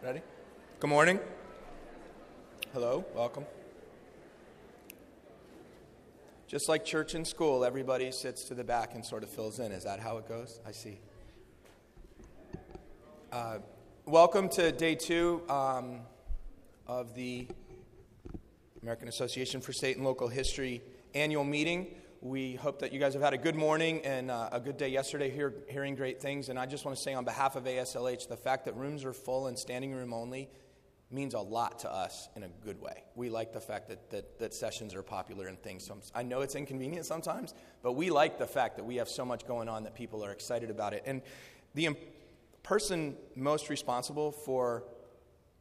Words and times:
Ready? 0.00 0.22
Good 0.78 0.90
morning. 0.90 1.18
Hello, 2.72 3.04
welcome. 3.16 3.44
Just 6.46 6.68
like 6.68 6.84
church 6.84 7.14
and 7.14 7.26
school, 7.26 7.64
everybody 7.64 8.12
sits 8.12 8.44
to 8.44 8.54
the 8.54 8.62
back 8.62 8.94
and 8.94 9.04
sort 9.04 9.24
of 9.24 9.28
fills 9.28 9.58
in. 9.58 9.72
Is 9.72 9.82
that 9.82 9.98
how 9.98 10.18
it 10.18 10.28
goes? 10.28 10.60
I 10.64 10.70
see. 10.70 11.00
Uh, 13.32 13.58
welcome 14.06 14.48
to 14.50 14.70
day 14.70 14.94
two 14.94 15.42
um, 15.48 16.02
of 16.86 17.16
the 17.16 17.48
American 18.82 19.08
Association 19.08 19.60
for 19.60 19.72
State 19.72 19.96
and 19.96 20.06
Local 20.06 20.28
History 20.28 20.80
annual 21.12 21.42
meeting. 21.42 21.88
We 22.20 22.56
hope 22.56 22.80
that 22.80 22.92
you 22.92 22.98
guys 22.98 23.12
have 23.12 23.22
had 23.22 23.32
a 23.32 23.38
good 23.38 23.54
morning 23.54 24.04
and 24.04 24.28
uh, 24.28 24.48
a 24.50 24.58
good 24.58 24.76
day 24.76 24.88
yesterday, 24.88 25.30
hear, 25.30 25.54
hearing 25.68 25.94
great 25.94 26.20
things. 26.20 26.48
And 26.48 26.58
I 26.58 26.66
just 26.66 26.84
want 26.84 26.96
to 26.96 27.02
say, 27.02 27.14
on 27.14 27.24
behalf 27.24 27.54
of 27.54 27.62
ASLH, 27.62 28.26
the 28.26 28.36
fact 28.36 28.64
that 28.64 28.74
rooms 28.74 29.04
are 29.04 29.12
full 29.12 29.46
and 29.46 29.56
standing 29.56 29.92
room 29.92 30.12
only 30.12 30.50
means 31.12 31.34
a 31.34 31.38
lot 31.38 31.78
to 31.80 31.92
us 31.92 32.28
in 32.34 32.42
a 32.42 32.48
good 32.64 32.80
way. 32.80 33.04
We 33.14 33.30
like 33.30 33.52
the 33.52 33.60
fact 33.60 33.88
that, 33.90 34.10
that, 34.10 34.38
that 34.40 34.52
sessions 34.52 34.96
are 34.96 35.02
popular 35.02 35.46
and 35.46 35.62
things. 35.62 35.86
So 35.86 35.96
I 36.12 36.24
know 36.24 36.40
it's 36.40 36.56
inconvenient 36.56 37.06
sometimes, 37.06 37.54
but 37.82 37.92
we 37.92 38.10
like 38.10 38.36
the 38.36 38.48
fact 38.48 38.78
that 38.78 38.84
we 38.84 38.96
have 38.96 39.08
so 39.08 39.24
much 39.24 39.46
going 39.46 39.68
on 39.68 39.84
that 39.84 39.94
people 39.94 40.24
are 40.24 40.32
excited 40.32 40.70
about 40.70 40.94
it. 40.94 41.04
And 41.06 41.22
the 41.74 41.90
person 42.64 43.16
most 43.36 43.68
responsible 43.68 44.32
for 44.32 44.82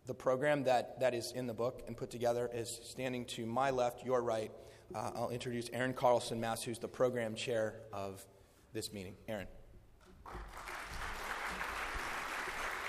the 0.08 0.14
program 0.16 0.64
that, 0.64 1.00
that 1.02 1.14
is 1.14 1.34
in 1.34 1.46
the 1.46 1.54
book 1.54 1.84
and 1.86 1.96
put 1.96 2.10
together 2.10 2.50
is 2.52 2.80
standing 2.82 3.26
to 3.26 3.46
my 3.46 3.70
left, 3.70 4.04
your 4.04 4.24
right 4.24 4.52
uh, 4.96 5.12
I'll 5.16 5.30
introduce 5.30 5.70
Erin 5.74 5.94
Carlson 5.94 6.40
Mast, 6.40 6.66
who's 6.66 6.80
the 6.80 6.88
program 6.88 7.36
chair 7.36 7.82
of 7.92 8.26
this 8.74 8.94
meeting. 8.94 9.16
Aaron. 9.28 9.48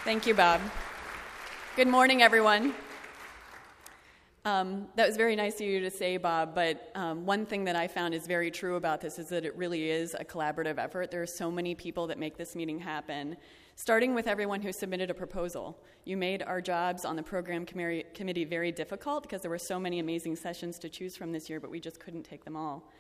Thank 0.05 0.27
you, 0.27 0.35
Bob. 0.35 0.61
Good 1.77 1.89
morning, 1.89 2.23
everyone. 2.23 2.75
Um, 4.45 4.89
that 4.95 5.07
was 5.07 5.17
very 5.17 5.37
nice 5.37 5.57
of 5.57 5.67
you 5.67 5.81
to 5.81 5.91
say, 5.91 6.17
Bob, 6.17 6.55
but 6.55 6.91
um, 6.95 7.27
one 7.27 7.45
thing 7.45 7.65
that 7.65 7.77
I 7.77 7.87
found 7.87 8.15
is 8.15 8.27
very 8.27 8.51
true 8.51 8.77
about 8.77 9.01
this 9.01 9.19
is 9.19 9.29
that 9.29 9.45
it 9.45 9.55
really 9.57 9.91
is 9.91 10.17
a 10.19 10.25
collaborative 10.25 10.79
effort. 10.79 11.11
There 11.11 11.21
are 11.21 11.27
so 11.27 11.51
many 11.51 11.75
people 11.75 12.07
that 12.07 12.19
make 12.19 12.39
this 12.39 12.57
meeting 12.57 12.79
happen, 12.79 13.37
starting 13.79 14.13
with 14.13 14.27
everyone 14.27 14.61
who 14.61 14.73
submitted 14.73 15.09
a 15.09 15.15
proposal. 15.15 15.79
You 16.05 16.17
made 16.17 16.43
our 16.43 16.61
jobs 16.61 17.05
on 17.05 17.15
the 17.15 17.23
program 17.23 17.65
committee 17.65 18.45
very 18.45 18.73
difficult 18.73 19.23
because 19.23 19.41
there 19.41 19.53
were 19.53 19.57
so 19.57 19.79
many 19.79 20.01
amazing 20.01 20.35
sessions 20.35 20.81
to 20.81 20.89
choose 20.89 21.17
from 21.17 21.31
this 21.31 21.49
year, 21.49 21.61
but 21.61 21.71
we 21.71 21.79
just 21.79 22.01
couldn't 22.01 22.25
take 22.25 22.45
them 22.45 22.57
all. 22.57 22.91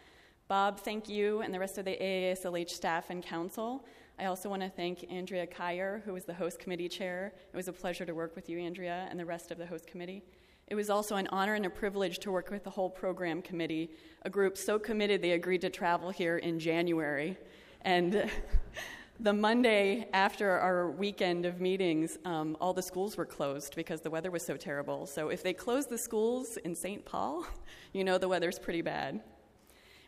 Bob, 0.47 0.79
thank 0.79 1.09
you 1.09 1.41
and 1.41 1.53
the 1.53 1.59
rest 1.59 1.79
of 1.79 1.85
the 1.85 1.97
AASLH 2.01 2.71
staff 2.71 3.11
and 3.11 3.25
council. 3.25 3.85
I 4.21 4.27
also 4.27 4.49
want 4.49 4.63
to 4.63 4.69
thank 4.69 5.05
Andrea 5.11 5.49
Kajer, 5.49 6.01
who 6.05 6.13
was 6.13 6.25
the 6.25 6.33
host 6.33 6.61
committee 6.61 6.89
chair. 6.89 7.33
It 7.53 7.57
was 7.57 7.67
a 7.67 7.73
pleasure 7.73 8.07
to 8.07 8.15
work 8.15 8.37
with 8.37 8.49
you, 8.49 8.61
Andrea, 8.61 9.09
and 9.11 9.19
the 9.19 9.27
rest 9.27 9.51
of 9.51 9.59
the 9.59 9.67
host 9.67 9.89
committee. 9.89 10.23
It 10.69 10.77
was 10.77 10.91
also 10.91 11.17
an 11.17 11.27
honor 11.33 11.55
and 11.55 11.67
a 11.67 11.71
privilege 11.71 12.21
to 12.21 12.31
work 12.31 12.53
with 12.53 12.63
the 12.63 12.71
whole 12.71 12.89
program 12.89 13.43
committee, 13.43 13.91
a 14.23 14.31
group 14.31 14.57
so 14.57 14.79
committed 14.79 15.23
they 15.23 15.33
agreed 15.33 15.63
to 15.63 15.71
travel 15.71 16.11
here 16.11 16.39
in 16.39 16.61
January. 16.61 17.37
And 17.83 18.31
the 19.21 19.33
Monday 19.33 20.09
after 20.13 20.49
our 20.49 20.93
weekend 20.93 21.45
of 21.45 21.61
meetings, 21.61 22.19
um, 22.25 22.57
all 22.61 22.73
the 22.73 22.83
schools 22.83 23.17
were 23.17 23.27
closed 23.27 23.75
because 23.75 24.01
the 24.01 24.11
weather 24.11 24.31
was 24.31 24.47
so 24.47 24.57
terrible. 24.57 25.07
So 25.07 25.29
if 25.29 25.43
they 25.43 25.53
close 25.53 25.87
the 25.87 25.99
schools 25.99 26.57
in 26.59 26.73
St. 26.75 27.05
Paul, 27.05 27.45
you 27.93 28.05
know 28.05 28.17
the 28.19 28.29
weather's 28.29 28.61
pretty 28.61 28.81
bad. 28.81 29.21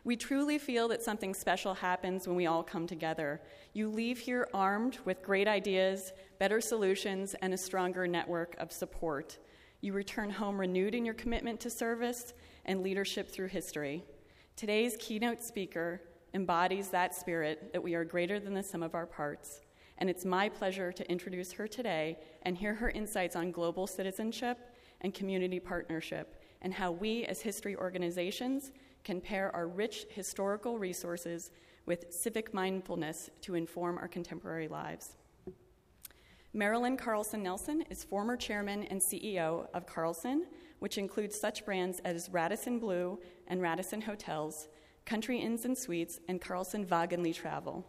We 0.05 0.15
truly 0.15 0.57
feel 0.57 0.87
that 0.87 1.03
something 1.03 1.33
special 1.33 1.73
happens 1.73 2.25
when 2.25 2.37
we 2.37 2.47
all 2.47 2.63
come 2.63 2.87
together. 2.87 3.41
You 3.73 3.89
leave 3.89 4.17
here 4.17 4.47
armed 4.53 4.97
with 5.03 5.21
great 5.21 5.47
ideas, 5.47 6.13
better 6.39 6.61
solutions, 6.61 7.35
and 7.41 7.53
a 7.53 7.57
stronger 7.57 8.07
network 8.07 8.55
of 8.59 8.71
support. 8.71 9.37
You 9.81 9.91
return 9.91 10.29
home 10.29 10.57
renewed 10.57 10.95
in 10.95 11.03
your 11.03 11.15
commitment 11.15 11.59
to 11.61 11.69
service 11.69 12.33
and 12.65 12.81
leadership 12.81 13.29
through 13.29 13.47
history. 13.47 14.05
Today's 14.55 14.95
keynote 14.99 15.43
speaker 15.43 16.01
embodies 16.33 16.89
that 16.89 17.13
spirit 17.13 17.71
that 17.73 17.83
we 17.83 17.93
are 17.93 18.05
greater 18.05 18.39
than 18.39 18.53
the 18.53 18.63
sum 18.63 18.83
of 18.83 18.95
our 18.95 19.05
parts. 19.05 19.61
And 19.97 20.09
it's 20.09 20.25
my 20.25 20.49
pleasure 20.49 20.91
to 20.91 21.11
introduce 21.11 21.51
her 21.53 21.67
today 21.67 22.17
and 22.43 22.57
hear 22.57 22.73
her 22.73 22.89
insights 22.89 23.35
on 23.35 23.51
global 23.51 23.85
citizenship 23.85 24.57
and 25.01 25.13
community 25.13 25.59
partnership 25.59 26.41
and 26.61 26.73
how 26.73 26.91
we, 26.91 27.25
as 27.25 27.41
history 27.41 27.75
organizations, 27.75 28.71
can 29.03 29.19
pair 29.19 29.55
our 29.55 29.67
rich 29.67 30.05
historical 30.09 30.77
resources 30.77 31.51
with 31.85 32.11
civic 32.11 32.53
mindfulness 32.53 33.29
to 33.41 33.55
inform 33.55 33.97
our 33.97 34.07
contemporary 34.07 34.67
lives. 34.67 35.17
Marilyn 36.53 36.97
Carlson 36.97 37.41
Nelson 37.41 37.83
is 37.89 38.03
former 38.03 38.35
chairman 38.35 38.83
and 38.83 38.99
CEO 38.99 39.67
of 39.73 39.85
Carlson, 39.85 40.45
which 40.79 40.97
includes 40.97 41.39
such 41.39 41.65
brands 41.65 41.99
as 42.03 42.29
Radisson 42.29 42.77
Blu 42.77 43.19
and 43.47 43.61
Radisson 43.61 44.01
Hotels, 44.01 44.67
Country 45.05 45.39
Inns 45.39 45.65
and 45.65 45.77
Suites, 45.77 46.19
and 46.27 46.39
Carlson 46.39 46.85
Wagonlit 46.85 47.35
Travel. 47.35 47.85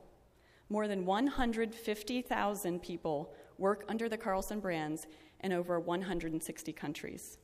More 0.69 0.89
than 0.89 1.05
150,000 1.05 2.83
people 2.83 3.35
work 3.59 3.85
under 3.89 4.09
the 4.09 4.17
Carlson 4.17 4.61
brands 4.61 5.07
in 5.41 5.53
over 5.53 5.79
160 5.79 6.73
countries. 6.73 7.39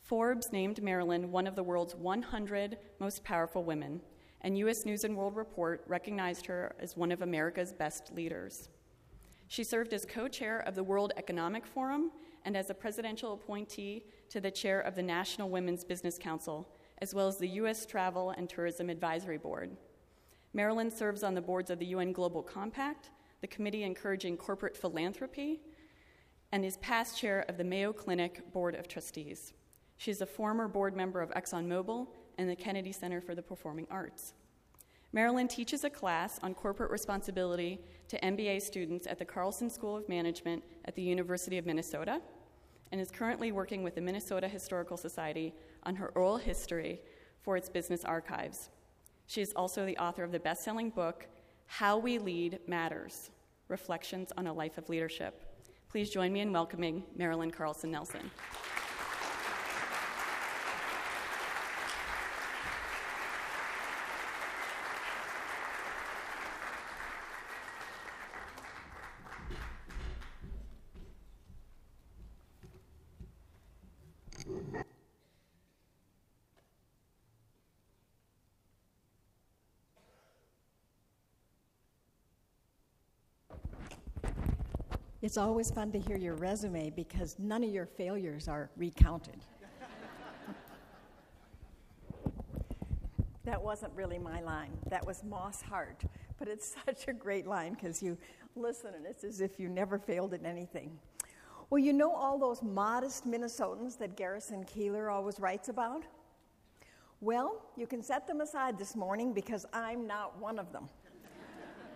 Forbes 0.00 0.52
named 0.52 0.82
Marilyn 0.82 1.32
one 1.32 1.46
of 1.46 1.56
the 1.56 1.62
world's 1.62 1.94
100 1.94 2.78
most 3.00 3.24
powerful 3.24 3.64
women, 3.64 4.00
and 4.42 4.58
U.S. 4.58 4.84
News 4.84 5.04
and 5.04 5.16
World 5.16 5.36
Report 5.36 5.84
recognized 5.86 6.46
her 6.46 6.74
as 6.78 6.96
one 6.96 7.10
of 7.10 7.22
America's 7.22 7.72
best 7.72 8.12
leaders. 8.14 8.68
She 9.48 9.64
served 9.64 9.92
as 9.92 10.04
co 10.04 10.28
chair 10.28 10.60
of 10.60 10.74
the 10.74 10.84
World 10.84 11.12
Economic 11.16 11.66
Forum 11.66 12.10
and 12.44 12.56
as 12.56 12.70
a 12.70 12.74
presidential 12.74 13.32
appointee 13.32 14.04
to 14.28 14.40
the 14.40 14.50
chair 14.50 14.80
of 14.80 14.94
the 14.94 15.02
National 15.02 15.48
Women's 15.50 15.84
Business 15.84 16.18
Council 16.18 16.68
as 16.98 17.14
well 17.14 17.28
as 17.28 17.36
the 17.36 17.48
U.S. 17.48 17.86
Travel 17.86 18.30
and 18.30 18.48
Tourism 18.48 18.90
Advisory 18.90 19.38
Board. 19.38 19.76
Marilyn 20.52 20.90
serves 20.90 21.22
on 21.22 21.34
the 21.34 21.40
boards 21.40 21.70
of 21.70 21.78
the 21.78 21.86
UN 21.86 22.12
Global 22.12 22.42
Compact, 22.42 23.10
the 23.40 23.46
Committee 23.46 23.82
Encouraging 23.82 24.36
Corporate 24.36 24.76
Philanthropy, 24.76 25.60
and 26.52 26.64
is 26.64 26.78
past 26.78 27.18
chair 27.18 27.44
of 27.48 27.58
the 27.58 27.64
Mayo 27.64 27.92
Clinic 27.92 28.52
Board 28.52 28.74
of 28.74 28.88
Trustees. 28.88 29.52
She 29.98 30.10
is 30.10 30.20
a 30.20 30.26
former 30.26 30.68
board 30.68 30.96
member 30.96 31.20
of 31.20 31.30
ExxonMobil 31.30 32.06
and 32.38 32.48
the 32.48 32.56
Kennedy 32.56 32.92
Center 32.92 33.20
for 33.20 33.34
the 33.34 33.42
Performing 33.42 33.86
Arts. 33.90 34.34
Marilyn 35.12 35.48
teaches 35.48 35.84
a 35.84 35.90
class 35.90 36.38
on 36.42 36.54
corporate 36.54 36.90
responsibility 36.90 37.80
to 38.08 38.20
MBA 38.20 38.60
students 38.60 39.06
at 39.06 39.18
the 39.18 39.24
Carlson 39.24 39.70
School 39.70 39.96
of 39.96 40.08
Management 40.08 40.62
at 40.84 40.94
the 40.94 41.02
University 41.02 41.58
of 41.58 41.66
Minnesota 41.66 42.20
and 42.92 43.00
is 43.00 43.10
currently 43.10 43.52
working 43.52 43.82
with 43.82 43.94
the 43.94 44.00
Minnesota 44.00 44.48
Historical 44.48 44.96
Society 44.96 45.54
on 45.86 45.96
her 45.96 46.08
oral 46.08 46.36
history 46.36 47.00
for 47.40 47.56
its 47.56 47.70
business 47.70 48.04
archives. 48.04 48.68
She 49.26 49.40
is 49.40 49.52
also 49.54 49.86
the 49.86 49.96
author 49.96 50.24
of 50.24 50.32
the 50.32 50.40
best 50.40 50.64
selling 50.64 50.90
book, 50.90 51.26
How 51.66 51.96
We 51.96 52.18
Lead 52.18 52.58
Matters 52.66 53.30
Reflections 53.68 54.32
on 54.36 54.46
a 54.46 54.52
Life 54.52 54.76
of 54.76 54.88
Leadership. 54.88 55.42
Please 55.88 56.10
join 56.10 56.32
me 56.32 56.40
in 56.40 56.52
welcoming 56.52 57.02
Marilyn 57.16 57.50
Carlson 57.50 57.90
Nelson. 57.90 58.30
It's 85.26 85.36
always 85.36 85.72
fun 85.72 85.90
to 85.90 85.98
hear 85.98 86.16
your 86.16 86.34
resume 86.36 86.90
because 86.90 87.34
none 87.40 87.64
of 87.64 87.70
your 87.70 87.84
failures 87.84 88.46
are 88.46 88.70
recounted. 88.76 89.34
that 93.44 93.60
wasn't 93.60 93.92
really 93.96 94.20
my 94.20 94.40
line. 94.40 94.70
That 94.88 95.04
was 95.04 95.24
Moss 95.24 95.60
Hart. 95.60 96.04
But 96.38 96.46
it's 96.46 96.76
such 96.86 97.08
a 97.08 97.12
great 97.12 97.44
line 97.44 97.74
because 97.74 98.00
you 98.00 98.16
listen 98.54 98.94
and 98.94 99.04
it's 99.04 99.24
as 99.24 99.40
if 99.40 99.58
you 99.58 99.68
never 99.68 99.98
failed 99.98 100.32
at 100.32 100.44
anything. 100.44 100.96
Well, 101.70 101.80
you 101.80 101.92
know 101.92 102.14
all 102.14 102.38
those 102.38 102.62
modest 102.62 103.26
Minnesotans 103.26 103.98
that 103.98 104.16
Garrison 104.16 104.62
Keillor 104.62 105.12
always 105.12 105.40
writes 105.40 105.68
about? 105.68 106.04
Well, 107.20 107.64
you 107.76 107.88
can 107.88 108.00
set 108.00 108.28
them 108.28 108.42
aside 108.42 108.78
this 108.78 108.94
morning 108.94 109.32
because 109.32 109.66
I'm 109.72 110.06
not 110.06 110.38
one 110.38 110.60
of 110.60 110.70
them. 110.70 110.88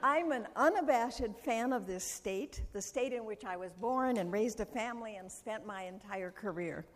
I'm 0.02 0.32
an 0.32 0.46
unabashed 0.56 1.20
fan 1.44 1.74
of 1.74 1.86
this 1.86 2.04
state, 2.04 2.62
the 2.72 2.80
state 2.80 3.12
in 3.12 3.26
which 3.26 3.44
I 3.44 3.58
was 3.58 3.74
born 3.74 4.16
and 4.16 4.32
raised 4.32 4.60
a 4.60 4.64
family 4.64 5.16
and 5.16 5.30
spent 5.30 5.66
my 5.66 5.82
entire 5.82 6.30
career. 6.30 6.86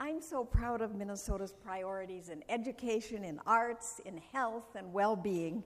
I'm 0.00 0.22
so 0.22 0.44
proud 0.44 0.80
of 0.80 0.94
Minnesota's 0.94 1.52
priorities 1.52 2.30
in 2.30 2.42
education, 2.48 3.22
in 3.24 3.38
arts, 3.46 4.00
in 4.06 4.16
health, 4.32 4.76
and 4.76 4.90
well 4.94 5.14
being. 5.14 5.62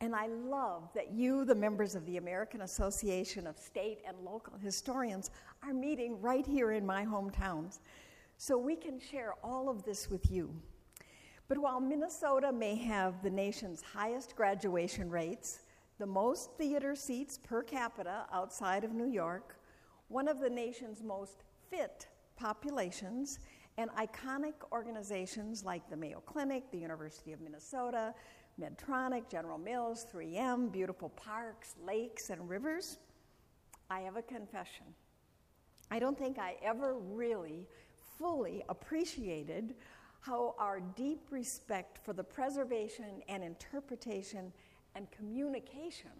And 0.00 0.14
I 0.14 0.28
love 0.28 0.88
that 0.94 1.12
you, 1.12 1.44
the 1.44 1.54
members 1.54 1.94
of 1.94 2.06
the 2.06 2.16
American 2.16 2.62
Association 2.62 3.46
of 3.46 3.58
State 3.58 3.98
and 4.08 4.16
Local 4.24 4.56
Historians, 4.56 5.30
are 5.62 5.74
meeting 5.74 6.22
right 6.22 6.46
here 6.46 6.72
in 6.72 6.86
my 6.86 7.04
hometowns 7.04 7.80
so 8.38 8.56
we 8.56 8.76
can 8.76 8.98
share 8.98 9.34
all 9.44 9.68
of 9.68 9.82
this 9.84 10.08
with 10.08 10.30
you. 10.30 10.54
But 11.48 11.58
while 11.58 11.80
Minnesota 11.80 12.50
may 12.50 12.76
have 12.76 13.22
the 13.22 13.30
nation's 13.30 13.82
highest 13.82 14.34
graduation 14.34 15.10
rates, 15.10 15.60
the 15.98 16.06
most 16.06 16.50
theater 16.58 16.94
seats 16.94 17.38
per 17.38 17.62
capita 17.62 18.26
outside 18.32 18.84
of 18.84 18.92
New 18.92 19.06
York, 19.08 19.56
one 20.08 20.28
of 20.28 20.40
the 20.40 20.50
nation's 20.50 21.02
most 21.02 21.44
fit 21.70 22.08
populations, 22.36 23.38
and 23.78 23.90
iconic 23.92 24.54
organizations 24.72 25.64
like 25.64 25.88
the 25.90 25.96
Mayo 25.96 26.20
Clinic, 26.20 26.70
the 26.70 26.78
University 26.78 27.32
of 27.32 27.40
Minnesota, 27.40 28.14
Medtronic, 28.60 29.28
General 29.28 29.58
Mills, 29.58 30.06
3M, 30.12 30.70
beautiful 30.70 31.08
parks, 31.10 31.74
lakes, 31.84 32.30
and 32.30 32.48
rivers, 32.48 32.98
I 33.90 34.00
have 34.00 34.16
a 34.16 34.22
confession. 34.22 34.86
I 35.90 35.98
don't 35.98 36.18
think 36.18 36.38
I 36.38 36.56
ever 36.62 36.94
really 36.94 37.66
fully 38.18 38.62
appreciated 38.68 39.74
how 40.20 40.54
our 40.58 40.80
deep 40.80 41.20
respect 41.30 41.98
for 42.04 42.12
the 42.12 42.24
preservation 42.24 43.22
and 43.28 43.44
interpretation 43.44 44.52
and 44.94 45.10
communication 45.10 46.10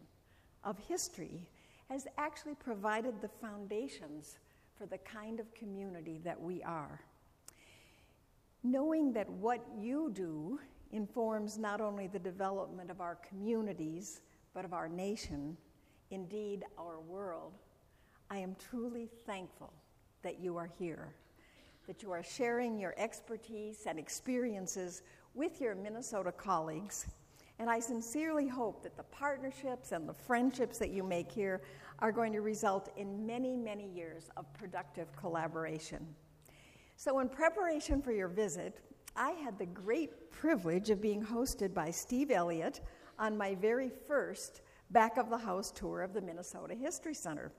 of 0.65 0.79
history 0.79 1.49
has 1.91 2.07
actually 2.19 2.55
provided 2.55 3.21
the 3.21 3.29
foundations 3.29 4.39
for 4.77 4.87
the 4.87 4.99
kind 4.99 5.39
of 5.39 5.55
community 5.55 6.21
that 6.25 6.41
we 6.41 6.63
are. 6.63 7.01
Knowing 8.63 9.13
that 9.13 9.29
what 9.29 9.65
you 9.79 10.11
do 10.15 10.59
informs 10.93 11.59
not 11.59 11.81
only 11.81 12.07
the 12.07 12.19
development 12.19 12.91
of 12.91 13.01
our 13.01 13.17
communities, 13.29 14.23
but 14.55 14.65
of 14.65 14.73
our 14.73 14.89
nation, 14.89 15.57
indeed 16.11 16.65
our 16.79 17.01
world, 17.01 17.53
I 18.31 18.39
am 18.39 18.57
truly 18.71 19.09
thankful 19.27 19.73
that 20.23 20.41
you 20.41 20.57
are 20.57 20.71
here, 20.79 21.15
that 21.87 22.03
you 22.03 22.11
are 22.11 22.23
sharing 22.23 22.79
your 22.79 22.95
expertise 22.97 23.85
and 23.87 23.99
experiences 23.99 25.03
with 25.35 25.61
your 25.61 25.75
Minnesota 25.75 26.33
colleagues. 26.33 27.07
And 27.59 27.71
I 27.71 27.79
sincerely 27.79 28.49
hope 28.49 28.83
that 28.83 28.97
the 28.97 29.05
partnerships 29.05 29.93
and 29.93 30.09
the 30.09 30.15
friendships 30.15 30.79
that 30.79 30.91
you 30.91 31.03
make 31.05 31.31
here 31.31 31.63
are 32.01 32.11
going 32.11 32.33
to 32.33 32.41
result 32.41 32.91
in 32.97 33.25
many, 33.25 33.57
many 33.57 33.89
years 33.89 34.29
of 34.37 34.53
productive 34.55 35.15
collaboration. 35.17 36.05
So, 36.97 37.21
in 37.21 37.29
preparation 37.29 38.03
for 38.03 38.13
your 38.13 38.29
visit, 38.29 38.81
I 39.17 39.31
had 39.31 39.59
the 39.59 39.67
great 39.67 40.31
privilege 40.31 40.91
of 40.91 41.01
being 41.01 41.25
hosted 41.25 41.73
by 41.73 41.91
Steve 41.91 42.31
Elliott 42.31 42.81
on 43.19 43.39
my 43.39 43.55
very 43.55 43.89
first 43.89 44.63
back 44.91 45.17
of 45.17 45.31
the 45.31 45.39
house 45.39 45.71
tour 45.71 46.03
of 46.03 46.13
the 46.13 46.21
Minnesota 46.21 46.75
History 46.75 47.15
Center. 47.15 47.53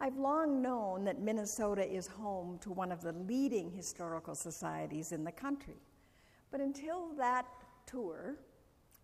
I've 0.00 0.16
long 0.16 0.62
known 0.62 1.04
that 1.04 1.20
Minnesota 1.20 1.88
is 1.88 2.06
home 2.06 2.58
to 2.60 2.70
one 2.70 2.90
of 2.90 3.02
the 3.02 3.12
leading 3.12 3.70
historical 3.70 4.34
societies 4.34 5.12
in 5.12 5.22
the 5.24 5.32
country. 5.32 5.80
But 6.50 6.60
until 6.60 7.10
that 7.18 7.46
tour, 7.86 8.36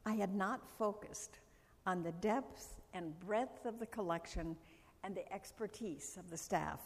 I 0.09 0.13
had 0.13 0.35
not 0.35 0.67
focused 0.79 1.41
on 1.85 2.03
the 2.03 2.13
depth 2.13 2.81
and 2.95 3.19
breadth 3.21 3.67
of 3.67 3.79
the 3.79 3.85
collection 3.85 4.57
and 5.05 5.15
the 5.15 5.31
expertise 5.31 6.17
of 6.19 6.31
the 6.31 6.37
staff. 6.37 6.81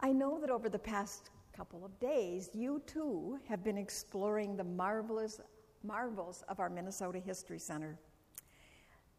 I 0.00 0.12
know 0.12 0.40
that 0.40 0.50
over 0.50 0.68
the 0.68 0.80
past 0.80 1.30
couple 1.56 1.84
of 1.84 1.96
days, 2.00 2.50
you 2.52 2.82
too 2.88 3.38
have 3.48 3.62
been 3.62 3.78
exploring 3.78 4.56
the 4.56 4.64
marvelous 4.64 5.40
marvels 5.84 6.42
of 6.48 6.58
our 6.58 6.68
Minnesota 6.68 7.20
History 7.20 7.60
Center. 7.60 7.96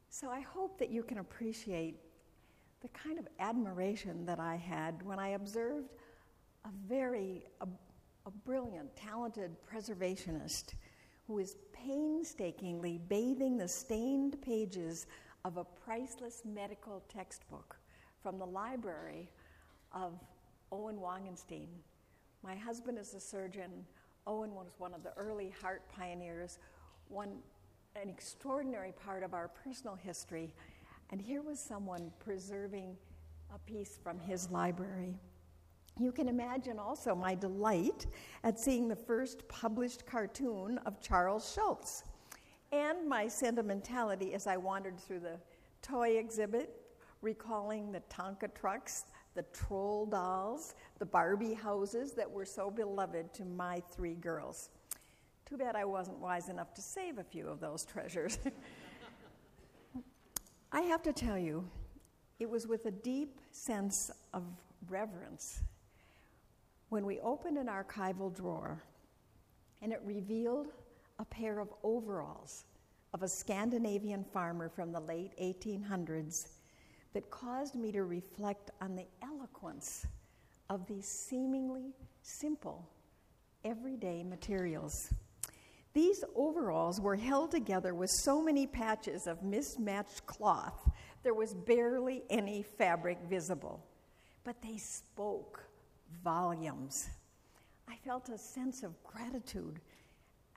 So 0.09 0.29
I 0.29 0.41
hope 0.41 0.77
that 0.77 0.89
you 0.89 1.01
can 1.01 1.19
appreciate 1.19 1.95
the 2.81 2.89
kind 2.89 3.17
of 3.17 3.29
admiration 3.39 4.25
that 4.25 4.41
I 4.41 4.57
had 4.57 5.01
when 5.03 5.19
I 5.19 5.29
observed 5.29 5.93
a 6.65 6.69
very 6.85 7.45
a, 7.61 7.67
a 8.25 8.31
brilliant, 8.45 8.93
talented 8.97 9.51
preservationist 9.73 10.73
who 11.29 11.37
is 11.37 11.57
painstakingly 11.71 12.99
bathing 13.07 13.55
the 13.55 13.67
stained 13.67 14.41
pages 14.41 15.05
of 15.45 15.57
a 15.57 15.63
priceless 15.63 16.41
medical 16.43 17.03
textbook 17.07 17.77
from 18.23 18.39
the 18.39 18.45
library 18.45 19.29
of 19.91 20.13
Owen 20.71 20.97
Wangensteen, 20.97 21.67
my 22.43 22.55
husband 22.55 22.97
is 22.97 23.13
a 23.13 23.19
surgeon. 23.19 23.85
Owen 24.25 24.55
was 24.55 24.71
one 24.79 24.91
of 24.91 25.03
the 25.03 25.13
early 25.17 25.53
heart 25.61 25.83
pioneers, 25.95 26.57
one, 27.09 27.37
an 27.95 28.09
extraordinary 28.09 28.91
part 28.91 29.21
of 29.21 29.35
our 29.35 29.49
personal 29.49 29.93
history. 29.93 30.51
And 31.11 31.21
here 31.21 31.43
was 31.43 31.59
someone 31.59 32.11
preserving 32.17 32.97
a 33.53 33.59
piece 33.71 33.99
from 34.01 34.19
his 34.19 34.49
library. 34.49 35.19
You 35.97 36.11
can 36.11 36.27
imagine 36.27 36.79
also 36.79 37.15
my 37.15 37.35
delight 37.35 38.05
at 38.43 38.59
seeing 38.59 38.87
the 38.87 38.95
first 38.95 39.47
published 39.47 40.05
cartoon 40.05 40.77
of 40.85 41.01
Charles 41.01 41.53
Schulz 41.53 42.03
and 42.71 43.07
my 43.07 43.27
sentimentality 43.27 44.33
as 44.33 44.47
I 44.47 44.57
wandered 44.57 44.99
through 44.99 45.19
the 45.19 45.39
toy 45.81 46.17
exhibit, 46.17 46.81
recalling 47.21 47.91
the 47.91 48.01
Tonka 48.09 48.53
trucks 48.53 49.05
the 49.35 49.43
troll 49.53 50.05
dolls, 50.05 50.75
the 50.97 51.05
Barbie 51.05 51.53
houses 51.53 52.11
that 52.13 52.29
were 52.29 52.45
so 52.45 52.69
beloved 52.69 53.33
to 53.33 53.45
my 53.45 53.81
three 53.91 54.15
girls. 54.15 54.69
Too 55.45 55.57
bad 55.57 55.75
I 55.75 55.85
wasn't 55.85 56.19
wise 56.19 56.49
enough 56.49 56.73
to 56.73 56.81
save 56.81 57.19
a 57.19 57.23
few 57.23 57.47
of 57.47 57.59
those 57.59 57.85
treasures. 57.85 58.37
I 60.71 60.81
have 60.81 61.01
to 61.03 61.13
tell 61.13 61.37
you, 61.37 61.65
it 62.39 62.49
was 62.49 62.67
with 62.67 62.85
a 62.85 62.91
deep 62.91 63.39
sense 63.51 64.11
of 64.33 64.43
reverence 64.89 65.61
when 66.89 67.05
we 67.05 67.19
opened 67.19 67.57
an 67.57 67.67
archival 67.67 68.35
drawer 68.35 68.83
and 69.81 69.93
it 69.93 70.01
revealed 70.03 70.67
a 71.19 71.25
pair 71.25 71.59
of 71.59 71.69
overalls 71.83 72.65
of 73.13 73.23
a 73.23 73.27
Scandinavian 73.27 74.23
farmer 74.23 74.69
from 74.69 74.91
the 74.91 74.99
late 74.99 75.31
1800s 75.41 76.47
that 77.13 77.29
caused 77.31 77.75
me 77.75 77.91
to 77.91 78.03
reflect 78.03 78.71
on 78.81 78.95
the 78.95 79.07
eloquence 79.23 80.05
of 80.69 80.85
these 80.87 81.07
seemingly 81.07 81.93
simple, 82.21 82.87
everyday 83.63 84.23
materials. 84.23 85.11
These 85.93 86.23
overalls 86.35 87.01
were 87.01 87.15
held 87.15 87.51
together 87.51 87.95
with 87.95 88.11
so 88.11 88.41
many 88.43 88.67
patches 88.67 89.25
of 89.25 89.43
mismatched 89.43 90.25
cloth, 90.27 90.89
there 91.23 91.33
was 91.33 91.53
barely 91.53 92.23
any 92.29 92.63
fabric 92.63 93.17
visible. 93.27 93.83
But 94.43 94.61
they 94.61 94.77
spoke 94.77 95.68
volumes. 96.23 97.09
I 97.87 97.95
felt 98.05 98.29
a 98.29 98.37
sense 98.37 98.83
of 98.83 99.01
gratitude. 99.03 99.79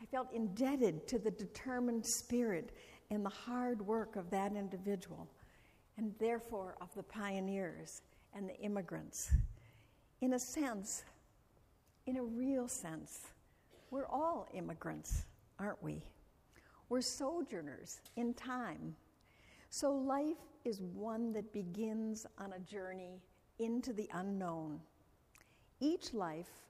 I 0.00 0.04
felt 0.06 0.32
indebted 0.32 1.06
to 1.08 1.18
the 1.18 1.30
determined 1.30 2.04
spirit 2.04 2.72
and 3.10 3.24
the 3.24 3.30
hard 3.30 3.80
work 3.86 4.16
of 4.16 4.30
that 4.30 4.52
individual 4.54 5.28
and 5.96 6.14
therefore 6.18 6.76
of 6.80 6.88
the 6.94 7.02
pioneers 7.02 8.02
and 8.34 8.48
the 8.48 8.58
immigrants. 8.60 9.32
In 10.20 10.34
a 10.34 10.38
sense, 10.38 11.04
in 12.06 12.16
a 12.16 12.22
real 12.22 12.68
sense, 12.68 13.28
we're 13.90 14.06
all 14.06 14.48
immigrants, 14.54 15.26
aren't 15.58 15.82
we? 15.82 16.02
We're 16.88 17.00
sojourners 17.00 18.00
in 18.16 18.34
time. 18.34 18.96
So 19.70 19.92
life 19.92 20.36
is 20.64 20.80
one 20.80 21.32
that 21.32 21.52
begins 21.52 22.26
on 22.38 22.52
a 22.52 22.58
journey 22.58 23.20
into 23.58 23.92
the 23.92 24.08
unknown. 24.12 24.80
Each 25.82 26.14
life, 26.14 26.62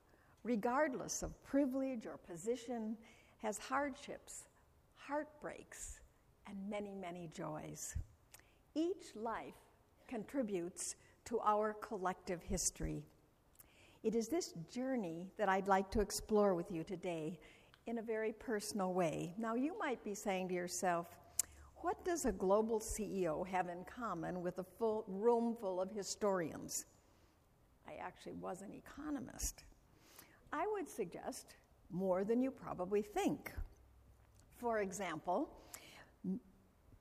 regardless 0.43 1.23
of 1.23 1.45
privilege 1.45 2.07
or 2.07 2.17
position, 2.17 2.97
has 3.43 3.59
hardships, 3.59 4.45
heartbreaks, 4.97 6.01
and 6.47 6.57
many, 6.71 6.95
many 6.95 7.29
joys. 7.31 7.95
Each 8.75 9.15
life 9.15 9.53
contributes 10.09 10.97
to 11.27 11.41
our 11.41 11.75
collective 11.75 12.43
history. 12.43 13.05
It 14.03 14.15
is 14.15 14.29
this 14.29 14.55
journey 14.73 15.27
that 15.37 15.51
I'd 15.51 15.69
like 15.69 15.91
to 15.91 16.01
explore 16.01 16.55
with 16.55 16.73
you 16.73 16.83
today 16.83 17.39
in 17.85 17.99
a 17.99 18.03
very 18.03 18.33
personal 18.33 18.95
way. 18.95 19.35
Now, 19.37 19.55
you 19.55 19.79
might 19.79 20.03
be 20.03 20.15
saying 20.15 20.49
to 20.49 20.55
yourself, 20.55 21.19
what 21.83 22.03
does 22.03 22.25
a 22.25 22.33
global 22.33 22.81
CEO 22.81 23.47
have 23.47 23.69
in 23.69 23.85
common 23.85 24.41
with 24.41 24.59
a 24.59 24.65
full 24.65 25.05
room 25.07 25.55
full 25.61 25.83
of 25.83 25.91
historians? 25.91 26.87
Actually 28.03 28.33
was 28.33 28.63
an 28.63 28.73
economist. 28.73 29.65
I 30.53 30.67
would 30.73 30.89
suggest 30.89 31.55
more 31.91 32.25
than 32.25 32.43
you 32.43 32.51
probably 32.51 33.03
think. 33.03 33.53
For 34.59 34.81
example, 34.81 35.49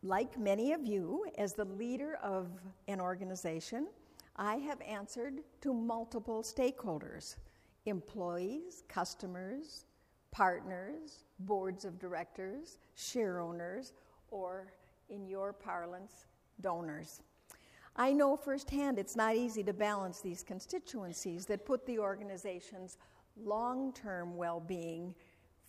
like 0.03 0.37
many 0.39 0.73
of 0.73 0.85
you, 0.85 1.25
as 1.37 1.53
the 1.53 1.65
leader 1.65 2.17
of 2.23 2.49
an 2.87 2.99
organization, 2.99 3.87
I 4.35 4.55
have 4.55 4.81
answered 4.81 5.41
to 5.61 5.73
multiple 5.73 6.43
stakeholders 6.43 7.35
employees, 7.85 8.83
customers, 8.87 9.85
partners, 10.31 11.25
boards 11.39 11.83
of 11.83 11.99
directors, 11.99 12.77
share 12.95 13.39
owners, 13.39 13.93
or 14.29 14.71
in 15.09 15.25
your 15.25 15.51
parlance, 15.51 16.27
donors. 16.61 17.21
I 17.95 18.13
know 18.13 18.35
firsthand 18.37 18.97
it's 18.97 19.15
not 19.15 19.35
easy 19.35 19.63
to 19.63 19.73
balance 19.73 20.21
these 20.21 20.43
constituencies 20.43 21.45
that 21.47 21.65
put 21.65 21.85
the 21.85 21.99
organization's 21.99 22.97
long 23.37 23.93
term 23.93 24.35
well 24.37 24.59
being 24.59 25.13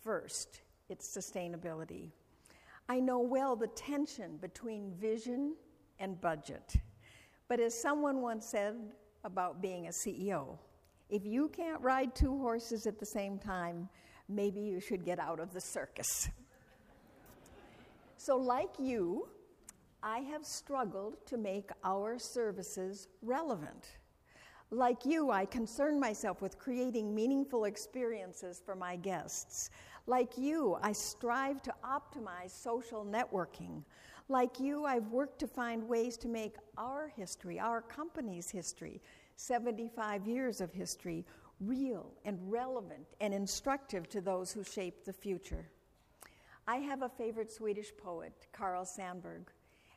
first, 0.01 0.61
its 0.89 1.07
sustainability. 1.15 2.11
I 2.89 2.99
know 2.99 3.19
well 3.19 3.55
the 3.55 3.67
tension 3.67 4.37
between 4.37 4.93
vision 4.93 5.55
and 5.99 6.19
budget. 6.19 6.75
But 7.47 7.59
as 7.59 7.79
someone 7.79 8.21
once 8.21 8.45
said 8.45 8.75
about 9.23 9.61
being 9.61 9.87
a 9.87 9.91
CEO, 9.91 10.57
if 11.09 11.25
you 11.25 11.49
can't 11.49 11.81
ride 11.81 12.15
two 12.15 12.37
horses 12.39 12.87
at 12.87 12.99
the 12.99 13.05
same 13.05 13.37
time, 13.37 13.89
maybe 14.27 14.59
you 14.59 14.79
should 14.79 15.05
get 15.05 15.19
out 15.19 15.39
of 15.39 15.53
the 15.53 15.61
circus. 15.61 16.29
so, 18.17 18.37
like 18.37 18.71
you, 18.79 19.27
I 20.05 20.19
have 20.19 20.45
struggled 20.45 21.25
to 21.27 21.37
make 21.37 21.69
our 21.85 22.19
services 22.19 23.07
relevant. 23.21 23.87
Like 24.69 25.05
you, 25.05 25.31
I 25.31 25.45
concern 25.45 25.97
myself 25.97 26.41
with 26.41 26.59
creating 26.59 27.15
meaningful 27.15 27.63
experiences 27.63 28.61
for 28.65 28.75
my 28.75 28.97
guests. 28.97 29.69
Like 30.05 30.37
you, 30.37 30.77
I 30.81 30.91
strive 30.91 31.61
to 31.61 31.73
optimize 31.85 32.51
social 32.51 33.05
networking. 33.05 33.81
Like 34.27 34.59
you, 34.59 34.83
I've 34.83 35.07
worked 35.07 35.39
to 35.39 35.47
find 35.47 35.87
ways 35.87 36.17
to 36.17 36.27
make 36.27 36.55
our 36.77 37.07
history, 37.15 37.57
our 37.57 37.81
company's 37.81 38.49
history, 38.49 39.01
75 39.37 40.27
years 40.27 40.59
of 40.59 40.73
history, 40.73 41.25
real 41.61 42.11
and 42.25 42.37
relevant 42.51 43.07
and 43.21 43.33
instructive 43.33 44.09
to 44.09 44.19
those 44.19 44.51
who 44.51 44.65
shape 44.65 45.05
the 45.05 45.13
future. 45.13 45.69
I 46.67 46.77
have 46.77 47.03
a 47.03 47.09
favorite 47.09 47.53
Swedish 47.53 47.95
poet, 47.95 48.47
Carl 48.51 48.83
Sandburg, 48.83 49.45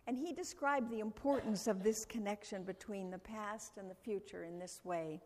and 0.06 0.16
he 0.16 0.32
described 0.32 0.90
the 0.90 1.00
importance 1.00 1.66
of 1.66 1.82
this 1.82 2.04
connection 2.04 2.62
between 2.62 3.10
the 3.10 3.18
past 3.18 3.76
and 3.76 3.90
the 3.90 3.94
future 3.94 4.44
in 4.44 4.58
this 4.58 4.80
way. 4.84 5.20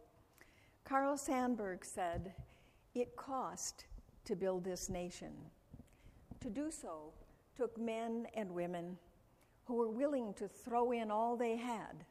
Carl 0.84 1.16
Sandburg 1.16 1.84
said, 1.84 2.32
It 2.94 3.14
cost 3.16 3.84
to 4.25 4.34
build 4.34 4.64
this 4.64 4.88
nation. 4.88 5.32
To 6.40 6.49
do 6.49 6.70
so 6.70 7.12
took 7.56 7.78
men 7.78 8.26
and 8.34 8.50
women 8.50 8.96
who 9.64 9.75
were 9.75 9.90
willing 9.90 10.32
to 10.34 10.49
throw 10.49 10.92
in 10.92 11.10
all 11.10 11.37
they 11.37 11.56
had, 11.56 12.04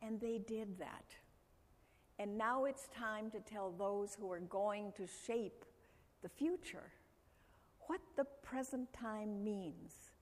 and 0.00 0.18
they 0.20 0.38
did 0.38 0.78
that. 0.78 1.04
And 2.18 2.38
now 2.38 2.64
it's 2.64 2.88
time 2.88 3.30
to 3.32 3.40
tell 3.40 3.72
those 3.72 4.16
who 4.18 4.30
are 4.32 4.40
going 4.40 4.92
to 4.96 5.06
shape 5.26 5.64
the 6.22 6.28
future 6.28 6.92
what 7.86 8.00
the 8.16 8.24
present 8.42 8.90
time 8.92 9.44
means. 9.44 10.13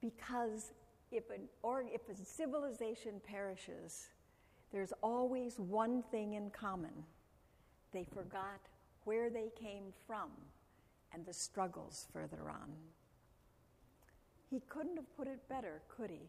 Because 0.00 0.72
if, 1.10 1.30
an, 1.30 1.42
or 1.62 1.82
if 1.82 2.08
a 2.08 2.24
civilization 2.24 3.20
perishes, 3.26 4.08
there's 4.72 4.92
always 5.02 5.58
one 5.58 6.02
thing 6.10 6.34
in 6.34 6.50
common 6.50 6.92
they 7.92 8.04
forgot 8.04 8.60
where 9.04 9.30
they 9.30 9.50
came 9.58 9.84
from 10.06 10.30
and 11.14 11.24
the 11.24 11.32
struggles 11.32 12.06
further 12.12 12.50
on. 12.50 12.72
He 14.50 14.60
couldn't 14.68 14.96
have 14.96 15.16
put 15.16 15.28
it 15.28 15.48
better, 15.48 15.82
could 15.88 16.10
he? 16.10 16.28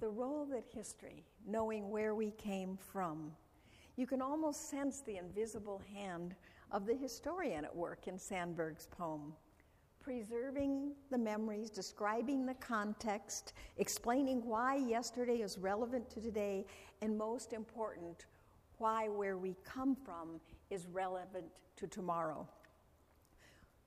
The 0.00 0.08
role 0.08 0.46
that 0.50 0.64
history, 0.74 1.24
knowing 1.46 1.90
where 1.90 2.14
we 2.14 2.32
came 2.32 2.76
from, 2.92 3.32
you 3.96 4.06
can 4.06 4.20
almost 4.20 4.68
sense 4.68 5.00
the 5.00 5.16
invisible 5.16 5.80
hand 5.94 6.34
of 6.70 6.84
the 6.84 6.94
historian 6.94 7.64
at 7.64 7.74
work 7.74 8.06
in 8.06 8.18
Sandburg's 8.18 8.86
poem. 8.86 9.32
Preserving 10.06 10.92
the 11.10 11.18
memories, 11.18 11.68
describing 11.68 12.46
the 12.46 12.54
context, 12.54 13.54
explaining 13.76 14.46
why 14.46 14.76
yesterday 14.76 15.40
is 15.40 15.58
relevant 15.58 16.08
to 16.10 16.20
today, 16.20 16.64
and 17.02 17.18
most 17.18 17.52
important, 17.52 18.26
why 18.78 19.08
where 19.08 19.36
we 19.36 19.56
come 19.64 19.96
from 19.96 20.40
is 20.70 20.86
relevant 20.92 21.60
to 21.74 21.88
tomorrow. 21.88 22.46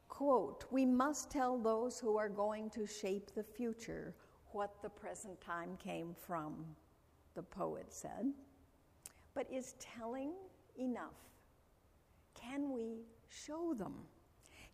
Quote, 0.09 0.65
we 0.71 0.85
must 0.85 1.31
tell 1.31 1.57
those 1.57 2.01
who 2.01 2.17
are 2.17 2.27
going 2.27 2.69
to 2.71 2.85
shape 2.85 3.33
the 3.33 3.41
future 3.41 4.13
what 4.51 4.81
the 4.81 4.89
present 4.89 5.39
time 5.39 5.77
came 5.81 6.13
from, 6.13 6.65
the 7.33 7.43
poet 7.43 7.93
said. 7.93 8.33
But 9.33 9.47
is 9.49 9.75
telling 9.79 10.33
enough? 10.77 11.15
Can 12.33 12.73
we 12.73 13.03
show 13.29 13.73
them? 13.73 13.93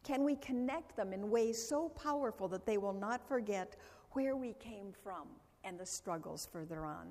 Can 0.06 0.24
we 0.24 0.36
connect 0.36 0.96
them 0.96 1.14
in 1.14 1.32
ways 1.32 1.68
so 1.68 1.90
powerful 1.90 2.48
that 2.50 2.68
they 2.68 2.78
will 2.78 2.94
not 2.94 3.28
forget 3.28 3.76
where 4.12 4.36
we 4.36 4.54
came 4.54 4.94
from 5.04 5.28
and 5.64 5.80
the 5.80 5.86
struggles 5.86 6.48
further 6.54 6.86
on? 6.86 7.08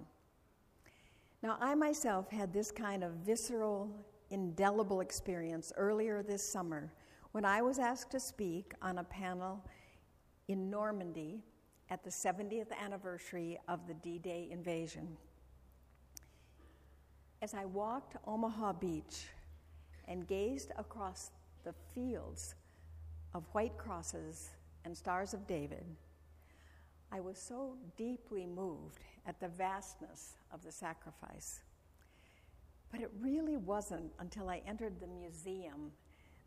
Now, 1.42 1.58
I 1.60 1.74
myself 1.74 2.30
had 2.30 2.52
this 2.52 2.70
kind 2.70 3.02
of 3.02 3.10
visceral 3.14 3.90
indelible 4.30 5.00
experience 5.00 5.72
earlier 5.76 6.22
this 6.22 6.48
summer 6.48 6.92
when 7.32 7.44
I 7.44 7.62
was 7.62 7.80
asked 7.80 8.12
to 8.12 8.20
speak 8.20 8.72
on 8.80 8.98
a 8.98 9.04
panel 9.04 9.64
in 10.46 10.70
Normandy 10.70 11.42
at 11.90 12.04
the 12.04 12.10
70th 12.10 12.70
anniversary 12.80 13.58
of 13.66 13.88
the 13.88 13.94
D 13.94 14.18
Day 14.20 14.48
invasion. 14.52 15.16
As 17.42 17.54
I 17.54 17.64
walked 17.64 18.16
Omaha 18.24 18.74
Beach 18.74 19.26
and 20.06 20.28
gazed 20.28 20.70
across 20.78 21.32
the 21.64 21.74
fields 21.92 22.54
of 23.34 23.44
white 23.52 23.76
crosses 23.76 24.50
and 24.84 24.96
stars 24.96 25.34
of 25.34 25.46
David, 25.46 25.84
I 27.10 27.20
was 27.20 27.38
so 27.38 27.76
deeply 27.96 28.46
moved 28.46 29.04
at 29.26 29.40
the 29.40 29.48
vastness 29.48 30.34
of 30.52 30.62
the 30.62 30.72
sacrifice. 30.72 31.60
But 32.90 33.00
it 33.00 33.10
really 33.20 33.56
wasn't 33.56 34.12
until 34.20 34.48
I 34.48 34.62
entered 34.66 35.00
the 35.00 35.06
museum 35.06 35.92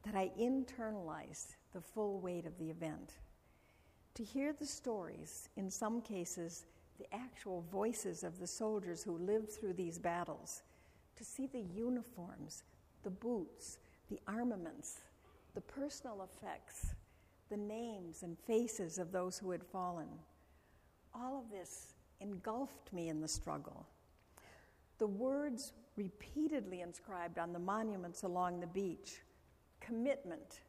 that 0.04 0.16
I 0.16 0.32
internalized 0.40 1.56
the 1.74 1.82
full 1.82 2.20
weight 2.20 2.46
of 2.46 2.58
the 2.58 2.70
event. 2.70 3.14
To 4.16 4.24
hear 4.24 4.54
the 4.54 4.66
stories, 4.66 5.50
in 5.58 5.70
some 5.70 6.02
cases, 6.02 6.66
the 6.98 7.14
actual 7.14 7.66
voices 7.72 8.24
of 8.24 8.40
the 8.40 8.48
soldiers 8.48 9.04
who 9.04 9.18
lived 9.18 9.52
through 9.52 9.74
these 9.74 10.00
battles, 10.00 10.64
to 11.18 11.26
see 11.26 11.48
the 11.48 11.66
uniforms, 11.76 12.64
the 13.04 13.10
boots, 13.10 13.80
the 14.10 14.20
armaments, 14.28 15.02
the 15.58 15.62
personal 15.62 16.22
effects, 16.22 16.94
the 17.50 17.58
names 17.58 18.22
and 18.22 18.38
faces 18.46 19.00
of 19.00 19.12
those 19.12 19.40
who 19.40 19.50
had 19.50 19.64
fallen. 19.64 20.08
All 21.16 21.40
of 21.40 21.50
this 21.50 21.96
engulfed 22.22 22.94
me 22.94 23.10
in 23.10 23.22
the 23.22 23.28
struggle. 23.28 23.88
The 25.00 25.08
words 25.08 25.74
repeatedly 25.96 26.82
inscribed 26.82 27.40
on 27.40 27.54
the 27.54 27.60
monuments 27.60 28.22
along 28.22 28.60
the 28.60 28.68
beach 28.68 29.22
commitment, 29.80 30.62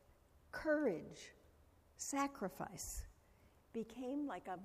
courage, 0.53 1.35
sacrifice 1.99 3.03
became 3.75 4.27
like 4.27 4.49
a, 4.49 4.59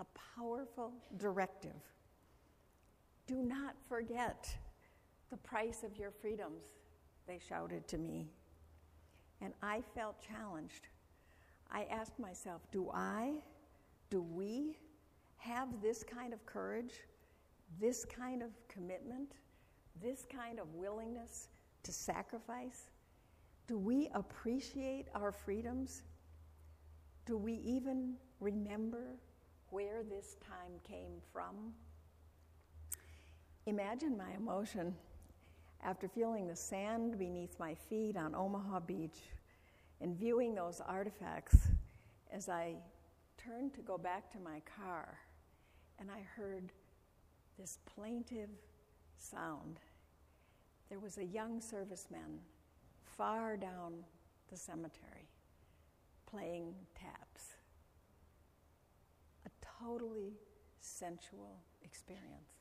a 0.00 0.06
powerful 0.36 0.92
directive. 1.16 1.82
Do 3.26 3.42
not 3.42 3.74
forget 3.88 4.48
the 5.28 5.38
price 5.38 5.82
of 5.82 5.96
your 5.96 6.12
freedoms, 6.12 6.62
they 7.26 7.40
shouted 7.48 7.88
to 7.88 7.98
me. 7.98 8.28
And 9.42 9.52
I 9.62 9.82
felt 9.94 10.16
challenged. 10.20 10.88
I 11.70 11.84
asked 11.84 12.18
myself, 12.18 12.62
do 12.72 12.90
I, 12.92 13.34
do 14.10 14.22
we 14.22 14.76
have 15.38 15.68
this 15.80 16.02
kind 16.02 16.32
of 16.32 16.44
courage, 16.44 16.94
this 17.80 18.04
kind 18.04 18.42
of 18.42 18.50
commitment? 18.68 19.34
this 20.02 20.26
kind 20.34 20.58
of 20.58 20.72
willingness 20.74 21.48
to 21.82 21.92
sacrifice? 21.92 22.90
Do 23.66 23.78
we 23.78 24.08
appreciate 24.14 25.06
our 25.14 25.32
freedoms? 25.32 26.02
Do 27.26 27.36
we 27.36 27.54
even 27.54 28.14
remember 28.40 29.16
where 29.70 30.02
this 30.02 30.36
time 30.46 30.72
came 30.82 31.20
from? 31.32 31.72
Imagine 33.66 34.16
my 34.16 34.32
emotion 34.36 34.94
after 35.84 36.08
feeling 36.08 36.46
the 36.46 36.56
sand 36.56 37.18
beneath 37.18 37.58
my 37.58 37.74
feet 37.74 38.16
on 38.16 38.34
Omaha 38.34 38.80
Beach 38.80 39.18
and 40.00 40.16
viewing 40.16 40.54
those 40.54 40.80
artifacts 40.80 41.56
as 42.32 42.48
I 42.48 42.74
turned 43.38 43.74
to 43.74 43.80
go 43.80 43.96
back 43.96 44.30
to 44.32 44.38
my 44.38 44.60
car 44.76 45.18
and 45.98 46.10
I 46.10 46.20
heard 46.36 46.72
this 47.58 47.78
plaintive 47.94 48.50
sound. 49.18 49.80
There 50.88 50.98
was 50.98 51.18
a 51.18 51.24
young 51.24 51.60
serviceman 51.60 52.38
far 53.02 53.56
down 53.56 54.04
the 54.50 54.56
cemetery 54.56 55.28
playing 56.30 56.74
taps. 56.94 57.54
A 59.46 59.50
totally 59.82 60.34
sensual 60.80 61.60
experience 61.82 62.54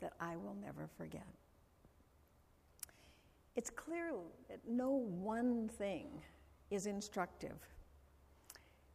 that 0.00 0.12
I 0.20 0.36
will 0.36 0.56
never 0.60 0.88
forget. 0.96 1.26
It's 3.54 3.70
clear 3.70 4.12
that 4.48 4.60
no 4.66 4.90
one 4.90 5.68
thing 5.68 6.22
is 6.70 6.86
instructive. 6.86 7.58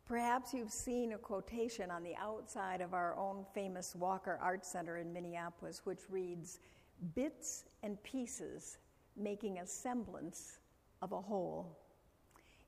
Perhaps 0.07 0.53
you've 0.53 0.71
seen 0.71 1.13
a 1.13 1.17
quotation 1.17 1.91
on 1.91 2.01
the 2.01 2.15
outside 2.15 2.81
of 2.81 2.93
our 2.93 3.15
own 3.17 3.45
famous 3.53 3.93
Walker 3.93 4.39
Art 4.41 4.65
Center 4.65 4.97
in 4.97 5.13
Minneapolis, 5.13 5.81
which 5.83 6.09
reads 6.09 6.59
Bits 7.13 7.65
and 7.83 8.01
pieces 8.03 8.77
making 9.15 9.59
a 9.59 9.67
semblance 9.67 10.59
of 11.01 11.11
a 11.11 11.21
whole. 11.21 11.77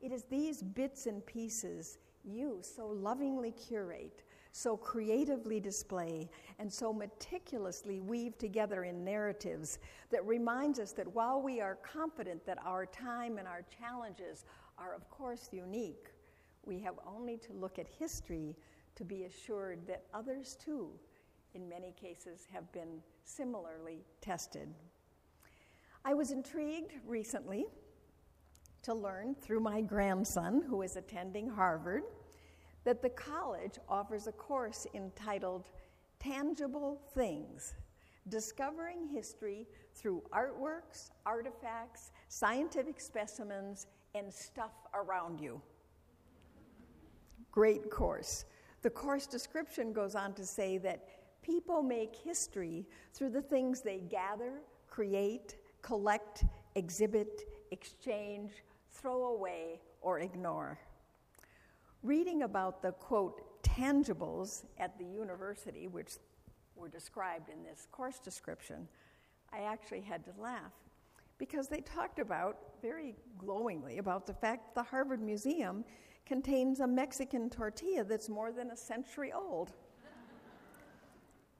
It 0.02 0.12
is 0.12 0.24
these 0.24 0.62
bits 0.62 1.08
and 1.08 1.26
pieces 1.26 1.98
you 2.24 2.60
so 2.62 2.88
lovingly 2.88 3.52
curate, 3.52 4.24
so 4.52 4.76
creatively 4.76 5.60
display, 5.60 6.30
and 6.58 6.72
so 6.72 6.92
meticulously 6.92 8.00
weave 8.00 8.38
together 8.38 8.84
in 8.84 9.04
narratives 9.04 9.80
that 10.10 10.26
reminds 10.26 10.80
us 10.80 10.92
that 10.92 11.08
while 11.14 11.42
we 11.42 11.62
are 11.62 11.76
confident 11.76 12.46
that 12.46 12.58
our 12.66 12.86
time 12.86 13.38
and 13.38 13.48
our 13.48 13.64
challenges 13.80 14.46
are, 14.78 14.94
of 14.96 15.10
course, 15.10 15.50
unique, 15.52 16.08
we 16.66 16.80
have 16.80 16.96
only 17.06 17.38
to 17.38 17.54
look 17.54 17.80
at 17.80 17.88
history 17.88 18.56
to 18.96 19.04
be 19.04 19.24
assured 19.24 19.86
that 19.88 20.06
others 20.14 20.58
too, 20.64 20.90
in 21.54 21.70
many 21.70 21.94
cases, 22.00 22.48
have 22.52 22.72
been 22.72 23.02
similarly 23.24 24.04
tested. 24.22 24.68
I 26.04 26.14
was 26.14 26.32
intrigued 26.32 26.94
recently 27.06 27.66
to 28.84 28.94
learn 28.94 29.36
through 29.36 29.60
my 29.60 29.82
grandson, 29.82 30.62
who 30.62 30.82
is 30.82 30.96
attending 30.96 31.50
Harvard, 31.50 32.04
that 32.90 33.04
the 33.04 33.10
college 33.10 33.78
offers 33.88 34.26
a 34.26 34.32
course 34.32 34.88
entitled 34.96 35.70
Tangible 36.20 37.00
Things 37.14 37.76
Discovering 38.30 39.08
History 39.08 39.68
Through 39.94 40.24
Artworks, 40.34 41.12
Artifacts, 41.24 42.10
Scientific 42.30 43.00
Specimens, 43.00 43.86
and 44.16 44.34
Stuff 44.34 44.72
Around 44.96 45.40
You. 45.40 45.62
Great 47.52 47.92
course. 47.92 48.46
The 48.82 48.90
course 48.90 49.28
description 49.28 49.94
goes 49.94 50.16
on 50.16 50.34
to 50.34 50.44
say 50.44 50.80
that 50.80 51.44
people 51.44 51.84
make 51.84 52.16
history 52.16 52.88
through 53.14 53.30
the 53.30 53.44
things 53.44 53.82
they 53.82 54.00
gather, 54.00 54.64
create, 54.88 55.58
collect, 55.84 56.44
exhibit, 56.74 57.44
exchange, 57.70 58.50
throw 58.92 59.28
away, 59.28 59.80
or 60.02 60.22
ignore. 60.22 60.80
Reading 62.04 62.44
about 62.44 62.82
the 62.82 62.94
quote, 62.94 63.62
tangibles 63.62 64.64
at 64.78 64.98
the 64.98 65.06
university, 65.06 65.88
which 65.88 66.14
were 66.76 66.88
described 66.88 67.50
in 67.50 67.64
this 67.64 67.88
course 67.92 68.20
description, 68.20 68.88
I 69.52 69.64
actually 69.64 70.02
had 70.02 70.24
to 70.26 70.32
laugh 70.40 70.72
because 71.38 71.68
they 71.68 71.82
talked 71.82 72.20
about, 72.20 72.58
very 72.82 73.16
glowingly, 73.38 73.98
about 73.98 74.26
the 74.26 74.34
fact 74.34 74.76
the 74.76 74.84
Harvard 74.84 75.22
Museum 75.22 75.84
contains 76.26 76.80
a 76.80 76.88
Mexican 76.88 77.50
tortilla 77.50 78.04
that's 78.04 78.30
more 78.30 78.52
than 78.52 78.72
a 78.72 78.78
century 78.78 79.34
old. 79.34 79.72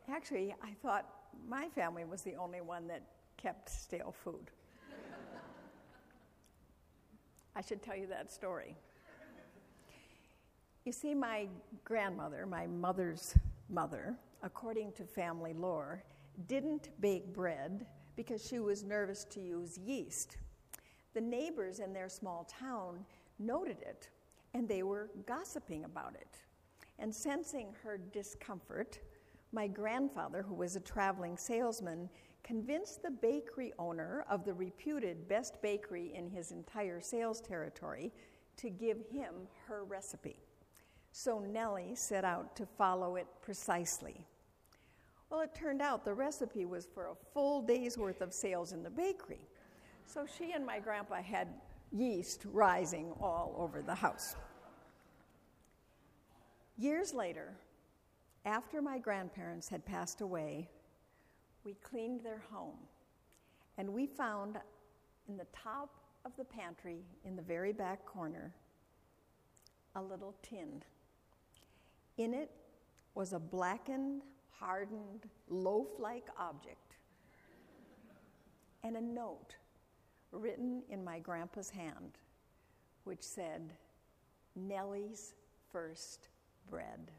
Actually, 0.10 0.56
I 0.64 0.74
thought 0.82 1.06
my 1.48 1.68
family 1.70 2.06
was 2.06 2.22
the 2.22 2.36
only 2.36 2.62
one 2.62 2.88
that 2.88 3.04
kept 3.38 3.70
stale 3.70 4.14
food. 4.24 4.52
I 7.56 7.62
should 7.62 7.82
tell 7.82 7.96
you 7.96 8.08
that 8.08 8.32
story. 8.32 8.76
You 10.90 10.94
see, 10.94 11.14
my 11.14 11.48
grandmother, 11.84 12.48
my 12.48 12.66
mother's 12.66 13.36
mother, 13.70 14.18
according 14.42 14.94
to 14.94 15.04
family 15.04 15.54
lore, 15.54 16.04
didn't 16.48 16.90
bake 17.00 17.32
bread 17.32 17.86
because 18.16 18.44
she 18.44 18.58
was 18.58 18.84
nervous 18.84 19.24
to 19.26 19.40
use 19.40 19.78
yeast. 19.78 20.38
The 21.14 21.22
neighbors 21.22 21.78
in 21.78 21.94
their 21.94 22.10
small 22.10 22.46
town 22.46 23.06
noted 23.38 23.78
it 23.84 24.10
and 24.56 24.68
they 24.68 24.82
were 24.82 25.12
gossiping 25.28 25.84
about 25.84 26.16
it. 26.16 26.40
And 26.98 27.14
sensing 27.14 27.68
her 27.84 28.00
discomfort, 28.12 29.00
my 29.52 29.68
grandfather, 29.68 30.42
who 30.42 30.56
was 30.56 30.76
a 30.76 30.80
traveling 30.80 31.38
salesman, 31.38 32.10
convinced 32.42 33.04
the 33.04 33.12
bakery 33.12 33.74
owner 33.78 34.26
of 34.28 34.44
the 34.44 34.56
reputed 34.56 35.28
best 35.28 35.62
bakery 35.62 36.16
in 36.16 36.32
his 36.32 36.50
entire 36.50 37.00
sales 37.00 37.42
territory 37.42 38.12
to 38.58 38.72
give 38.72 38.98
him 39.12 39.36
her 39.68 39.84
recipe. 39.84 40.40
So 41.12 41.40
Nellie 41.40 41.96
set 41.96 42.24
out 42.24 42.56
to 42.56 42.66
follow 42.66 43.16
it 43.16 43.28
precisely. 43.42 44.26
Well, 45.30 45.42
it 45.42 45.54
turned 45.54 45.82
out 45.82 46.06
the 46.06 46.14
recipe 46.14 46.66
was 46.66 46.88
for 46.94 47.08
a 47.08 47.16
full 47.34 47.62
day's 47.62 47.98
worth 47.98 48.22
of 48.22 48.34
sales 48.34 48.72
in 48.72 48.84
the 48.84 48.90
bakery. 48.90 49.48
So 50.06 50.26
she 50.26 50.54
and 50.54 50.66
my 50.66 50.80
grandpa 50.80 51.22
had 51.22 51.48
yeast 51.92 52.46
rising 52.52 53.12
all 53.20 53.56
over 53.58 53.82
the 53.82 53.94
house. 53.94 54.36
Years 56.78 57.14
later, 57.14 57.54
after 58.46 58.82
my 58.82 58.98
grandparents 58.98 59.68
had 59.68 59.86
passed 59.86 60.22
away, 60.22 60.70
we 61.64 61.74
cleaned 61.84 62.22
their 62.24 62.42
home 62.52 62.78
and 63.78 63.94
we 63.94 64.08
found 64.08 64.58
in 65.28 65.38
the 65.38 65.46
top 65.54 65.90
of 66.26 66.32
the 66.38 66.46
pantry, 66.46 67.04
in 67.24 67.36
the 67.36 67.42
very 67.42 67.74
back 67.74 68.06
corner, 68.06 68.54
a 69.96 70.02
little 70.02 70.36
tin. 70.42 70.82
In 72.20 72.34
it 72.34 72.52
was 73.16 73.32
a 73.32 73.40
blackened, 73.40 74.24
hardened, 74.52 75.30
loaf 75.48 75.88
like 75.98 76.28
object 76.38 76.98
and 78.84 78.98
a 78.98 79.02
note 79.02 79.56
written 80.32 80.84
in 80.90 81.02
my 81.02 81.20
grandpa's 81.20 81.70
hand, 81.70 82.18
which 83.06 83.22
said, 83.22 83.74
Nellie's 84.54 85.34
first 85.72 86.28
bread. 86.70 87.12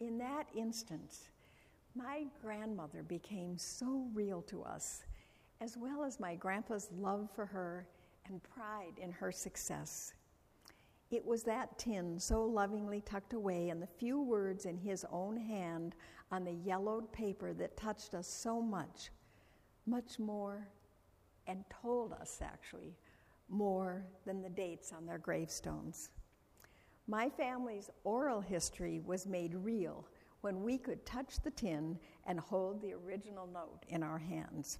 In 0.00 0.18
that 0.18 0.46
instance, 0.54 1.28
my 1.94 2.24
grandmother 2.42 3.02
became 3.02 3.56
so 3.56 4.06
real 4.12 4.42
to 4.42 4.62
us, 4.62 5.04
as 5.62 5.78
well 5.78 6.04
as 6.04 6.20
my 6.20 6.34
grandpa's 6.34 6.90
love 6.98 7.30
for 7.34 7.46
her 7.46 7.86
and 8.26 8.42
pride 8.42 8.98
in 9.00 9.10
her 9.10 9.32
success. 9.32 10.12
It 11.12 11.24
was 11.24 11.44
that 11.44 11.78
tin 11.78 12.18
so 12.18 12.42
lovingly 12.44 13.02
tucked 13.02 13.34
away 13.34 13.68
and 13.68 13.80
the 13.80 13.86
few 13.86 14.20
words 14.20 14.66
in 14.66 14.76
his 14.76 15.06
own 15.12 15.36
hand 15.36 15.94
on 16.32 16.44
the 16.44 16.52
yellowed 16.52 17.12
paper 17.12 17.52
that 17.54 17.76
touched 17.76 18.14
us 18.14 18.26
so 18.26 18.60
much 18.60 19.10
much 19.86 20.18
more, 20.18 20.68
and 21.46 21.64
told 21.82 22.12
us 22.12 22.40
actually 22.40 22.94
more 23.48 24.04
than 24.24 24.40
the 24.40 24.48
dates 24.48 24.92
on 24.92 25.06
their 25.06 25.18
gravestones. 25.18 26.10
My 27.08 27.28
family's 27.28 27.90
oral 28.04 28.40
history 28.40 29.00
was 29.04 29.26
made 29.26 29.54
real 29.54 30.06
when 30.40 30.62
we 30.62 30.78
could 30.78 31.04
touch 31.04 31.40
the 31.42 31.50
tin 31.50 31.98
and 32.26 32.38
hold 32.38 32.80
the 32.80 32.94
original 32.94 33.46
note 33.46 33.84
in 33.88 34.02
our 34.02 34.18
hands. 34.18 34.78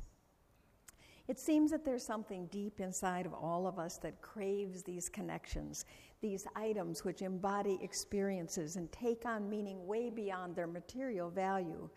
It 1.29 1.39
seems 1.39 1.71
that 1.71 1.85
there's 1.85 2.05
something 2.05 2.47
deep 2.47 2.81
inside 2.81 3.27
of 3.27 3.35
all 3.35 3.67
of 3.67 3.79
us 3.79 3.97
that 3.99 4.21
craves 4.21 4.83
these 4.83 5.09
connections, 5.09 5.85
these 6.21 6.47
items 6.57 7.05
which 7.05 7.23
embody 7.23 7.79
experiences 7.81 8.77
and 8.77 8.91
take 8.91 9.25
on 9.25 9.49
meaning 9.49 9.87
way 9.87 10.11
beyond 10.11 10.57
their 10.57 10.67
material 10.67 11.31
value 11.31 11.89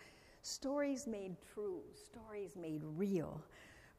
stories 0.46 1.08
made 1.08 1.36
true, 1.54 1.82
stories 1.96 2.56
made 2.56 2.84
real. 2.84 3.42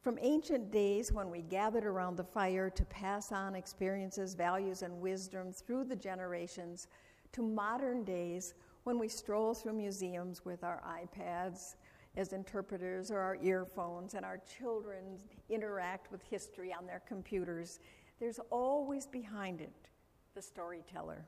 From 0.01 0.17
ancient 0.21 0.71
days 0.71 1.11
when 1.11 1.29
we 1.29 1.41
gathered 1.41 1.85
around 1.85 2.15
the 2.15 2.23
fire 2.23 2.69
to 2.69 2.85
pass 2.85 3.33
on 3.33 3.53
experiences, 3.53 4.33
values, 4.33 4.81
and 4.81 5.01
wisdom 5.01 5.51
through 5.51 5.83
the 5.83 5.95
generations, 5.95 6.87
to 7.33 7.41
modern 7.41 8.05
days 8.05 8.53
when 8.85 8.97
we 8.97 9.09
stroll 9.09 9.53
through 9.53 9.73
museums 9.73 10.45
with 10.45 10.63
our 10.63 10.81
iPads 10.87 11.75
as 12.17 12.33
interpreters 12.33 13.11
or 13.11 13.19
our 13.19 13.37
earphones 13.43 14.15
and 14.15 14.25
our 14.25 14.39
children 14.59 15.19
interact 15.49 16.11
with 16.11 16.21
history 16.23 16.73
on 16.73 16.87
their 16.87 17.03
computers, 17.07 17.79
there's 18.19 18.39
always 18.49 19.05
behind 19.05 19.61
it 19.61 19.89
the 20.33 20.41
storyteller. 20.41 21.23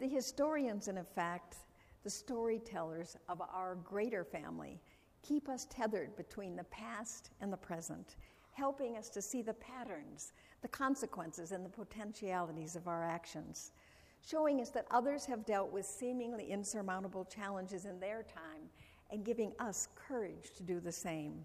The 0.00 0.08
historians, 0.08 0.88
in 0.88 0.98
effect, 0.98 1.56
the 2.02 2.10
storytellers 2.10 3.16
of 3.28 3.40
our 3.40 3.76
greater 3.84 4.24
family, 4.24 4.80
keep 5.22 5.48
us 5.48 5.66
tethered 5.70 6.16
between 6.16 6.56
the 6.56 6.64
past 6.64 7.30
and 7.40 7.52
the 7.52 7.56
present, 7.56 8.16
helping 8.52 8.96
us 8.96 9.08
to 9.10 9.22
see 9.22 9.42
the 9.42 9.54
patterns, 9.54 10.32
the 10.62 10.68
consequences, 10.68 11.52
and 11.52 11.64
the 11.64 11.70
potentialities 11.70 12.74
of 12.74 12.88
our 12.88 13.04
actions, 13.04 13.72
showing 14.26 14.60
us 14.60 14.70
that 14.70 14.86
others 14.90 15.24
have 15.24 15.46
dealt 15.46 15.70
with 15.70 15.86
seemingly 15.86 16.50
insurmountable 16.50 17.24
challenges 17.24 17.84
in 17.84 18.00
their 18.00 18.22
time 18.22 18.59
and 19.10 19.24
giving 19.24 19.52
us 19.58 19.88
courage 19.94 20.50
to 20.56 20.62
do 20.62 20.80
the 20.80 20.92
same. 20.92 21.44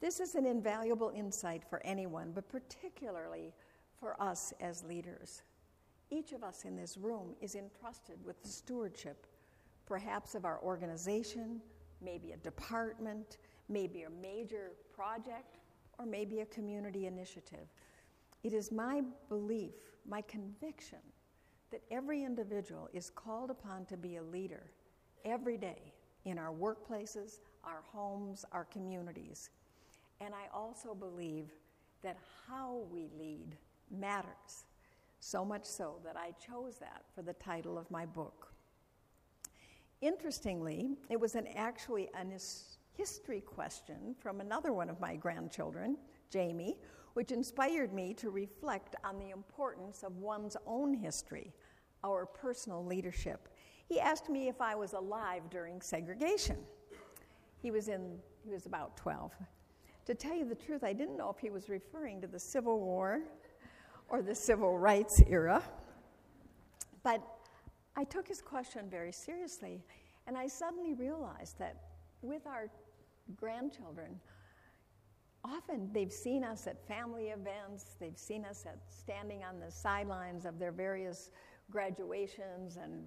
This 0.00 0.18
is 0.18 0.34
an 0.34 0.46
invaluable 0.46 1.12
insight 1.14 1.62
for 1.68 1.80
anyone, 1.84 2.32
but 2.34 2.48
particularly 2.48 3.52
for 3.98 4.20
us 4.20 4.52
as 4.60 4.82
leaders. 4.84 5.42
Each 6.10 6.32
of 6.32 6.42
us 6.42 6.64
in 6.64 6.76
this 6.76 6.96
room 6.96 7.34
is 7.40 7.54
entrusted 7.54 8.18
with 8.24 8.42
the 8.42 8.48
stewardship 8.48 9.26
perhaps 9.86 10.34
of 10.34 10.44
our 10.44 10.60
organization, 10.62 11.60
maybe 12.00 12.32
a 12.32 12.36
department, 12.38 13.38
maybe 13.68 14.02
a 14.02 14.10
major 14.10 14.72
project, 14.94 15.58
or 15.98 16.06
maybe 16.06 16.40
a 16.40 16.46
community 16.46 17.06
initiative. 17.06 17.68
It 18.42 18.52
is 18.52 18.72
my 18.72 19.02
belief, 19.28 19.74
my 20.08 20.22
conviction, 20.22 20.98
that 21.70 21.82
every 21.90 22.24
individual 22.24 22.88
is 22.92 23.10
called 23.10 23.50
upon 23.50 23.84
to 23.86 23.96
be 23.96 24.16
a 24.16 24.22
leader 24.22 24.64
every 25.24 25.56
day 25.56 25.91
in 26.24 26.38
our 26.38 26.52
workplaces, 26.52 27.40
our 27.64 27.82
homes, 27.92 28.44
our 28.52 28.64
communities. 28.64 29.50
And 30.20 30.34
I 30.34 30.54
also 30.56 30.94
believe 30.94 31.50
that 32.02 32.16
how 32.46 32.82
we 32.90 33.08
lead 33.18 33.56
matters, 33.90 34.66
so 35.20 35.44
much 35.44 35.64
so 35.64 35.96
that 36.04 36.16
I 36.16 36.32
chose 36.44 36.78
that 36.78 37.04
for 37.14 37.22
the 37.22 37.34
title 37.34 37.78
of 37.78 37.90
my 37.90 38.06
book. 38.06 38.52
Interestingly, 40.00 40.96
it 41.10 41.20
was 41.20 41.36
an 41.36 41.46
actually 41.54 42.08
a 42.14 42.24
history 42.96 43.40
question 43.40 44.16
from 44.18 44.40
another 44.40 44.72
one 44.72 44.90
of 44.90 45.00
my 45.00 45.14
grandchildren, 45.14 45.96
Jamie, 46.30 46.76
which 47.14 47.30
inspired 47.30 47.92
me 47.92 48.14
to 48.14 48.30
reflect 48.30 48.96
on 49.04 49.18
the 49.18 49.30
importance 49.30 50.02
of 50.02 50.16
one's 50.16 50.56
own 50.66 50.94
history, 50.94 51.52
our 52.02 52.26
personal 52.26 52.84
leadership. 52.84 53.48
He 53.88 54.00
asked 54.00 54.28
me 54.28 54.48
if 54.48 54.60
I 54.60 54.74
was 54.74 54.92
alive 54.92 55.42
during 55.50 55.80
segregation. 55.80 56.56
He 57.60 57.70
was 57.70 57.88
in 57.88 58.18
he 58.44 58.50
was 58.50 58.66
about 58.66 58.96
12. 58.96 59.32
To 60.06 60.14
tell 60.14 60.34
you 60.34 60.44
the 60.44 60.56
truth, 60.56 60.82
I 60.82 60.92
didn't 60.92 61.16
know 61.16 61.30
if 61.30 61.38
he 61.38 61.50
was 61.50 61.68
referring 61.68 62.20
to 62.22 62.26
the 62.26 62.38
Civil 62.38 62.80
War 62.80 63.20
or 64.08 64.20
the 64.20 64.34
Civil 64.34 64.78
Rights 64.78 65.22
era. 65.28 65.62
But 67.04 67.22
I 67.96 68.04
took 68.04 68.26
his 68.26 68.42
question 68.42 68.88
very 68.90 69.12
seriously, 69.12 69.80
and 70.26 70.36
I 70.36 70.48
suddenly 70.48 70.94
realized 70.94 71.58
that 71.58 71.76
with 72.20 72.46
our 72.46 72.68
grandchildren, 73.36 74.18
often 75.44 75.90
they've 75.92 76.12
seen 76.12 76.42
us 76.42 76.66
at 76.66 76.86
family 76.86 77.28
events, 77.28 77.96
they've 78.00 78.18
seen 78.18 78.44
us 78.44 78.64
at 78.66 78.78
standing 78.88 79.42
on 79.44 79.60
the 79.60 79.70
sidelines 79.70 80.44
of 80.46 80.58
their 80.58 80.72
various 80.72 81.30
graduations 81.70 82.76
and 82.76 83.04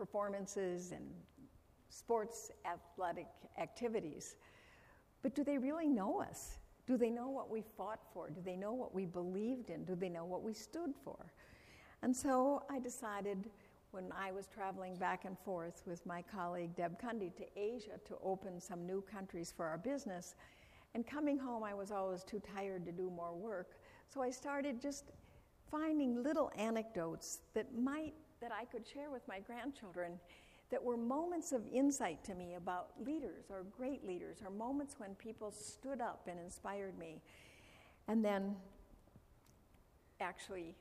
performances 0.00 0.92
and 0.92 1.04
sports 1.90 2.50
athletic 2.64 3.26
activities. 3.58 4.36
But 5.22 5.34
do 5.34 5.44
they 5.44 5.58
really 5.58 5.90
know 5.90 6.22
us? 6.22 6.56
Do 6.86 6.96
they 6.96 7.10
know 7.10 7.28
what 7.28 7.50
we 7.50 7.62
fought 7.76 8.00
for? 8.14 8.30
Do 8.30 8.40
they 8.42 8.56
know 8.56 8.72
what 8.72 8.94
we 8.94 9.04
believed 9.04 9.68
in? 9.68 9.84
Do 9.84 9.94
they 9.94 10.08
know 10.08 10.24
what 10.24 10.42
we 10.42 10.54
stood 10.54 10.94
for? 11.04 11.18
And 12.00 12.16
so 12.16 12.62
I 12.70 12.78
decided 12.78 13.50
when 13.90 14.06
I 14.18 14.32
was 14.32 14.46
traveling 14.46 14.94
back 14.96 15.26
and 15.26 15.38
forth 15.38 15.82
with 15.86 16.06
my 16.06 16.22
colleague 16.22 16.74
Deb 16.76 16.98
Cundy 16.98 17.30
to 17.36 17.44
Asia 17.54 18.00
to 18.06 18.16
open 18.24 18.58
some 18.58 18.86
new 18.86 19.02
countries 19.02 19.52
for 19.54 19.66
our 19.66 19.76
business. 19.76 20.34
And 20.94 21.06
coming 21.06 21.36
home, 21.36 21.62
I 21.62 21.74
was 21.74 21.90
always 21.90 22.24
too 22.24 22.40
tired 22.56 22.86
to 22.86 22.92
do 22.92 23.10
more 23.10 23.34
work. 23.34 23.72
So 24.08 24.22
I 24.22 24.30
started 24.30 24.80
just 24.80 25.12
finding 25.70 26.22
little 26.22 26.50
anecdotes 26.56 27.40
that 27.52 27.78
might 27.78 28.14
that 28.40 28.52
I 28.52 28.64
could 28.64 28.86
share 28.86 29.10
with 29.10 29.26
my 29.28 29.40
grandchildren 29.40 30.18
that 30.70 30.82
were 30.82 30.96
moments 30.96 31.52
of 31.52 31.62
insight 31.72 32.22
to 32.24 32.34
me 32.34 32.54
about 32.54 32.90
leaders 33.04 33.46
or 33.50 33.64
great 33.76 34.06
leaders 34.06 34.38
or 34.44 34.50
moments 34.50 34.94
when 34.98 35.14
people 35.16 35.50
stood 35.50 36.00
up 36.00 36.28
and 36.28 36.38
inspired 36.38 36.96
me. 36.98 37.20
And 38.08 38.24
then 38.24 38.54
actually 40.20 40.74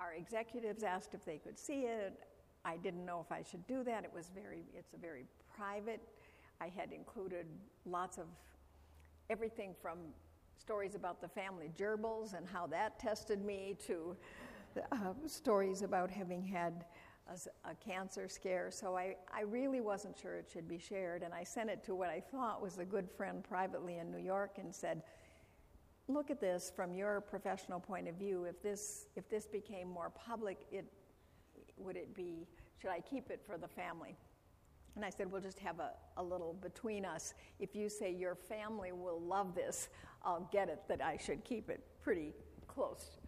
our 0.00 0.14
executives 0.14 0.82
asked 0.82 1.14
if 1.14 1.24
they 1.24 1.38
could 1.38 1.58
see 1.58 1.82
it. 1.82 2.18
I 2.64 2.76
didn't 2.76 3.04
know 3.04 3.20
if 3.24 3.30
I 3.30 3.42
should 3.42 3.66
do 3.66 3.84
that. 3.84 4.04
It 4.04 4.12
was 4.12 4.30
very 4.34 4.64
it's 4.76 4.94
a 4.94 4.98
very 4.98 5.26
private. 5.56 6.00
I 6.60 6.68
had 6.68 6.92
included 6.92 7.46
lots 7.84 8.18
of 8.18 8.26
everything 9.30 9.74
from 9.80 9.98
stories 10.58 10.94
about 10.94 11.20
the 11.20 11.28
family 11.28 11.70
gerbils 11.78 12.36
and 12.36 12.46
how 12.46 12.66
that 12.68 12.98
tested 12.98 13.44
me 13.44 13.76
to 13.86 14.16
uh, 14.76 15.12
stories 15.26 15.82
about 15.82 16.10
having 16.10 16.42
had 16.42 16.84
a, 17.28 17.70
a, 17.70 17.74
cancer 17.74 18.28
scare. 18.28 18.70
So 18.70 18.96
I, 18.96 19.16
I 19.32 19.42
really 19.42 19.80
wasn't 19.80 20.18
sure 20.18 20.34
it 20.34 20.48
should 20.52 20.68
be 20.68 20.78
shared. 20.78 21.22
And 21.22 21.32
I 21.32 21.44
sent 21.44 21.70
it 21.70 21.82
to 21.84 21.94
what 21.94 22.08
I 22.08 22.20
thought 22.20 22.60
was 22.60 22.78
a 22.78 22.84
good 22.84 23.08
friend 23.10 23.42
privately 23.42 23.98
in 23.98 24.10
New 24.10 24.22
York 24.22 24.56
and 24.58 24.74
said, 24.74 25.02
Look 26.08 26.30
at 26.30 26.40
this 26.40 26.72
from 26.74 26.94
your 26.94 27.20
professional 27.20 27.78
point 27.78 28.08
of 28.08 28.16
view. 28.16 28.44
If 28.44 28.60
this, 28.60 29.06
if 29.14 29.30
this 29.30 29.46
became 29.46 29.88
more 29.88 30.10
public, 30.10 30.66
it, 30.72 30.84
would 31.76 31.96
it 31.96 32.14
be, 32.14 32.48
should 32.80 32.90
I 32.90 33.00
keep 33.00 33.30
it 33.30 33.40
for 33.46 33.56
the 33.56 33.68
family? 33.68 34.16
And 34.96 35.04
I 35.04 35.10
said, 35.10 35.30
We'll 35.30 35.40
just 35.40 35.60
have 35.60 35.78
a, 35.78 35.92
a 36.16 36.22
little 36.22 36.54
between 36.54 37.04
us. 37.04 37.34
If 37.60 37.76
you 37.76 37.88
say 37.88 38.12
your 38.12 38.34
family 38.34 38.92
will 38.92 39.20
love 39.20 39.54
this, 39.54 39.88
I'll 40.24 40.48
get 40.52 40.68
it 40.68 40.82
that 40.88 41.02
I 41.02 41.16
should 41.16 41.44
keep 41.44 41.70
it 41.70 41.84
pretty 42.02 42.34
close. 42.66 43.21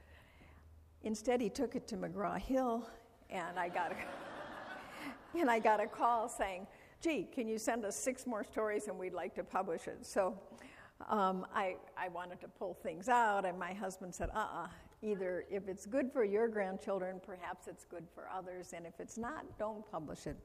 Instead, 1.04 1.40
he 1.40 1.48
took 1.48 1.76
it 1.76 1.86
to 1.88 1.96
McGraw 1.96 2.38
Hill 2.38 2.88
and 3.30 3.58
I 3.58 3.68
got 3.68 3.92
a, 3.92 5.38
and 5.38 5.50
I 5.50 5.58
got 5.58 5.80
a 5.80 5.86
call 5.86 6.28
saying, 6.28 6.66
"Gee, 7.00 7.28
can 7.32 7.48
you 7.48 7.58
send 7.58 7.84
us 7.84 7.96
six 7.96 8.26
more 8.26 8.44
stories 8.44 8.88
and 8.88 8.98
we'd 8.98 9.12
like 9.12 9.34
to 9.34 9.44
publish 9.44 9.86
it?" 9.86 10.06
So 10.06 10.38
um, 11.08 11.46
I 11.54 11.76
I 11.96 12.08
wanted 12.08 12.40
to 12.40 12.48
pull 12.48 12.74
things 12.74 13.08
out, 13.08 13.44
and 13.44 13.58
my 13.58 13.72
husband 13.72 14.14
said, 14.14 14.30
"Uh-uh." 14.34 14.68
Either 15.02 15.44
if 15.50 15.68
it's 15.68 15.84
good 15.84 16.10
for 16.10 16.24
your 16.24 16.48
grandchildren, 16.48 17.20
perhaps 17.24 17.68
it's 17.68 17.84
good 17.84 18.06
for 18.14 18.26
others, 18.34 18.72
and 18.74 18.86
if 18.86 18.98
it's 18.98 19.18
not, 19.18 19.44
don't 19.58 19.84
publish 19.90 20.26
it. 20.26 20.36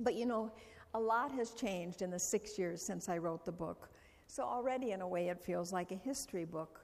But 0.00 0.14
you 0.14 0.24
know, 0.24 0.50
a 0.94 1.00
lot 1.00 1.30
has 1.32 1.50
changed 1.50 2.00
in 2.00 2.10
the 2.10 2.18
six 2.18 2.58
years 2.58 2.80
since 2.80 3.10
I 3.10 3.18
wrote 3.18 3.44
the 3.44 3.52
book. 3.52 3.90
So 4.26 4.42
already, 4.42 4.92
in 4.92 5.02
a 5.02 5.08
way, 5.08 5.28
it 5.28 5.38
feels 5.38 5.70
like 5.72 5.92
a 5.92 5.96
history 5.96 6.46
book. 6.46 6.80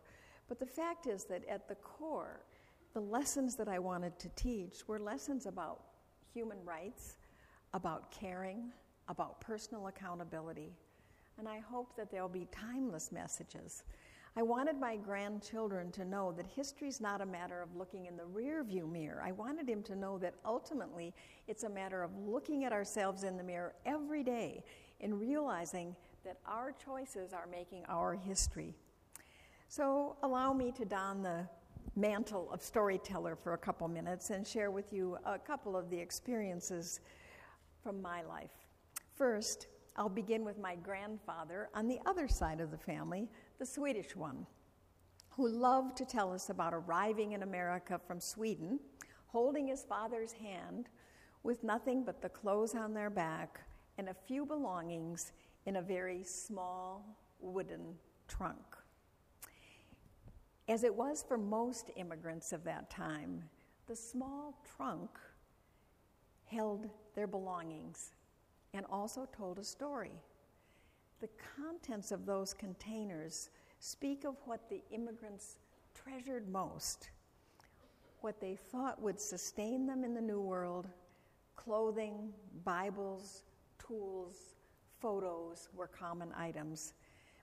But 0.47 0.59
the 0.59 0.67
fact 0.67 1.07
is 1.07 1.25
that 1.25 1.47
at 1.49 1.69
the 1.69 1.75
core, 1.77 2.41
the 2.95 3.01
lessons 3.01 3.57
that 3.57 3.69
I 3.69 3.81
wanted 3.81 4.19
to 4.21 4.29
teach 4.31 4.87
were 4.87 5.01
lessons 5.01 5.47
about 5.47 5.81
human 6.33 6.59
rights, 6.65 7.17
about 7.73 8.13
caring, 8.13 8.73
about 9.09 9.41
personal 9.41 9.89
accountability, 9.89 10.73
and 11.39 11.49
I 11.49 11.59
hope 11.59 11.97
that 11.97 12.13
there'll 12.13 12.29
be 12.29 12.47
timeless 12.53 13.11
messages. 13.11 13.83
I 14.37 14.43
wanted 14.43 14.79
my 14.79 14.97
grandchildren 14.97 15.91
to 15.93 16.05
know 16.05 16.33
that 16.33 16.47
history 16.47 16.87
is 16.87 17.01
not 17.01 17.21
a 17.21 17.27
matter 17.27 17.61
of 17.61 17.75
looking 17.75 18.07
in 18.07 18.17
the 18.17 18.23
rearview 18.23 18.91
mirror. 18.91 19.21
I 19.25 19.33
wanted 19.33 19.69
him 19.69 19.83
to 19.85 19.97
know 19.97 20.17
that 20.19 20.35
ultimately 20.45 21.13
it's 21.49 21.65
a 21.65 21.69
matter 21.69 22.03
of 22.03 22.17
looking 22.17 22.65
at 22.65 22.73
ourselves 22.73 23.25
in 23.25 23.37
the 23.37 23.43
mirror 23.45 23.75
every 23.87 24.23
day 24.23 24.63
and 25.01 25.21
realizing 25.21 25.95
that 26.25 26.39
our 26.47 26.73
choices 26.73 27.33
are 27.33 27.49
making 27.51 27.85
our 27.89 28.15
history. 28.15 28.75
So 29.69 30.17
allow 30.23 30.53
me 30.53 30.73
to 30.73 30.85
don 30.85 31.23
the 31.23 31.47
mantle 31.97 32.51
of 32.53 32.63
storyteller 32.63 33.37
for 33.37 33.55
a 33.55 33.59
couple 33.59 33.87
minutes 33.89 34.31
and 34.31 34.47
share 34.47 34.71
with 34.71 34.93
you 34.93 35.17
a 35.25 35.39
couple 35.39 35.77
of 35.77 35.91
the 35.91 35.99
experiences 35.99 37.01
from 37.83 38.03
my 38.03 38.23
life. 38.23 38.67
First, 39.15 39.69
I'll 39.97 40.09
begin 40.09 40.45
with 40.45 40.59
my 40.59 40.75
grandfather 40.75 41.69
on 41.75 41.87
the 41.87 42.01
other 42.05 42.27
side 42.27 42.61
of 42.61 42.71
the 42.71 42.79
family, 42.79 43.29
the 43.59 43.67
Swedish 43.67 44.17
one, 44.17 44.47
who 45.31 45.49
loved 45.49 45.97
to 45.99 46.05
tell 46.05 46.33
us 46.33 46.51
about 46.51 46.75
arriving 46.75 47.33
in 47.33 47.43
America 47.43 48.01
from 48.05 48.21
Sweden, 48.21 48.81
holding 49.27 49.69
his 49.69 49.85
father's 49.85 50.33
hand 50.33 50.89
with 51.45 51.63
nothing 51.63 52.05
but 52.05 52.21
the 52.21 52.29
clothes 52.29 52.75
on 52.75 52.95
their 52.95 53.11
back 53.11 53.61
and 53.99 54.09
a 54.09 54.15
few 54.15 54.45
belongings 54.45 55.33
in 55.67 55.77
a 55.77 55.83
very 55.83 56.25
small 56.25 57.17
wooden 57.41 57.95
trunk. 58.27 58.77
As 60.69 60.83
it 60.83 60.95
was 60.95 61.23
for 61.27 61.37
most 61.37 61.91
immigrants 61.97 62.53
of 62.53 62.65
that 62.65 62.89
time, 62.89 63.43
the 63.87 63.97
small 63.97 64.59
trunk 64.77 65.11
held 66.47 66.89
their 67.15 67.27
belongings 67.27 68.13
and 68.73 68.87
also 68.91 69.29
told 69.37 69.59
a 69.59 69.65
story. 69.65 70.13
The 71.21 71.29
contents 71.57 72.13
of 72.13 72.25
those 72.25 72.55
containers 72.55 73.51
speak 73.79 74.25
of 74.25 74.37
what 74.47 74.69
the 74.71 74.83
immigrants 74.91 75.59
treasured 75.95 76.49
most, 76.49 77.11
what 78.21 78.41
they 78.41 78.57
thought 78.57 79.01
would 79.03 79.21
sustain 79.21 79.87
them 79.87 80.03
in 80.03 80.15
the 80.15 80.21
New 80.21 80.41
World 80.41 80.89
clothing, 81.57 82.33
Bibles, 82.65 83.45
tools, 83.79 84.55
photos 85.01 85.69
were 85.75 85.87
common 85.87 86.31
items. 86.37 86.95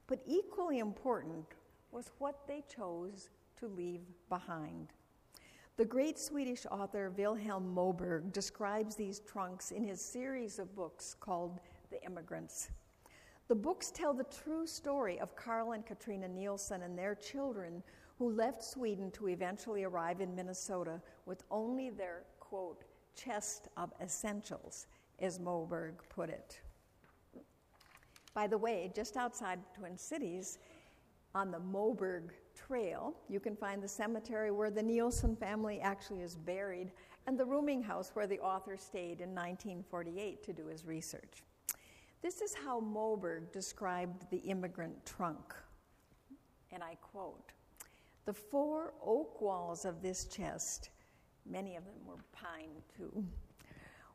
But 0.08 0.22
equally 0.28 0.80
important 0.80 1.46
was 1.92 2.12
what 2.20 2.48
they 2.48 2.64
chose 2.74 3.30
to 3.58 3.68
leave 3.68 4.02
behind. 4.30 4.94
The 5.78 5.86
great 5.86 6.20
Swedish 6.20 6.66
author 6.70 7.12
Vilhelm 7.16 7.74
Moberg 7.74 8.32
describes 8.34 8.96
these 8.96 9.20
trunks 9.20 9.72
in 9.72 9.84
his 9.84 10.02
series 10.02 10.60
of 10.60 10.76
books 10.76 11.16
called 11.20 11.60
The 11.90 12.04
Immigrants. 12.04 12.70
The 13.48 13.56
books 13.56 13.92
tell 13.92 14.14
the 14.14 14.26
true 14.26 14.68
story 14.68 15.20
of 15.20 15.36
Carl 15.36 15.72
and 15.72 15.86
Katrina 15.86 16.28
Nielsen 16.28 16.84
and 16.84 16.98
their 16.98 17.16
children 17.16 17.84
who 18.18 18.32
left 18.32 18.64
Sweden 18.64 19.10
to 19.12 19.30
eventually 19.30 19.84
arrive 19.84 20.22
in 20.22 20.36
Minnesota 20.36 21.02
with 21.26 21.44
only 21.50 21.90
their, 21.90 22.24
quote, 22.40 22.84
chest 23.16 23.68
of 23.78 23.92
essentials, 24.02 24.88
as 25.20 25.40
Moberg 25.40 25.94
put 26.10 26.30
it. 26.30 26.62
By 28.34 28.48
the 28.48 28.58
way, 28.58 28.92
just 28.96 29.18
outside 29.18 29.60
Twin 29.74 29.98
Cities, 29.98 30.60
on 31.34 31.52
the 31.52 31.60
Moberg 31.60 32.30
Trail, 32.56 33.16
you 33.30 33.40
can 33.40 33.56
find 33.56 33.82
the 33.82 33.88
cemetery 33.88 34.52
where 34.52 34.70
the 34.70 34.84
Nielsen 34.84 35.36
family 35.36 35.80
actually 35.80 36.22
is 36.22 36.36
buried 36.36 36.92
and 37.28 37.38
the 37.40 37.46
rooming 37.46 37.82
house 37.82 38.12
where 38.14 38.28
the 38.28 38.40
author 38.40 38.76
stayed 38.78 39.22
in 39.22 39.30
1948 39.30 40.44
to 40.44 40.54
do 40.54 40.66
his 40.68 40.86
research. 40.86 41.44
This 42.22 42.42
is 42.42 42.54
how 42.54 42.82
Moberg 42.82 43.52
described 43.52 44.30
the 44.30 44.38
immigrant 44.38 45.06
trunk. 45.06 45.56
And 46.72 46.84
I 46.84 46.96
quote 46.96 47.52
The 48.26 48.34
four 48.34 48.94
oak 49.04 49.42
walls 49.42 49.86
of 49.86 50.02
this 50.02 50.26
chest, 50.26 50.90
many 51.50 51.76
of 51.76 51.86
them 51.86 52.06
were 52.06 52.24
pine 52.32 52.70
too, 52.96 53.26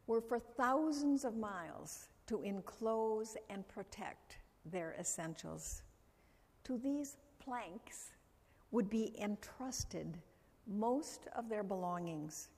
were 0.07 0.21
for 0.21 0.39
thousands 0.39 1.25
of 1.25 1.37
miles 1.37 2.09
to 2.29 2.43
enclose 2.43 3.37
and 3.51 3.67
protect 3.69 4.39
their 4.65 4.95
essentials. 4.99 5.83
To 6.67 6.79
these 6.79 7.17
planks 7.39 8.11
would 8.73 8.91
be 8.91 9.15
entrusted 9.23 10.19
most 10.67 11.29
of 11.37 11.49
their 11.49 11.63
belongings. 11.63 12.49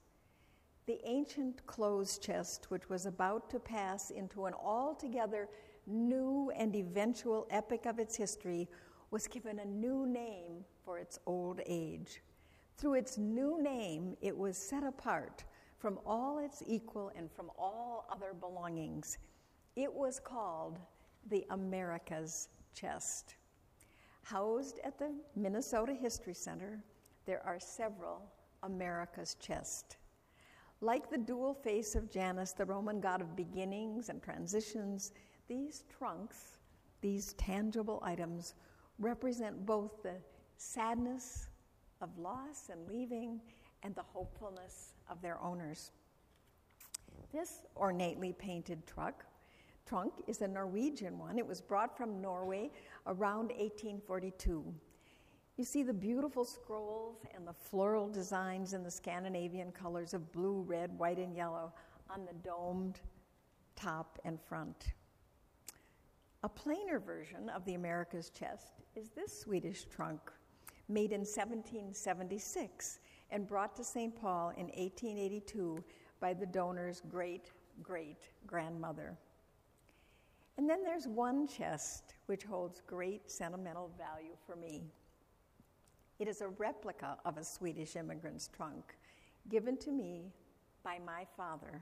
The 0.87 0.99
ancient 1.03 1.63
clothes 1.67 2.17
chest, 2.17 2.71
which 2.71 2.89
was 2.89 3.05
about 3.05 3.51
to 3.51 3.59
pass 3.59 4.09
into 4.09 4.47
an 4.47 4.55
altogether 4.55 5.47
new 5.85 6.51
and 6.55 6.75
eventual 6.75 7.45
epic 7.51 7.85
of 7.85 7.99
its 7.99 8.15
history, 8.15 8.67
was 9.11 9.27
given 9.27 9.59
a 9.59 9.65
new 9.65 10.07
name 10.07 10.65
for 10.83 10.97
its 10.97 11.19
old 11.27 11.61
age. 11.67 12.23
Through 12.77 12.95
its 12.95 13.19
new 13.19 13.61
name, 13.61 14.17
it 14.21 14.35
was 14.35 14.57
set 14.57 14.83
apart 14.83 15.43
from 15.77 15.99
all 16.03 16.39
its 16.39 16.63
equal 16.65 17.11
and 17.15 17.31
from 17.31 17.51
all 17.59 18.07
other 18.11 18.33
belongings. 18.33 19.19
It 19.75 19.93
was 19.93 20.19
called 20.19 20.79
the 21.29 21.45
America's 21.51 22.49
Chest. 22.73 23.35
Housed 24.29 24.79
at 24.83 24.99
the 24.99 25.11
Minnesota 25.35 25.91
History 25.91 26.35
Center, 26.35 26.83
there 27.25 27.41
are 27.43 27.59
several 27.59 28.21
America's 28.61 29.35
Chest. 29.39 29.97
Like 30.81 31.09
the 31.09 31.17
dual 31.17 31.55
face 31.55 31.95
of 31.95 32.11
Janus, 32.11 32.51
the 32.51 32.65
Roman 32.65 32.99
god 32.99 33.21
of 33.21 33.35
beginnings 33.35 34.09
and 34.09 34.21
transitions, 34.21 35.13
these 35.47 35.83
trunks, 35.89 36.59
these 37.01 37.33
tangible 37.33 38.03
items, 38.05 38.53
represent 38.99 39.65
both 39.65 40.03
the 40.03 40.17
sadness 40.57 41.47
of 41.99 42.15
loss 42.19 42.69
and 42.71 42.87
leaving 42.87 43.41
and 43.81 43.95
the 43.95 44.03
hopefulness 44.03 44.93
of 45.09 45.19
their 45.23 45.41
owners. 45.41 45.89
This 47.33 47.63
ornately 47.73 48.33
painted 48.33 48.85
truck 48.85 49.25
trunk 49.89 50.13
is 50.27 50.41
a 50.41 50.47
Norwegian 50.47 51.17
one. 51.17 51.39
It 51.39 51.47
was 51.47 51.61
brought 51.61 51.97
from 51.97 52.21
Norway 52.21 52.69
around 53.07 53.49
1842. 53.49 54.63
You 55.57 55.65
see 55.65 55.81
the 55.81 55.93
beautiful 55.93 56.45
scrolls 56.45 57.25
and 57.35 57.45
the 57.47 57.53
floral 57.53 58.07
designs 58.07 58.73
in 58.73 58.83
the 58.83 58.91
Scandinavian 58.91 59.71
colors 59.71 60.13
of 60.13 60.31
blue, 60.31 60.61
red, 60.61 60.95
white, 60.99 61.17
and 61.17 61.35
yellow 61.35 61.73
on 62.09 62.25
the 62.25 62.33
domed 62.47 62.99
top 63.75 64.19
and 64.25 64.39
front. 64.39 64.93
A 66.43 66.49
plainer 66.49 66.99
version 66.99 67.49
of 67.49 67.65
the 67.65 67.73
America's 67.73 68.29
chest 68.29 68.73
is 68.95 69.09
this 69.09 69.41
Swedish 69.41 69.85
trunk, 69.85 70.21
made 70.87 71.11
in 71.11 71.21
1776 71.21 72.99
and 73.31 73.47
brought 73.47 73.75
to 73.75 73.83
St. 73.83 74.15
Paul 74.15 74.49
in 74.51 74.67
1882 74.67 75.83
by 76.19 76.33
the 76.33 76.45
donor's 76.45 77.01
great 77.09 77.51
great 77.81 78.29
grandmother. 78.45 79.17
And 80.59 80.69
then 80.69 80.83
there's 80.83 81.07
one 81.07 81.47
chest 81.47 82.15
which 82.25 82.43
holds 82.43 82.81
great 82.85 83.31
sentimental 83.31 83.91
value 83.97 84.35
for 84.45 84.57
me. 84.57 84.83
It 86.19 86.27
is 86.27 86.41
a 86.41 86.49
replica 86.49 87.17
of 87.23 87.37
a 87.37 87.45
Swedish 87.45 87.95
immigrant's 87.95 88.49
trunk 88.49 88.97
given 89.47 89.77
to 89.77 89.89
me 89.89 90.33
by 90.83 90.99
my 91.05 91.25
father 91.37 91.81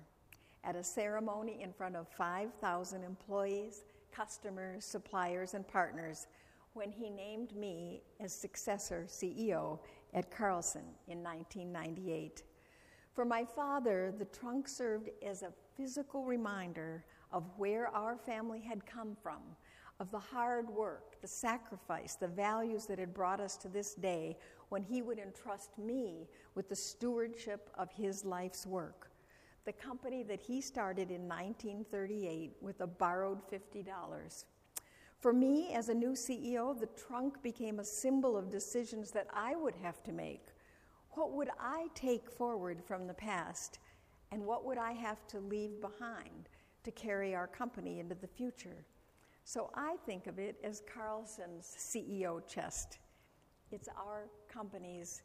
at 0.63 0.75
a 0.75 0.83
ceremony 0.83 1.63
in 1.63 1.73
front 1.73 1.95
of 1.95 2.07
5,000 2.07 3.03
employees, 3.03 3.81
customers, 4.11 4.85
suppliers, 4.85 5.55
and 5.55 5.67
partners 5.67 6.27
when 6.73 6.91
he 6.91 7.09
named 7.09 7.55
me 7.55 8.03
as 8.19 8.31
successor 8.31 9.07
CEO 9.07 9.79
at 10.13 10.29
Carlson 10.29 10.85
in 11.07 11.23
1998. 11.23 12.43
For 13.11 13.25
my 13.25 13.43
father, 13.43 14.13
the 14.15 14.25
trunk 14.25 14.67
served 14.67 15.09
as 15.25 15.41
a 15.41 15.51
physical 15.75 16.25
reminder 16.25 17.03
of 17.31 17.43
where 17.57 17.87
our 17.87 18.17
family 18.17 18.59
had 18.61 18.85
come 18.85 19.15
from, 19.21 19.41
of 19.99 20.11
the 20.11 20.19
hard 20.19 20.69
work, 20.69 21.19
the 21.21 21.27
sacrifice, 21.27 22.15
the 22.15 22.27
values 22.27 22.85
that 22.85 22.99
had 22.99 23.13
brought 23.13 23.39
us 23.39 23.57
to 23.57 23.67
this 23.67 23.93
day 23.95 24.37
when 24.69 24.83
he 24.83 25.01
would 25.01 25.19
entrust 25.19 25.77
me 25.77 26.27
with 26.55 26.69
the 26.69 26.75
stewardship 26.75 27.69
of 27.77 27.91
his 27.91 28.23
life's 28.23 28.65
work. 28.65 29.09
The 29.65 29.73
company 29.73 30.23
that 30.23 30.39
he 30.39 30.61
started 30.61 31.09
in 31.09 31.27
1938 31.27 32.53
with 32.61 32.79
a 32.81 32.87
borrowed 32.87 33.39
$50. 33.51 34.45
For 35.19 35.33
me, 35.33 35.73
as 35.73 35.89
a 35.89 35.93
new 35.93 36.11
CEO, 36.11 36.79
the 36.79 36.87
trunk 36.87 37.41
became 37.41 37.79
a 37.79 37.83
symbol 37.83 38.37
of 38.37 38.51
decisions 38.51 39.11
that 39.11 39.27
I 39.33 39.55
would 39.55 39.75
have 39.81 40.03
to 40.03 40.11
make. 40.11 40.47
What 41.11 41.31
would 41.31 41.49
I 41.59 41.87
take 41.95 42.29
forward 42.29 42.83
from 42.85 43.07
the 43.07 43.13
past, 43.13 43.79
and 44.31 44.45
what 44.45 44.63
would 44.63 44.77
I 44.77 44.91
have 44.91 45.25
to 45.29 45.39
leave 45.39 45.81
behind 45.81 46.49
to 46.87 46.91
carry 46.91 47.35
our 47.35 47.47
company 47.47 47.99
into 47.99 48.15
the 48.15 48.27
future? 48.27 48.85
So 49.43 49.69
I 49.75 49.97
think 50.05 50.25
of 50.25 50.39
it 50.39 50.55
as 50.63 50.81
Carlson's 50.93 51.75
CEO 51.77 52.47
chest. 52.47 52.99
It's 53.73 53.89
our 53.89 54.29
company's, 54.47 55.23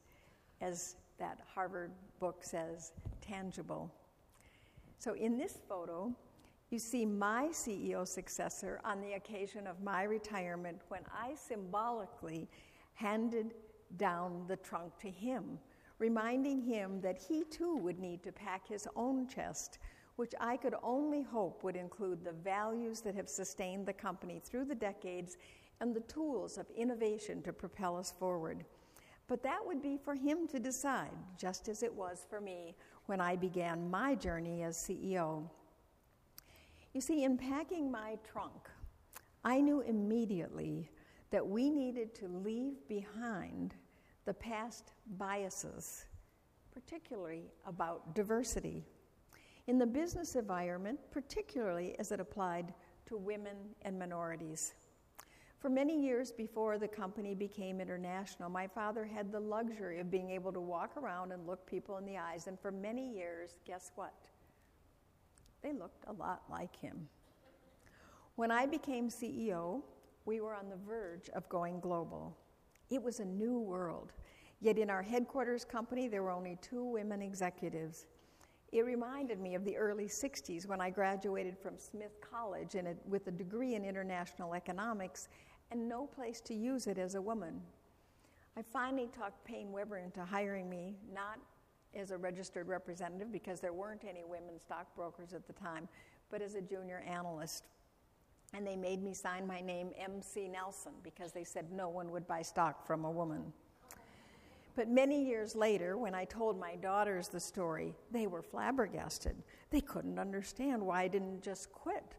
as 0.61 0.96
that 1.20 1.38
Harvard 1.55 1.92
book 2.18 2.42
says, 2.42 2.90
tangible. 3.20 3.94
So 4.98 5.14
in 5.14 5.38
this 5.38 5.59
photo, 5.68 6.12
you 6.70 6.81
see 6.81 7.07
my 7.07 7.51
CEO 7.53 8.09
successor 8.09 8.81
on 8.85 9.01
the 9.01 9.12
occasion 9.12 9.68
of 9.68 9.81
my 9.85 10.03
retirement 10.03 10.81
when 10.88 11.03
I 11.14 11.37
symbolically 11.37 12.48
handed 12.94 13.55
down 13.98 14.46
the 14.48 14.57
trunk 14.57 14.98
to 14.98 15.11
him, 15.11 15.61
reminding 16.01 16.61
him 16.61 17.01
that 17.03 17.18
he 17.20 17.44
too 17.44 17.77
would 17.77 18.01
need 18.01 18.25
to 18.25 18.33
pack 18.33 18.66
his 18.66 18.88
own 18.96 19.29
chest 19.29 19.79
which 20.16 20.35
I 20.40 20.57
could 20.57 20.75
only 20.83 21.22
hope 21.22 21.64
would 21.64 21.77
include 21.77 22.25
the 22.25 22.33
values 22.33 23.01
that 23.01 23.14
have 23.14 23.29
sustained 23.29 23.87
the 23.87 23.92
company 23.92 24.40
through 24.44 24.66
the 24.66 24.75
decades 24.75 25.37
and 25.81 25.94
the 25.94 26.01
tools 26.01 26.59
of 26.59 26.66
innovation 26.77 27.42
to 27.42 27.53
propel 27.53 27.96
us 27.96 28.12
forward. 28.18 28.64
But 29.29 29.42
that 29.42 29.61
would 29.64 29.83
be 29.83 29.96
for 29.96 30.14
him 30.14 30.46
to 30.48 30.59
decide, 30.59 31.11
just 31.38 31.68
as 31.68 31.83
it 31.83 31.94
was 31.94 32.27
for 32.29 32.40
me 32.40 32.77
when 33.07 33.20
I 33.20 33.37
began 33.37 33.90
my 33.90 34.14
journey 34.14 34.62
as 34.62 34.77
CEO. 34.77 35.48
You 36.92 37.01
see, 37.01 37.25
in 37.25 37.38
packing 37.38 37.90
my 37.90 38.18
trunk, 38.31 38.68
I 39.44 39.61
knew 39.61 39.81
immediately 39.81 40.90
that 41.31 41.46
we 41.46 41.70
needed 41.70 42.14
to 42.16 42.29
leave 42.29 42.87
behind 42.88 43.75
the 44.27 44.35
past 44.35 44.92
biases, 45.18 46.05
particularly 46.72 47.51
about 47.66 48.14
diversity 48.14 48.85
in 49.66 49.79
the 49.79 49.87
business 49.87 50.35
environment, 50.35 50.98
particularly 51.11 51.94
as 51.98 52.12
it 52.12 52.20
applied 52.20 52.75
to 53.07 53.16
women 53.16 53.57
and 53.83 53.98
minorities. 53.98 54.75
For 55.59 55.68
many 55.68 55.96
years 56.03 56.33
before 56.33 56.77
the 56.77 56.88
company 56.88 57.37
became 57.37 57.81
international, 57.81 58.51
my 58.51 58.66
father 58.66 59.05
had 59.05 59.31
the 59.31 59.38
luxury 59.38 60.01
of 60.01 60.11
being 60.11 60.31
able 60.31 60.53
to 60.53 60.61
walk 60.61 60.96
around 60.96 61.31
and 61.31 61.46
look 61.46 61.64
people 61.66 61.98
in 61.98 62.05
the 62.05 62.18
eyes. 62.18 62.48
And 62.48 62.59
for 62.59 62.72
many 62.72 63.14
years, 63.14 63.59
guess 63.64 63.92
what? 63.94 64.14
They 65.62 65.72
looked 65.72 66.05
a 66.09 66.12
lot 66.12 66.42
like 66.51 66.75
him. 66.75 67.09
When 68.35 68.51
I 68.51 68.66
became 68.66 69.09
CEO, 69.09 69.83
we 70.25 70.40
were 70.40 70.55
on 70.55 70.68
the 70.68 70.77
verge 70.85 71.29
of 71.29 71.48
going 71.48 71.79
global. 71.79 72.37
It 72.90 73.01
was 73.01 73.20
a 73.20 73.25
new 73.25 73.61
world. 73.61 74.12
Yet 74.61 74.79
in 74.79 74.90
our 74.90 75.03
headquarters 75.03 75.64
company, 75.64 76.09
there 76.09 76.25
were 76.25 76.31
only 76.33 76.59
two 76.61 76.83
women 76.83 77.22
executives. 77.22 78.07
It 78.72 78.87
reminded 78.87 79.38
me 79.38 79.54
of 79.54 79.64
the 79.66 79.76
early 79.76 80.06
60s 80.06 80.66
when 80.66 80.80
I 80.80 80.88
graduated 80.88 81.58
from 81.58 81.78
Smith 81.78 82.18
College 82.22 82.74
a, 82.74 82.94
with 83.06 83.26
a 83.26 83.30
degree 83.30 83.74
in 83.74 83.85
international 83.85 84.54
economics 84.54 85.28
and 85.70 85.88
no 85.88 86.06
place 86.06 86.40
to 86.42 86.54
use 86.54 86.87
it 86.87 86.96
as 86.96 87.14
a 87.14 87.20
woman. 87.20 87.61
I 88.56 88.62
finally 88.62 89.08
talked 89.08 89.44
Paine 89.44 89.72
Webber 89.72 89.98
into 89.98 90.24
hiring 90.24 90.70
me, 90.70 90.96
not 91.14 91.38
as 91.94 92.11
a 92.11 92.16
registered 92.18 92.66
representative 92.66 93.30
because 93.30 93.61
there 93.61 93.74
weren't 93.74 94.04
any 94.08 94.24
women 94.24 94.58
stockbrokers 94.58 95.35
at 95.35 95.46
the 95.46 95.52
time, 95.52 95.87
but 96.30 96.40
as 96.40 96.54
a 96.54 96.62
junior 96.62 97.04
analyst. 97.06 97.64
And 98.54 98.66
they 98.66 98.76
made 98.76 99.02
me 99.02 99.12
sign 99.12 99.46
my 99.46 99.61
name 99.61 99.90
MC 99.98 100.48
Nelson 100.48 100.92
because 101.02 101.32
they 101.32 101.44
said 101.44 101.72
no 101.72 101.90
one 101.90 102.11
would 102.11 102.26
buy 102.26 102.40
stock 102.40 102.87
from 102.87 103.04
a 103.04 103.11
woman. 103.11 103.52
But 104.74 104.88
many 104.88 105.22
years 105.22 105.54
later, 105.54 105.98
when 105.98 106.14
I 106.14 106.24
told 106.24 106.58
my 106.58 106.76
daughters 106.76 107.28
the 107.28 107.40
story, 107.40 107.94
they 108.11 108.26
were 108.26 108.42
flabbergasted. 108.42 109.37
They 109.70 109.82
couldn't 109.82 110.18
understand 110.18 110.85
why 110.85 111.02
I 111.02 111.08
didn't 111.08 111.42
just 111.42 111.70
quit. 111.72 112.16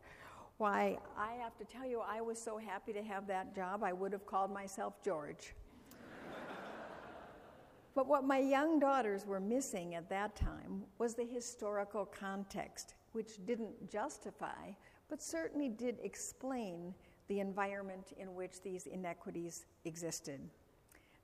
Why, 0.57 0.99
I 1.17 1.33
have 1.41 1.57
to 1.57 1.65
tell 1.65 1.85
you, 1.85 2.01
I 2.01 2.21
was 2.21 2.39
so 2.39 2.57
happy 2.57 2.93
to 2.93 3.01
have 3.01 3.25
that 3.27 3.55
job, 3.55 3.83
I 3.83 3.91
would 3.91 4.13
have 4.13 4.27
called 4.27 4.53
myself 4.53 5.01
George. 5.03 5.55
But 7.95 8.07
what 8.07 8.23
my 8.23 8.39
young 8.39 8.79
daughters 8.79 9.25
were 9.25 9.39
missing 9.39 9.93
at 9.93 10.09
that 10.09 10.35
time 10.35 10.83
was 10.97 11.13
the 11.13 11.25
historical 11.25 12.05
context, 12.05 12.95
which 13.11 13.45
didn't 13.45 13.87
justify, 13.87 14.71
but 15.09 15.21
certainly 15.21 15.69
did 15.69 15.99
explain 16.01 16.95
the 17.27 17.39
environment 17.39 18.13
in 18.17 18.33
which 18.33 18.61
these 18.63 18.87
inequities 18.87 19.65
existed. 19.85 20.41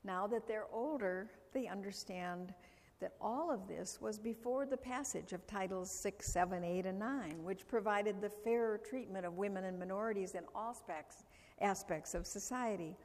Now 0.04 0.28
that 0.28 0.48
they're 0.48 0.68
older, 0.72 1.30
they 1.54 1.68
understand 1.68 2.54
that 3.00 3.14
all 3.22 3.52
of 3.52 3.68
this 3.68 4.00
was 4.02 4.20
before 4.20 4.66
the 4.66 4.78
passage 4.78 5.32
of 5.32 5.46
Titles 5.48 5.90
6, 5.90 6.26
7, 6.26 6.64
8, 6.64 6.86
and 6.86 7.00
9, 7.00 7.44
which 7.44 7.68
provided 7.68 8.20
the 8.20 8.30
fairer 8.30 8.78
treatment 8.78 9.26
of 9.26 9.38
women 9.38 9.64
and 9.64 9.80
minorities 9.80 10.36
in 10.36 10.44
all 10.54 10.70
aspects, 10.70 11.24
aspects 11.62 12.14
of 12.14 12.28
society. 12.28 12.98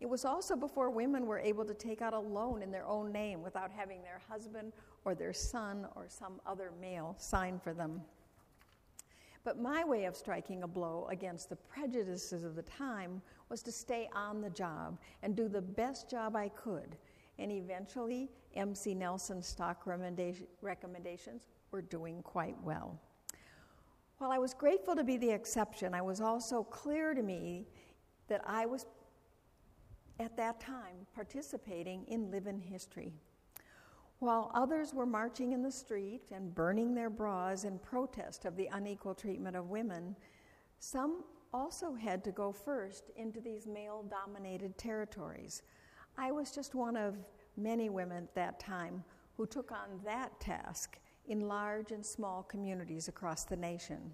It 0.00 0.08
was 0.08 0.24
also 0.24 0.56
before 0.56 0.90
women 0.90 1.26
were 1.26 1.38
able 1.38 1.64
to 1.64 1.74
take 1.74 2.02
out 2.02 2.12
a 2.12 2.18
loan 2.18 2.62
in 2.62 2.70
their 2.70 2.86
own 2.86 3.12
name 3.12 3.42
without 3.42 3.70
having 3.70 4.02
their 4.02 4.20
husband 4.28 4.72
or 5.04 5.14
their 5.14 5.32
son 5.32 5.86
or 5.94 6.06
some 6.08 6.40
other 6.46 6.72
male 6.80 7.14
sign 7.18 7.58
for 7.58 7.72
them. 7.72 8.02
But 9.44 9.60
my 9.60 9.84
way 9.84 10.06
of 10.06 10.16
striking 10.16 10.62
a 10.62 10.68
blow 10.68 11.06
against 11.10 11.50
the 11.50 11.56
prejudices 11.56 12.44
of 12.44 12.56
the 12.56 12.62
time 12.62 13.20
was 13.50 13.62
to 13.64 13.72
stay 13.72 14.08
on 14.14 14.40
the 14.40 14.48
job 14.50 14.98
and 15.22 15.36
do 15.36 15.48
the 15.48 15.60
best 15.60 16.10
job 16.10 16.34
I 16.34 16.48
could. 16.48 16.96
And 17.38 17.52
eventually, 17.52 18.30
MC 18.54 18.94
Nelson's 18.94 19.46
stock 19.46 19.86
recommendations 19.86 21.46
were 21.70 21.82
doing 21.82 22.22
quite 22.22 22.56
well. 22.62 22.98
While 24.18 24.30
I 24.32 24.38
was 24.38 24.54
grateful 24.54 24.96
to 24.96 25.04
be 25.04 25.18
the 25.18 25.30
exception, 25.30 25.92
I 25.92 26.00
was 26.00 26.20
also 26.20 26.62
clear 26.62 27.12
to 27.12 27.22
me 27.22 27.66
that 28.28 28.40
I 28.46 28.64
was, 28.64 28.86
at 30.20 30.36
that 30.38 30.60
time, 30.60 31.06
participating 31.14 32.06
in 32.06 32.30
living 32.30 32.58
history. 32.58 33.12
While 34.20 34.50
others 34.54 34.94
were 34.94 35.06
marching 35.06 35.52
in 35.52 35.62
the 35.62 35.70
street 35.70 36.22
and 36.30 36.54
burning 36.54 36.94
their 36.94 37.10
bras 37.10 37.64
in 37.64 37.78
protest 37.78 38.44
of 38.44 38.56
the 38.56 38.68
unequal 38.72 39.14
treatment 39.14 39.56
of 39.56 39.70
women, 39.70 40.16
some 40.78 41.24
also 41.52 41.94
had 41.94 42.24
to 42.24 42.32
go 42.32 42.52
first 42.52 43.10
into 43.16 43.40
these 43.40 43.66
male 43.66 44.04
dominated 44.10 44.76
territories. 44.78 45.62
I 46.16 46.32
was 46.32 46.50
just 46.50 46.74
one 46.74 46.96
of 46.96 47.16
many 47.56 47.90
women 47.90 48.24
at 48.24 48.34
that 48.34 48.60
time 48.60 49.04
who 49.36 49.46
took 49.46 49.72
on 49.72 50.00
that 50.04 50.38
task 50.40 50.98
in 51.26 51.48
large 51.48 51.92
and 51.92 52.04
small 52.04 52.42
communities 52.42 53.08
across 53.08 53.44
the 53.44 53.56
nation. 53.56 54.12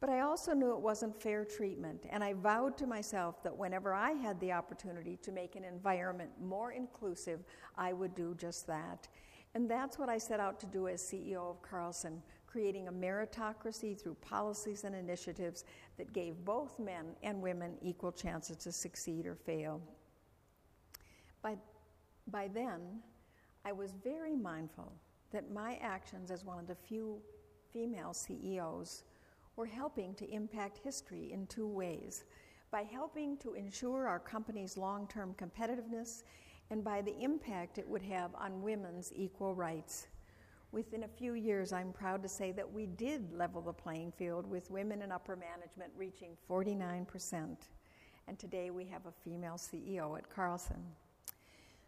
But 0.00 0.10
I 0.10 0.20
also 0.20 0.52
knew 0.52 0.72
it 0.72 0.80
wasn't 0.80 1.20
fair 1.20 1.44
treatment, 1.44 2.06
and 2.10 2.22
I 2.22 2.32
vowed 2.32 2.78
to 2.78 2.86
myself 2.86 3.42
that 3.42 3.56
whenever 3.56 3.92
I 3.92 4.12
had 4.12 4.38
the 4.38 4.52
opportunity 4.52 5.16
to 5.22 5.32
make 5.32 5.56
an 5.56 5.64
environment 5.64 6.30
more 6.40 6.70
inclusive, 6.70 7.40
I 7.76 7.92
would 7.92 8.14
do 8.14 8.34
just 8.38 8.66
that. 8.68 9.08
And 9.54 9.68
that's 9.68 9.98
what 9.98 10.08
I 10.08 10.18
set 10.18 10.38
out 10.38 10.60
to 10.60 10.66
do 10.66 10.86
as 10.86 11.02
CEO 11.02 11.50
of 11.50 11.62
Carlson, 11.62 12.22
creating 12.46 12.86
a 12.86 12.92
meritocracy 12.92 14.00
through 14.00 14.14
policies 14.20 14.84
and 14.84 14.94
initiatives 14.94 15.64
that 15.96 16.12
gave 16.12 16.44
both 16.44 16.78
men 16.78 17.06
and 17.24 17.42
women 17.42 17.74
equal 17.82 18.12
chances 18.12 18.56
to 18.58 18.70
succeed 18.70 19.26
or 19.26 19.34
fail. 19.34 19.80
By, 21.42 21.56
by 22.28 22.48
then, 22.48 23.00
I 23.64 23.72
was 23.72 23.92
very 24.04 24.36
mindful 24.36 24.92
that 25.32 25.50
my 25.50 25.76
actions 25.82 26.30
as 26.30 26.44
one 26.44 26.58
of 26.58 26.68
the 26.68 26.74
few 26.74 27.20
female 27.72 28.14
CEOs 28.14 29.02
were 29.58 29.66
helping 29.66 30.14
to 30.14 30.30
impact 30.32 30.78
history 30.78 31.32
in 31.32 31.44
two 31.48 31.66
ways 31.66 32.24
by 32.70 32.82
helping 32.82 33.36
to 33.38 33.54
ensure 33.54 34.06
our 34.06 34.20
company's 34.20 34.76
long 34.76 35.08
term 35.08 35.34
competitiveness 35.34 36.22
and 36.70 36.84
by 36.84 37.02
the 37.02 37.18
impact 37.20 37.76
it 37.76 37.88
would 37.88 38.02
have 38.02 38.30
on 38.36 38.62
women's 38.62 39.12
equal 39.16 39.56
rights. 39.56 40.06
Within 40.70 41.02
a 41.02 41.08
few 41.08 41.32
years, 41.32 41.72
I'm 41.72 41.92
proud 41.92 42.22
to 42.22 42.28
say 42.28 42.52
that 42.52 42.72
we 42.72 42.86
did 42.86 43.32
level 43.32 43.60
the 43.60 43.72
playing 43.72 44.12
field 44.12 44.48
with 44.48 44.70
women 44.70 45.02
in 45.02 45.10
upper 45.10 45.34
management 45.34 45.90
reaching 45.96 46.36
49%. 46.48 47.56
And 48.28 48.38
today 48.38 48.70
we 48.70 48.84
have 48.84 49.06
a 49.06 49.12
female 49.24 49.56
CEO 49.56 50.16
at 50.16 50.30
Carlson. 50.30 50.84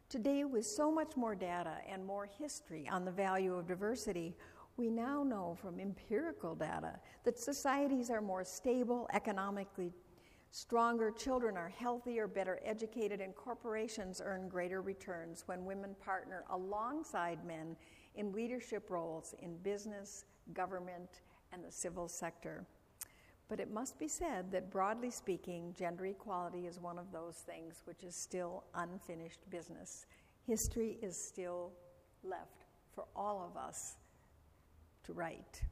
Today, 0.09 0.42
with 0.42 0.66
so 0.66 0.90
much 0.90 1.16
more 1.16 1.37
data 1.37 1.76
and 1.88 2.04
more 2.04 2.26
history 2.26 2.88
on 2.90 3.04
the 3.04 3.12
value 3.12 3.54
of 3.54 3.68
diversity, 3.68 4.35
we 4.76 4.90
now 4.90 5.22
know 5.22 5.56
from 5.61 5.78
empirical 5.78 6.54
data 6.54 6.98
that 7.24 7.38
societies 7.38 8.11
are 8.11 8.22
more 8.22 8.44
stable, 8.44 9.09
economically 9.12 9.92
Stronger 10.52 11.12
children 11.12 11.56
are 11.56 11.68
healthier, 11.68 12.26
better 12.26 12.59
educated, 12.64 13.20
and 13.20 13.35
corporations 13.37 14.20
earn 14.24 14.48
greater 14.48 14.83
returns 14.83 15.44
when 15.46 15.64
women 15.64 15.94
partner 16.04 16.44
alongside 16.50 17.44
men 17.44 17.76
in 18.16 18.33
leadership 18.33 18.90
roles 18.90 19.33
in 19.42 19.56
business, 19.59 20.24
government, 20.52 21.20
and 21.52 21.62
the 21.64 21.70
civil 21.70 22.09
sector. 22.09 22.66
But 23.48 23.61
it 23.61 23.70
must 23.72 23.98
be 24.00 24.09
said 24.09 24.50
that 24.50 24.72
broadly 24.72 25.11
speaking, 25.11 25.72
gender 25.78 26.06
equality 26.06 26.66
is 26.66 26.80
one 26.80 26.98
of 26.98 27.12
those 27.12 27.37
things 27.37 27.83
which 27.85 28.02
is 28.02 28.16
still 28.16 28.64
unfinished 28.74 29.48
business. 29.50 30.06
History 30.48 30.98
is 31.00 31.16
still 31.16 31.70
left 32.24 32.64
for 32.92 33.04
all 33.14 33.48
of 33.48 33.56
us 33.56 33.96
write. 35.12 35.62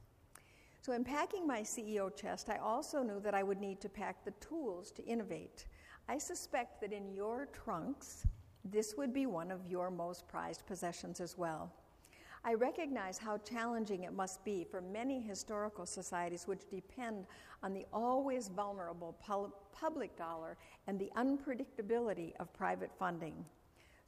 So, 0.82 0.92
in 0.92 1.04
packing 1.04 1.46
my 1.46 1.60
CEO 1.60 2.14
chest, 2.14 2.48
I 2.48 2.56
also 2.56 3.02
knew 3.02 3.20
that 3.20 3.34
I 3.34 3.42
would 3.42 3.60
need 3.60 3.80
to 3.80 3.88
pack 3.88 4.24
the 4.24 4.30
tools 4.32 4.90
to 4.92 5.04
innovate. 5.04 5.66
I 6.08 6.18
suspect 6.18 6.80
that 6.80 6.92
in 6.92 7.12
your 7.12 7.48
trunks, 7.52 8.26
this 8.64 8.94
would 8.96 9.12
be 9.12 9.26
one 9.26 9.50
of 9.50 9.66
your 9.66 9.90
most 9.90 10.26
prized 10.28 10.64
possessions 10.66 11.20
as 11.20 11.36
well. 11.36 11.72
I 12.44 12.54
recognize 12.54 13.18
how 13.18 13.38
challenging 13.38 14.04
it 14.04 14.12
must 14.12 14.44
be 14.44 14.64
for 14.64 14.80
many 14.80 15.20
historical 15.20 15.84
societies 15.84 16.46
which 16.46 16.70
depend 16.70 17.26
on 17.62 17.74
the 17.74 17.84
always 17.92 18.48
vulnerable 18.48 19.16
public 19.72 20.16
dollar 20.16 20.56
and 20.86 20.98
the 20.98 21.10
unpredictability 21.16 22.32
of 22.38 22.52
private 22.54 22.90
funding. 22.98 23.44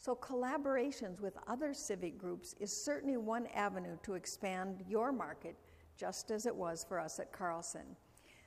So, 0.00 0.16
collaborations 0.16 1.20
with 1.20 1.36
other 1.46 1.74
civic 1.74 2.16
groups 2.16 2.54
is 2.58 2.74
certainly 2.74 3.18
one 3.18 3.46
avenue 3.48 3.98
to 4.02 4.14
expand 4.14 4.82
your 4.88 5.12
market 5.12 5.54
just 5.94 6.30
as 6.30 6.46
it 6.46 6.56
was 6.56 6.82
for 6.88 6.98
us 6.98 7.20
at 7.20 7.32
Carlson. 7.32 7.84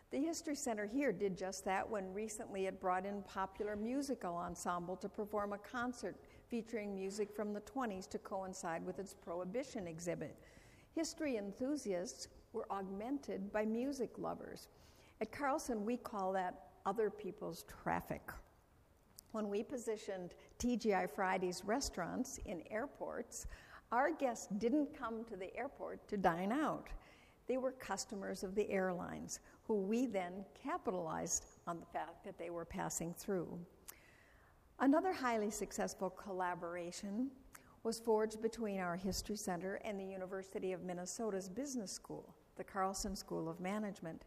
The 0.09 0.17
History 0.17 0.55
Center 0.55 0.87
here 0.87 1.11
did 1.11 1.37
just 1.37 1.63
that 1.65 1.87
when 1.87 2.11
recently 2.11 2.65
it 2.65 2.81
brought 2.81 3.05
in 3.05 3.21
popular 3.21 3.75
musical 3.75 4.35
ensemble 4.35 4.95
to 4.95 5.07
perform 5.07 5.53
a 5.53 5.59
concert 5.59 6.15
featuring 6.47 6.95
music 6.95 7.31
from 7.31 7.53
the 7.53 7.61
20s 7.61 8.09
to 8.09 8.17
coincide 8.17 8.83
with 8.83 8.97
its 8.97 9.13
prohibition 9.13 9.85
exhibit. 9.85 10.35
History 10.95 11.37
enthusiasts 11.37 12.29
were 12.53 12.65
augmented 12.71 13.51
by 13.51 13.63
music 13.63 14.17
lovers. 14.17 14.69
At 15.21 15.31
Carlson, 15.31 15.85
we 15.85 15.97
call 15.97 16.33
that 16.33 16.69
other 16.87 17.11
people's 17.11 17.63
traffic. 17.83 18.31
When 19.33 19.49
we 19.49 19.63
positioned 19.63 20.35
TGI 20.59 21.09
Fridays 21.09 21.63
restaurants 21.65 22.39
in 22.45 22.61
airports, 22.69 23.47
our 23.91 24.11
guests 24.11 24.47
didn't 24.59 24.95
come 24.95 25.23
to 25.25 25.35
the 25.35 25.55
airport 25.57 26.07
to 26.09 26.17
dine 26.17 26.51
out. 26.51 26.89
They 27.47 27.57
were 27.57 27.71
customers 27.71 28.43
of 28.43 28.53
the 28.53 28.69
airlines, 28.69 29.39
who 29.63 29.81
we 29.81 30.05
then 30.05 30.45
capitalized 30.53 31.45
on 31.65 31.79
the 31.79 31.85
fact 31.87 32.23
that 32.25 32.37
they 32.37 32.51
were 32.51 32.63
passing 32.63 33.11
through. 33.11 33.57
Another 34.79 35.11
highly 35.11 35.49
successful 35.49 36.11
collaboration 36.11 37.31
was 37.81 37.99
forged 37.99 38.39
between 38.39 38.79
our 38.79 38.95
History 38.95 39.35
Center 39.35 39.81
and 39.83 39.99
the 39.99 40.05
University 40.05 40.73
of 40.73 40.83
Minnesota's 40.83 41.49
Business 41.49 41.91
School, 41.91 42.35
the 42.55 42.63
Carlson 42.63 43.15
School 43.15 43.49
of 43.49 43.59
Management. 43.59 44.25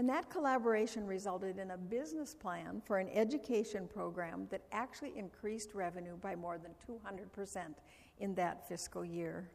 And 0.00 0.08
that 0.08 0.30
collaboration 0.30 1.06
resulted 1.06 1.58
in 1.58 1.72
a 1.72 1.76
business 1.76 2.34
plan 2.34 2.80
for 2.86 2.96
an 2.96 3.10
education 3.10 3.86
program 3.86 4.46
that 4.50 4.62
actually 4.72 5.12
increased 5.14 5.74
revenue 5.74 6.16
by 6.16 6.34
more 6.34 6.56
than 6.56 6.70
200% 6.88 7.74
in 8.18 8.34
that 8.36 8.66
fiscal 8.66 9.04
year. 9.04 9.50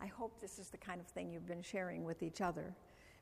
I 0.00 0.06
hope 0.06 0.40
this 0.40 0.58
is 0.58 0.68
the 0.68 0.78
kind 0.78 1.00
of 1.00 1.06
thing 1.06 1.30
you've 1.30 1.46
been 1.46 1.62
sharing 1.62 2.02
with 2.02 2.24
each 2.24 2.40
other 2.40 2.74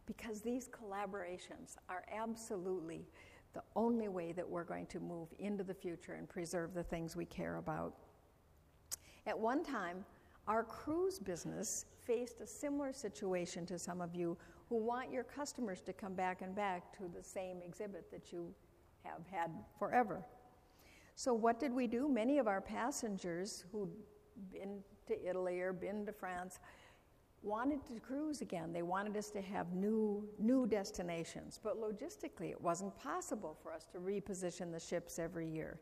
because 0.06 0.40
these 0.40 0.66
collaborations 0.68 1.76
are 1.90 2.04
absolutely 2.10 3.04
the 3.52 3.62
only 3.74 4.08
way 4.08 4.32
that 4.32 4.48
we're 4.48 4.64
going 4.64 4.86
to 4.86 4.98
move 4.98 5.28
into 5.38 5.62
the 5.62 5.74
future 5.74 6.14
and 6.14 6.26
preserve 6.26 6.72
the 6.72 6.84
things 6.84 7.14
we 7.14 7.26
care 7.26 7.56
about. 7.56 7.92
At 9.26 9.38
one 9.38 9.62
time, 9.62 10.06
our 10.48 10.64
cruise 10.64 11.18
business 11.18 11.84
faced 12.06 12.40
a 12.40 12.46
similar 12.46 12.94
situation 12.94 13.66
to 13.66 13.78
some 13.78 14.00
of 14.00 14.14
you 14.14 14.38
who 14.68 14.76
want 14.76 15.12
your 15.12 15.24
customers 15.24 15.80
to 15.82 15.92
come 15.92 16.14
back 16.14 16.42
and 16.42 16.54
back 16.54 16.96
to 16.98 17.04
the 17.14 17.22
same 17.22 17.58
exhibit 17.64 18.10
that 18.10 18.32
you 18.32 18.52
have 19.04 19.22
had 19.30 19.50
forever. 19.78 20.24
So, 21.14 21.32
what 21.32 21.58
did 21.58 21.72
we 21.72 21.86
do? 21.86 22.08
Many 22.08 22.38
of 22.38 22.46
our 22.46 22.60
passengers 22.60 23.64
who'd 23.72 23.90
been 24.52 24.80
to 25.06 25.28
Italy 25.28 25.60
or 25.60 25.72
been 25.72 26.04
to 26.06 26.12
France 26.12 26.58
wanted 27.42 27.84
to 27.86 28.00
cruise 28.00 28.40
again. 28.40 28.72
They 28.72 28.82
wanted 28.82 29.16
us 29.16 29.30
to 29.30 29.40
have 29.40 29.72
new, 29.72 30.28
new 30.38 30.66
destinations. 30.66 31.60
But 31.62 31.80
logistically, 31.80 32.50
it 32.50 32.60
wasn't 32.60 32.98
possible 32.98 33.56
for 33.62 33.72
us 33.72 33.86
to 33.92 33.98
reposition 33.98 34.72
the 34.72 34.80
ships 34.80 35.18
every 35.18 35.48
year. 35.48 35.78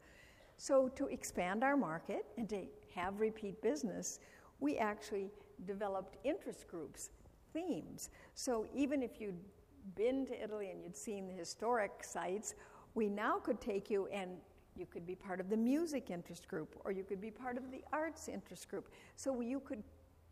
So, 0.57 0.89
to 0.91 1.07
expand 1.07 1.65
our 1.65 1.77
market 1.77 2.27
and 2.37 2.49
to 2.51 2.67
have 2.95 3.19
repeat 3.19 3.61
business, 3.61 4.21
we 4.61 4.77
actually 4.77 5.31
developed 5.67 6.17
interest 6.23 6.69
groups, 6.69 7.11
themes. 7.55 8.11
So, 8.35 8.67
even 8.75 9.03
if 9.03 9.19
you'd 9.19 9.41
been 9.95 10.27
to 10.27 10.43
Italy 10.43 10.71
and 10.71 10.83
you'd 10.83 10.97
seen 10.97 11.27
the 11.27 11.33
historic 11.33 12.05
sites, 12.05 12.55
we 12.95 13.09
now 13.09 13.39
could 13.39 13.61
take 13.61 13.89
you 13.89 14.07
and 14.09 14.33
you 14.77 14.85
could 14.85 15.07
be 15.07 15.15
part 15.15 15.41
of 15.41 15.49
the 15.49 15.57
music 15.57 16.11
interest 16.11 16.49
group 16.49 16.77
or 16.85 16.93
you 16.93 17.05
could 17.05 17.21
be 17.21 17.31
part 17.31 17.57
of 17.57 17.71
the 17.71 17.83
arts 17.93 18.29
interest 18.29 18.69
group. 18.69 18.89
So, 19.17 19.41
you 19.41 19.61
could 19.61 19.83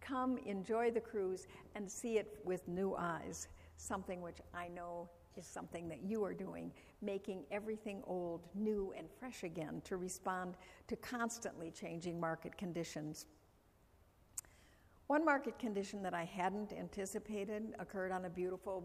come 0.00 0.36
enjoy 0.44 0.90
the 0.90 1.00
cruise 1.00 1.46
and 1.74 1.90
see 1.90 2.18
it 2.18 2.40
with 2.44 2.66
new 2.68 2.94
eyes, 2.98 3.48
something 3.76 4.20
which 4.20 4.38
I 4.52 4.68
know 4.68 5.08
is 5.36 5.46
something 5.46 5.88
that 5.88 6.02
you 6.02 6.24
are 6.24 6.34
doing, 6.34 6.70
making 7.00 7.44
everything 7.50 8.02
old 8.06 8.42
new 8.54 8.92
and 8.96 9.08
fresh 9.18 9.44
again 9.44 9.80
to 9.84 9.96
respond 9.96 10.56
to 10.88 10.96
constantly 10.96 11.70
changing 11.70 12.20
market 12.20 12.56
conditions. 12.58 13.26
One 15.12 15.26
market 15.26 15.58
condition 15.58 16.02
that 16.04 16.14
I 16.14 16.24
hadn't 16.24 16.72
anticipated 16.72 17.74
occurred 17.78 18.12
on 18.12 18.24
a 18.24 18.30
beautiful 18.30 18.82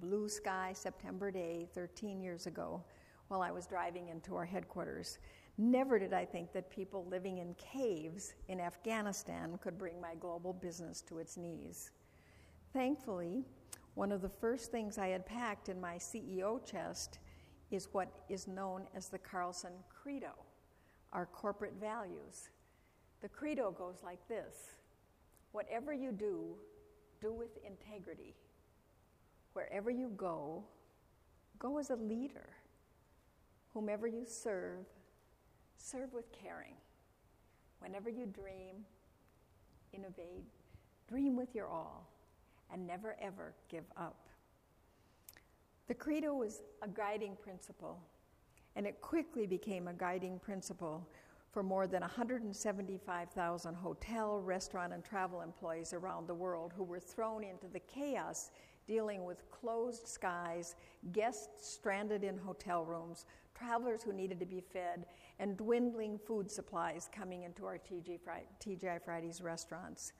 blue 0.00 0.28
sky 0.28 0.72
September 0.74 1.30
day 1.30 1.68
13 1.74 2.20
years 2.20 2.48
ago 2.48 2.82
while 3.28 3.40
I 3.40 3.52
was 3.52 3.64
driving 3.64 4.08
into 4.08 4.34
our 4.34 4.44
headquarters. 4.44 5.18
Never 5.56 6.00
did 6.00 6.12
I 6.12 6.24
think 6.24 6.52
that 6.54 6.70
people 6.70 7.06
living 7.08 7.38
in 7.38 7.54
caves 7.54 8.34
in 8.48 8.58
Afghanistan 8.58 9.56
could 9.62 9.78
bring 9.78 10.00
my 10.00 10.16
global 10.16 10.52
business 10.52 11.00
to 11.02 11.18
its 11.18 11.36
knees. 11.36 11.92
Thankfully, 12.72 13.44
one 13.94 14.10
of 14.10 14.22
the 14.22 14.28
first 14.28 14.72
things 14.72 14.98
I 14.98 15.06
had 15.06 15.24
packed 15.24 15.68
in 15.68 15.80
my 15.80 15.98
CEO 15.98 16.66
chest 16.68 17.20
is 17.70 17.90
what 17.92 18.08
is 18.28 18.48
known 18.48 18.88
as 18.92 19.08
the 19.08 19.18
Carlson 19.18 19.74
Credo, 19.88 20.32
our 21.12 21.26
corporate 21.26 21.74
values. 21.80 22.48
The 23.20 23.28
credo 23.28 23.70
goes 23.70 24.00
like 24.02 24.26
this 24.26 24.72
Whatever 25.54 25.92
you 25.92 26.10
do, 26.10 26.56
do 27.20 27.32
with 27.32 27.50
integrity. 27.64 28.34
Wherever 29.52 29.88
you 29.88 30.10
go, 30.16 30.64
go 31.60 31.78
as 31.78 31.90
a 31.90 31.94
leader. 31.94 32.48
Whomever 33.72 34.08
you 34.08 34.24
serve, 34.26 34.84
serve 35.76 36.12
with 36.12 36.24
caring. 36.32 36.74
Whenever 37.78 38.10
you 38.10 38.26
dream, 38.26 38.84
innovate, 39.92 40.42
dream 41.08 41.36
with 41.36 41.54
your 41.54 41.68
all, 41.68 42.10
and 42.72 42.84
never 42.84 43.14
ever 43.22 43.54
give 43.68 43.84
up. 43.96 44.26
The 45.86 45.94
credo 45.94 46.34
was 46.34 46.62
a 46.82 46.88
guiding 46.88 47.36
principle, 47.40 48.00
and 48.74 48.88
it 48.88 49.00
quickly 49.00 49.46
became 49.46 49.86
a 49.86 49.94
guiding 49.94 50.40
principle 50.40 51.06
for 51.54 51.62
more 51.62 51.86
than 51.86 52.00
175,000 52.00 53.74
hotel, 53.74 54.40
restaurant, 54.40 54.92
and 54.92 55.04
travel 55.04 55.40
employees 55.40 55.92
around 55.92 56.26
the 56.26 56.34
world 56.34 56.72
who 56.76 56.82
were 56.82 56.98
thrown 56.98 57.44
into 57.44 57.68
the 57.68 57.78
chaos 57.78 58.50
dealing 58.88 59.24
with 59.24 59.48
closed 59.50 60.08
skies, 60.08 60.74
guests 61.12 61.70
stranded 61.72 62.24
in 62.24 62.36
hotel 62.36 62.84
rooms, 62.84 63.24
travelers 63.54 64.02
who 64.02 64.12
needed 64.12 64.40
to 64.40 64.44
be 64.44 64.60
fed, 64.60 65.06
and 65.38 65.56
dwindling 65.56 66.18
food 66.18 66.50
supplies 66.50 67.08
coming 67.14 67.44
into 67.44 67.64
our 67.64 67.78
TGI 67.78 69.00
Fridays 69.02 69.40
restaurants. 69.40 70.12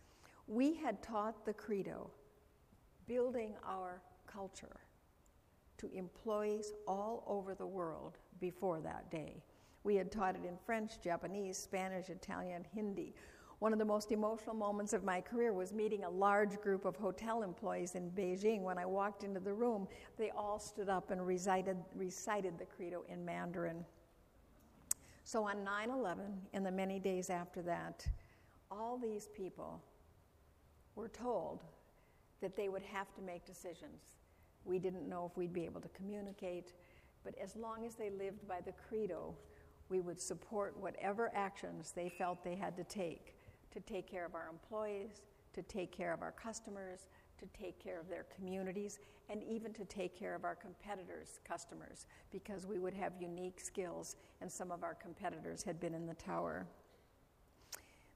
We 0.47 0.75
had 0.75 1.03
taught 1.03 1.45
the 1.45 1.53
credo, 1.53 2.11
building 3.09 3.55
our 3.67 4.01
culture 4.27 4.77
to 5.79 5.91
employees 5.93 6.73
all 6.87 7.25
over 7.27 7.57
the 7.57 7.67
world 7.67 8.19
before 8.41 8.81
that 8.81 9.11
day. 9.11 9.43
We 9.85 9.97
had 9.97 10.11
taught 10.11 10.35
it 10.35 10.47
in 10.47 10.57
French, 10.65 11.01
Japanese, 11.03 11.59
Spanish, 11.59 12.09
Italian, 12.09 12.65
Hindi. 12.75 13.15
One 13.59 13.73
of 13.73 13.79
the 13.79 13.85
most 13.85 14.13
emotional 14.13 14.57
moments 14.57 14.93
of 14.93 15.05
my 15.05 15.21
career 15.21 15.53
was 15.53 15.73
meeting 15.73 16.05
a 16.05 16.11
large 16.11 16.61
group 16.61 16.85
of 16.85 16.97
hotel 16.97 17.43
employees 17.43 17.95
in 17.95 18.11
Beijing. 18.11 18.63
When 18.63 18.79
I 18.79 18.87
walked 18.87 19.25
into 19.25 19.41
the 19.41 19.53
room, 19.53 19.87
they 20.19 20.31
all 20.31 20.59
stood 20.59 20.89
up 20.89 21.11
and 21.11 21.25
recited, 21.25 21.77
recited 21.95 22.59
the 22.59 22.65
credo 22.65 23.05
in 23.09 23.25
Mandarin. 23.25 23.85
So 25.25 25.45
on 25.45 25.65
9 25.65 25.91
11, 25.91 26.25
and 26.53 26.67
the 26.67 26.73
many 26.73 26.99
days 26.99 27.31
after 27.31 27.63
that, 27.63 28.07
all 28.71 28.99
these 28.99 29.29
people 29.29 29.81
were 30.95 31.09
told 31.09 31.63
that 32.41 32.57
they 32.57 32.69
would 32.69 32.83
have 32.83 33.15
to 33.15 33.23
make 33.23 33.47
decisions. 33.47 34.19
We 34.65 34.79
didn't 34.79 35.09
know 35.09 35.29
if 35.31 35.37
we'd 35.37 35.53
be 35.53 35.65
able 35.65 35.81
to 35.81 35.89
communicate, 35.89 36.73
but 37.23 37.35
as 37.43 37.57
long 37.57 37.87
as 37.87 37.95
they 37.95 38.11
lived 38.11 38.47
by 38.47 38.61
the 38.61 38.73
credo, 38.73 39.35
we 39.89 40.01
would 40.01 40.21
support 40.21 40.77
whatever 40.81 41.31
actions 41.35 41.93
they 41.95 42.09
felt 42.09 42.43
they 42.43 42.57
had 42.57 42.77
to 42.77 42.85
take 42.85 43.35
to 43.75 43.81
take 43.81 44.09
care 44.09 44.25
of 44.25 44.35
our 44.35 44.49
employees, 44.49 45.21
to 45.53 45.63
take 45.63 45.91
care 45.91 46.13
of 46.13 46.23
our 46.23 46.33
customers, 46.33 47.09
to 47.39 47.47
take 47.59 47.83
care 47.83 48.01
of 48.01 48.09
their 48.09 48.25
communities, 48.35 49.01
and 49.29 49.43
even 49.43 49.73
to 49.73 49.85
take 49.85 50.17
care 50.17 50.35
of 50.35 50.45
our 50.45 50.55
competitors' 50.55 51.41
customers, 51.45 52.07
because 52.31 52.67
we 52.67 52.79
would 52.79 52.95
have 52.95 53.13
unique 53.21 53.61
skills, 53.61 54.17
and 54.41 54.51
some 54.51 54.71
of 54.71 54.85
our 54.85 54.95
competitors 54.95 55.63
had 55.63 55.81
been 55.81 55.95
in 55.95 56.07
the 56.07 56.15
tower. 56.15 56.67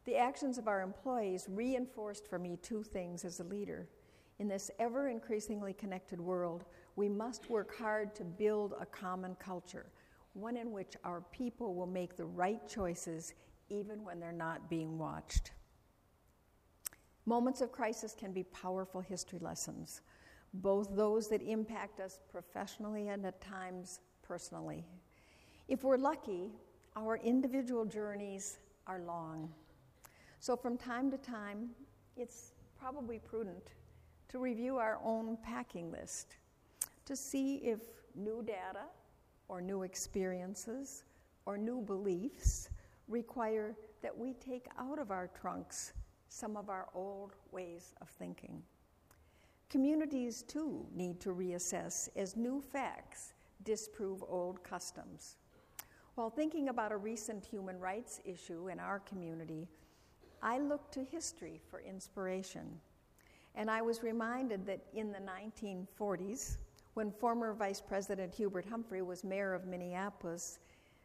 The 0.05 0.17
actions 0.17 0.59
of 0.59 0.69
our 0.69 0.81
employees 0.81 1.47
reinforced 1.51 2.29
for 2.29 2.39
me 2.39 2.57
two 2.63 2.83
things 2.83 3.25
as 3.25 3.41
a 3.41 3.45
leader. 3.45 3.89
In 4.39 4.47
this 4.47 4.71
ever 4.79 5.09
increasingly 5.09 5.73
connected 5.73 6.21
world, 6.21 6.65
we 6.95 7.09
must 7.09 7.51
work 7.51 7.77
hard 7.77 8.15
to 8.15 8.25
build 8.25 8.75
a 8.81 8.87
common 8.87 9.35
culture, 9.41 9.87
one 10.41 10.57
in 10.57 10.73
which 10.73 10.95
our 11.05 11.21
people 11.33 11.75
will 11.75 11.87
make 11.87 12.17
the 12.17 12.25
right 12.25 12.67
choices 12.69 13.35
even 13.69 14.05
when 14.05 14.21
they're 14.21 14.33
not 14.33 14.71
being 14.71 14.99
watched. 14.99 15.53
Moments 17.27 17.61
of 17.61 17.73
crisis 17.73 18.15
can 18.19 18.33
be 18.33 18.45
powerful 18.45 19.01
history 19.01 19.39
lessons, 19.41 20.01
both 20.55 20.97
those 20.97 21.29
that 21.29 21.43
impact 21.43 22.01
us 22.01 22.19
professionally 22.31 23.09
and 23.09 23.27
at 23.27 23.41
times 23.41 24.01
personally. 24.23 24.85
If 25.69 25.85
we're 25.85 25.99
lucky, 25.99 26.51
our 26.97 27.19
individual 27.19 27.85
journeys 27.85 28.59
are 28.87 29.01
long. 29.01 29.53
So, 30.41 30.57
from 30.57 30.79
time 30.79 31.11
to 31.11 31.19
time, 31.19 31.71
it's 32.17 32.53
probably 32.79 33.19
prudent 33.19 33.73
to 34.29 34.39
review 34.39 34.79
our 34.79 34.99
own 35.05 35.37
packing 35.43 35.91
list 35.91 36.37
to 37.05 37.17
see 37.17 37.57
if 37.57 37.81
new 38.15 38.43
data 38.43 38.87
or 39.49 39.61
new 39.61 39.83
experiences 39.83 41.05
or 41.47 41.57
new 41.57 41.81
beliefs 41.81 42.69
require 43.09 43.75
that 44.03 44.17
we 44.17 44.35
take 44.35 44.67
out 44.79 44.99
of 44.99 45.11
our 45.11 45.29
trunks 45.29 45.93
some 46.29 46.57
of 46.57 46.69
our 46.69 46.89
old 46.95 47.35
ways 47.51 47.95
of 48.01 48.09
thinking. 48.09 48.63
Communities, 49.71 50.43
too, 50.43 50.87
need 50.95 51.21
to 51.21 51.31
reassess 51.31 52.09
as 52.17 52.37
new 52.37 52.63
facts 52.73 53.35
disprove 53.65 54.23
old 54.29 54.63
customs. 54.63 55.37
While 56.15 56.31
thinking 56.31 56.69
about 56.69 56.93
a 56.93 56.97
recent 56.97 57.45
human 57.45 57.79
rights 57.79 58.21
issue 58.25 58.69
in 58.69 58.81
our 58.81 58.99
community, 59.01 59.69
I 60.43 60.59
looked 60.59 60.93
to 60.95 61.05
history 61.05 61.61
for 61.71 61.81
inspiration. 61.81 62.81
And 63.55 63.71
I 63.71 63.83
was 63.83 64.03
reminded 64.03 64.67
that 64.67 64.81
in 64.95 65.13
the 65.13 65.19
1940s, 65.19 66.59
when 66.99 67.13
former 67.13 67.55
Vice 67.55 67.81
President 67.81 68.35
Hubert 68.35 68.67
Humphrey 68.69 69.03
was 69.03 69.23
mayor 69.23 69.55
of 69.55 69.69
Minneapolis, 69.69 70.59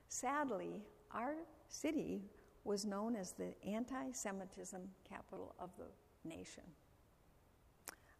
sadly, 0.08 0.82
our 1.12 1.36
city 1.68 2.24
was 2.64 2.84
known 2.84 3.16
as 3.16 3.34
the 3.34 3.54
anti 3.64 4.10
Semitism 4.12 4.82
capital 5.08 5.54
of 5.60 5.70
the 5.78 5.86
nation. 6.28 6.64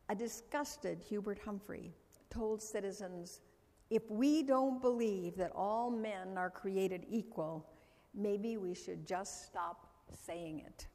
A 0.10 0.14
disgusted 0.14 1.02
Hubert 1.02 1.40
Humphrey 1.44 1.92
told 2.30 2.62
citizens 2.62 3.42
if 3.90 4.04
we 4.08 4.44
don't 4.44 4.80
believe 4.80 5.36
that 5.38 5.52
all 5.56 5.90
men 5.90 6.38
are 6.38 6.52
created 6.52 7.08
equal, 7.10 7.68
maybe 8.14 8.56
we 8.58 8.76
should 8.76 9.04
just 9.08 9.48
stop 9.48 9.88
saying 10.12 10.60
it. 10.60 10.86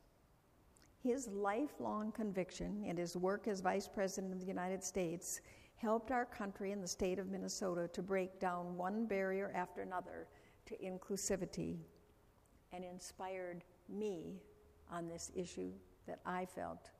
His 1.02 1.26
lifelong 1.26 2.12
conviction 2.12 2.84
and 2.86 2.96
his 2.96 3.16
work 3.16 3.48
as 3.48 3.60
Vice 3.60 3.88
President 3.88 4.32
of 4.32 4.38
the 4.38 4.46
United 4.46 4.84
States 4.84 5.40
helped 5.80 6.10
our 6.10 6.24
country 6.24 6.72
and 6.72 6.82
the 6.82 6.88
state 6.88 7.18
of 7.18 7.28
Minnesota 7.28 7.88
to 7.88 8.02
break 8.02 8.38
down 8.38 8.76
one 8.76 9.06
barrier 9.06 9.52
after 9.54 9.82
another 9.82 10.26
to 10.66 10.76
inclusivity 10.78 11.78
and 12.72 12.84
inspired 12.84 13.64
me 13.88 14.42
on 14.90 15.08
this 15.08 15.30
issue 15.34 15.72
that 16.06 16.20
I 16.26 16.44
felt 16.44 16.90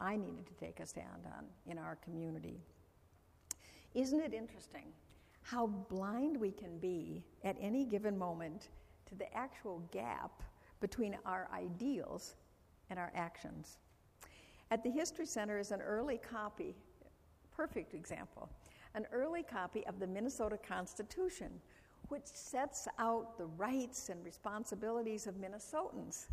I 0.00 0.16
needed 0.16 0.46
to 0.46 0.54
take 0.54 0.80
a 0.80 0.86
stand 0.86 1.26
on 1.26 1.44
in 1.66 1.78
our 1.78 1.96
community. 1.96 2.60
Isn't 3.94 4.20
it 4.20 4.34
interesting 4.34 4.92
how 5.42 5.66
blind 5.66 6.36
we 6.36 6.50
can 6.50 6.78
be 6.78 7.24
at 7.42 7.56
any 7.58 7.84
given 7.84 8.18
moment 8.18 8.68
to 9.06 9.14
the 9.14 9.34
actual 9.34 9.82
gap 9.90 10.42
between 10.80 11.16
our 11.24 11.48
ideals 11.54 12.36
and 12.90 12.98
our 12.98 13.10
actions. 13.14 13.78
At 14.70 14.82
the 14.82 14.90
History 14.90 15.24
Center 15.26 15.58
is 15.58 15.72
an 15.72 15.80
early 15.80 16.18
copy, 16.18 16.76
perfect 17.58 17.92
example, 17.92 18.48
an 18.94 19.04
early 19.12 19.42
copy 19.42 19.84
of 19.88 19.98
the 19.98 20.06
Minnesota 20.06 20.56
Constitution, 20.56 21.50
which 22.08 22.24
sets 22.24 22.86
out 23.00 23.36
the 23.36 23.46
rights 23.46 24.10
and 24.10 24.24
responsibilities 24.24 25.26
of 25.26 25.34
Minnesotans. 25.34 26.26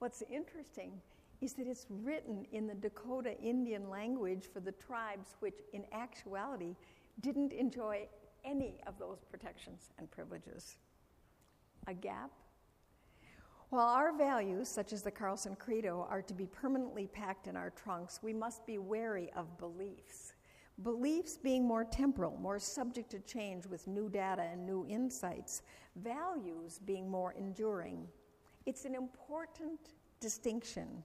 What's 0.00 0.22
interesting 0.30 1.00
is 1.40 1.54
that 1.54 1.66
it's 1.66 1.86
written 1.88 2.44
in 2.52 2.66
the 2.66 2.74
Dakota 2.74 3.40
Indian 3.40 3.88
language 3.88 4.44
for 4.52 4.60
the 4.60 4.72
tribes 4.72 5.34
which, 5.40 5.62
in 5.72 5.82
actuality, 5.92 6.76
didn't 7.22 7.54
enjoy 7.54 8.06
any 8.44 8.82
of 8.86 8.98
those 8.98 9.24
protections 9.30 9.88
and 9.98 10.10
privileges. 10.10 10.76
A 11.86 11.94
gap? 11.94 12.30
While 13.70 13.88
our 13.88 14.16
values, 14.16 14.68
such 14.68 14.92
as 14.92 15.02
the 15.02 15.10
Carlson 15.10 15.56
Credo, 15.56 16.06
are 16.08 16.22
to 16.22 16.34
be 16.34 16.46
permanently 16.46 17.06
packed 17.06 17.46
in 17.46 17.56
our 17.56 17.70
trunks, 17.70 18.20
we 18.22 18.32
must 18.32 18.64
be 18.66 18.78
wary 18.78 19.32
of 19.34 19.58
beliefs. 19.58 20.33
Beliefs 20.82 21.36
being 21.36 21.66
more 21.66 21.84
temporal, 21.84 22.36
more 22.40 22.58
subject 22.58 23.10
to 23.10 23.20
change 23.20 23.64
with 23.66 23.86
new 23.86 24.08
data 24.08 24.42
and 24.42 24.66
new 24.66 24.84
insights, 24.88 25.62
values 25.96 26.80
being 26.84 27.08
more 27.08 27.32
enduring. 27.38 28.08
It's 28.66 28.84
an 28.84 28.94
important 28.94 29.78
distinction. 30.18 31.02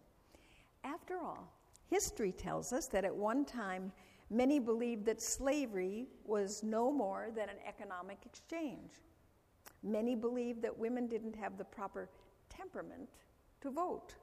After 0.84 1.20
all, 1.20 1.54
history 1.88 2.32
tells 2.32 2.74
us 2.74 2.88
that 2.88 3.06
at 3.06 3.16
one 3.16 3.46
time 3.46 3.92
many 4.32 4.60
believed 4.60 5.06
that 5.06 5.22
slavery 5.22 6.08
was 6.26 6.64
no 6.64 6.92
more 6.92 7.30
than 7.36 7.50
an 7.50 7.58
economic 7.68 8.18
exchange. 8.26 8.94
Many 9.84 10.16
believed 10.16 10.64
that 10.64 10.78
women 10.78 11.08
didn't 11.08 11.36
have 11.36 11.58
the 11.58 11.64
proper 11.64 12.10
temperament 12.50 13.10
to 13.62 13.70
vote. 13.70 14.16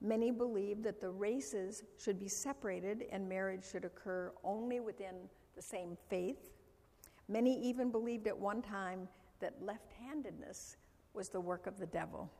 Many 0.00 0.30
believed 0.30 0.84
that 0.84 1.00
the 1.00 1.10
races 1.10 1.82
should 1.96 2.20
be 2.20 2.28
separated 2.28 3.06
and 3.10 3.28
marriage 3.28 3.64
should 3.64 3.84
occur 3.84 4.32
only 4.44 4.78
within 4.80 5.14
the 5.56 5.62
same 5.62 5.96
faith. 6.08 6.50
Many 7.28 7.60
even 7.60 7.90
believed 7.90 8.26
at 8.28 8.38
one 8.38 8.62
time 8.62 9.08
that 9.40 9.60
left 9.60 9.92
handedness 9.92 10.76
was 11.14 11.28
the 11.28 11.40
work 11.40 11.66
of 11.66 11.78
the 11.78 11.86
devil. 11.86 12.30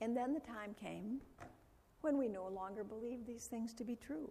And 0.00 0.16
then 0.16 0.32
the 0.32 0.40
time 0.40 0.74
came 0.80 1.20
when 2.00 2.16
we 2.16 2.28
no 2.28 2.48
longer 2.48 2.84
believed 2.84 3.26
these 3.26 3.46
things 3.46 3.74
to 3.74 3.84
be 3.84 3.96
true. 3.96 4.30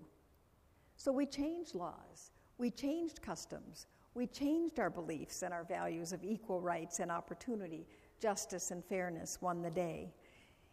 So 0.96 1.12
we 1.12 1.26
changed 1.26 1.76
laws, 1.76 2.32
we 2.58 2.72
changed 2.72 3.22
customs, 3.22 3.86
we 4.16 4.26
changed 4.26 4.80
our 4.80 4.90
beliefs 4.90 5.44
and 5.44 5.54
our 5.54 5.64
values 5.64 6.12
of 6.12 6.24
equal 6.24 6.60
rights 6.60 7.00
and 7.00 7.12
opportunity, 7.12 7.86
justice 8.20 8.72
and 8.72 8.84
fairness 8.84 9.38
won 9.42 9.62
the 9.62 9.70
day. 9.70 10.12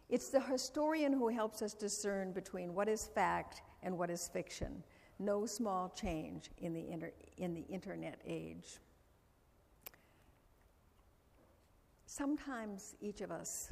It's 0.09 0.29
the 0.29 0.39
historian 0.39 1.13
who 1.13 1.29
helps 1.29 1.61
us 1.61 1.73
discern 1.73 2.31
between 2.31 2.73
what 2.73 2.87
is 2.87 3.05
fact 3.07 3.61
and 3.83 3.97
what 3.97 4.09
is 4.09 4.27
fiction. 4.27 4.83
No 5.17 5.45
small 5.45 5.89
change 5.89 6.51
in 6.59 6.73
the, 6.73 6.89
inter- 6.89 7.13
in 7.37 7.53
the 7.53 7.65
internet 7.69 8.21
age. 8.25 8.77
Sometimes 12.05 12.95
each 13.01 13.21
of 13.21 13.31
us 13.31 13.71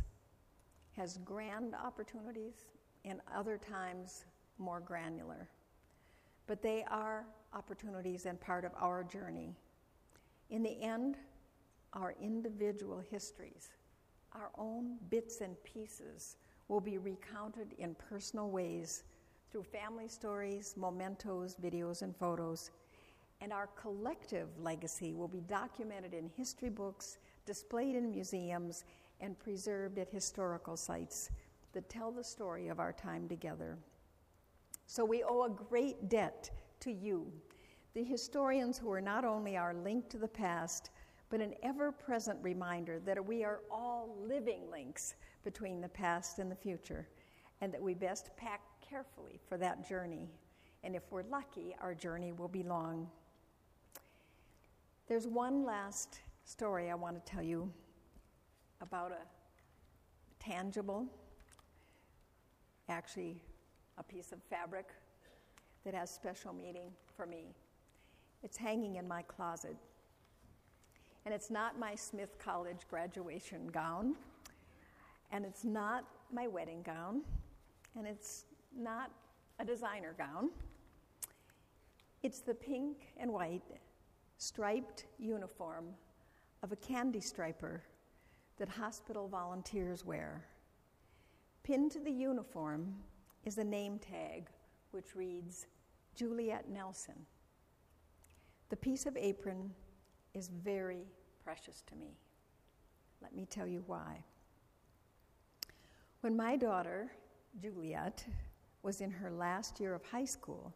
has 0.97 1.17
grand 1.25 1.75
opportunities, 1.75 2.65
and 3.05 3.19
other 3.33 3.57
times 3.57 4.25
more 4.57 4.79
granular. 4.79 5.49
But 6.47 6.61
they 6.61 6.83
are 6.89 7.25
opportunities 7.53 8.25
and 8.25 8.39
part 8.39 8.65
of 8.65 8.71
our 8.79 9.03
journey. 9.03 9.55
In 10.49 10.63
the 10.63 10.81
end, 10.81 11.17
our 11.93 12.15
individual 12.21 13.03
histories, 13.09 13.69
our 14.35 14.49
own 14.57 14.97
bits 15.09 15.41
and 15.41 15.61
pieces, 15.63 16.37
will 16.67 16.81
be 16.81 16.97
recounted 16.97 17.73
in 17.77 17.95
personal 17.95 18.49
ways 18.49 19.03
through 19.51 19.63
family 19.63 20.07
stories, 20.07 20.73
mementos, 20.77 21.55
videos, 21.61 22.01
and 22.01 22.15
photos. 22.15 22.71
And 23.41 23.51
our 23.53 23.67
collective 23.79 24.47
legacy 24.59 25.13
will 25.13 25.27
be 25.27 25.41
documented 25.41 26.13
in 26.13 26.29
history 26.35 26.69
books, 26.69 27.17
displayed 27.45 27.95
in 27.95 28.09
museums, 28.09 28.85
and 29.19 29.37
preserved 29.37 29.99
at 29.99 30.09
historical 30.09 30.77
sites 30.77 31.29
that 31.73 31.89
tell 31.89 32.11
the 32.11 32.23
story 32.23 32.67
of 32.67 32.79
our 32.79 32.93
time 32.93 33.27
together. 33.27 33.77
So 34.87 35.03
we 35.05 35.23
owe 35.23 35.43
a 35.43 35.49
great 35.49 36.09
debt 36.09 36.49
to 36.81 36.91
you, 36.91 37.31
the 37.93 38.03
historians 38.03 38.77
who 38.77 38.91
are 38.91 39.01
not 39.01 39.25
only 39.25 39.57
our 39.57 39.73
link 39.73 40.09
to 40.09 40.17
the 40.17 40.27
past, 40.27 40.89
but 41.33 41.41
an 41.41 41.55
ever 41.63 41.91
present 41.91 42.37
reminder 42.43 42.99
that 42.99 43.25
we 43.25 43.43
are 43.43 43.61
all 43.71 44.15
living 44.21 44.69
links 44.69 45.15
between 45.43 45.81
the 45.81 45.89
past 45.89 46.37
and 46.37 46.51
the 46.51 46.55
future, 46.55 47.07
and 47.59 47.73
that 47.73 47.81
we 47.81 47.95
best 47.95 48.29
pack 48.37 48.61
carefully 48.87 49.39
for 49.49 49.57
that 49.57 49.89
journey. 49.89 50.29
And 50.83 50.95
if 50.95 51.01
we're 51.09 51.23
lucky, 51.23 51.75
our 51.81 51.95
journey 51.95 52.33
will 52.33 52.47
be 52.47 52.61
long. 52.61 53.09
There's 55.07 55.25
one 55.25 55.65
last 55.65 56.19
story 56.45 56.91
I 56.91 56.93
want 56.93 57.15
to 57.15 57.31
tell 57.31 57.41
you 57.41 57.67
about 58.79 59.11
a 59.11 59.25
tangible, 60.39 61.07
actually, 62.89 63.41
a 63.97 64.03
piece 64.03 64.33
of 64.33 64.43
fabric 64.51 64.85
that 65.83 65.95
has 65.95 66.11
special 66.11 66.53
meaning 66.53 66.91
for 67.17 67.25
me. 67.25 67.55
It's 68.43 68.55
hanging 68.55 68.97
in 68.97 69.07
my 69.07 69.23
closet. 69.23 69.75
And 71.25 71.33
it's 71.33 71.49
not 71.49 71.79
my 71.79 71.95
Smith 71.95 72.37
College 72.37 72.81
graduation 72.89 73.67
gown, 73.67 74.15
and 75.31 75.45
it's 75.45 75.63
not 75.63 76.05
my 76.31 76.47
wedding 76.47 76.81
gown, 76.81 77.21
and 77.97 78.05
it's 78.05 78.45
not 78.77 79.09
a 79.59 79.65
designer 79.65 80.13
gown. 80.17 80.49
It's 82.23 82.39
the 82.39 82.53
pink 82.53 83.13
and 83.17 83.31
white 83.31 83.63
striped 84.37 85.05
uniform 85.17 85.85
of 86.61 86.71
a 86.71 86.75
candy 86.75 87.21
striper 87.21 87.83
that 88.57 88.67
hospital 88.69 89.27
volunteers 89.27 90.05
wear. 90.05 90.45
Pinned 91.63 91.91
to 91.91 91.99
the 91.99 92.11
uniform 92.11 92.95
is 93.45 93.57
a 93.57 93.63
name 93.63 93.99
tag 93.99 94.49
which 94.91 95.15
reads 95.15 95.67
Juliet 96.15 96.69
Nelson. 96.69 97.25
The 98.69 98.75
piece 98.75 99.05
of 99.05 99.15
apron 99.17 99.71
is 100.33 100.49
very 100.63 101.05
precious 101.43 101.83
to 101.87 101.95
me. 101.95 102.17
Let 103.21 103.35
me 103.35 103.45
tell 103.49 103.67
you 103.67 103.83
why. 103.87 104.23
When 106.21 106.35
my 106.35 106.55
daughter, 106.55 107.11
Juliet, 107.61 108.25
was 108.81 109.01
in 109.01 109.11
her 109.11 109.31
last 109.31 109.79
year 109.79 109.93
of 109.93 110.03
high 110.03 110.25
school, 110.25 110.73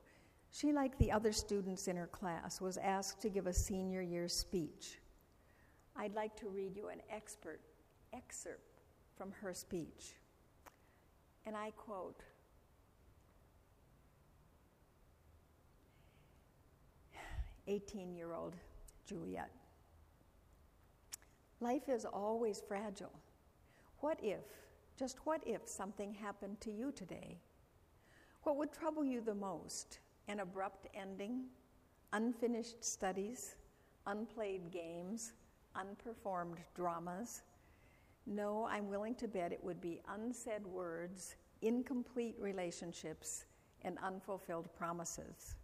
she, 0.50 0.72
like 0.72 0.98
the 0.98 1.12
other 1.12 1.32
students 1.32 1.88
in 1.88 1.96
her 1.98 2.08
class, 2.08 2.62
was 2.62 2.78
asked 2.78 3.22
to 3.22 3.30
give 3.30 3.48
a 3.48 3.54
senior 3.54 4.02
year 4.02 4.28
speech. 4.28 5.00
I'd 5.96 6.16
like 6.16 6.36
to 6.38 6.48
read 6.48 6.76
you 6.76 6.88
an 6.90 7.02
expert 7.10 7.60
excerpt 8.14 8.82
from 9.18 9.32
her 9.42 9.54
speech. 9.54 10.14
And 11.46 11.56
I 11.56 11.72
quote 11.72 12.22
18 17.68 18.14
year 18.14 18.34
old 18.34 18.56
Juliet. 19.08 19.52
Life 21.60 21.90
is 21.90 22.06
always 22.06 22.62
fragile. 22.68 23.14
What 24.02 24.20
if, 24.22 24.44
just 24.98 25.18
what 25.26 25.42
if, 25.48 25.68
something 25.68 26.14
happened 26.14 26.62
to 26.62 26.72
you 26.72 26.92
today? 26.92 27.40
What 28.44 28.58
would 28.58 28.72
trouble 28.72 29.04
you 29.04 29.22
the 29.22 29.34
most? 29.34 30.00
An 30.28 30.42
abrupt 30.42 30.88
ending, 30.94 31.46
unfinished 32.14 32.84
studies, 32.84 33.56
unplayed 34.06 34.72
games, 34.72 35.34
unperformed 35.76 36.58
dramas? 36.76 37.42
No, 38.28 38.68
I'm 38.70 38.90
willing 38.90 39.16
to 39.16 39.28
bet 39.28 39.52
it 39.52 39.64
would 39.64 39.82
be 39.82 40.02
unsaid 40.14 40.66
words, 40.68 41.36
incomplete 41.62 42.36
relationships, 42.40 43.46
and 43.84 43.98
unfulfilled 44.04 44.68
promises. 44.76 45.56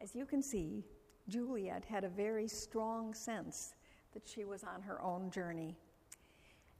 As 0.00 0.14
you 0.14 0.24
can 0.24 0.40
see, 0.40 0.84
Juliet 1.28 1.84
had 1.84 2.04
a 2.04 2.08
very 2.08 2.48
strong 2.48 3.12
sense 3.12 3.74
that 4.14 4.26
she 4.26 4.44
was 4.44 4.64
on 4.64 4.82
her 4.82 5.00
own 5.02 5.30
journey. 5.30 5.76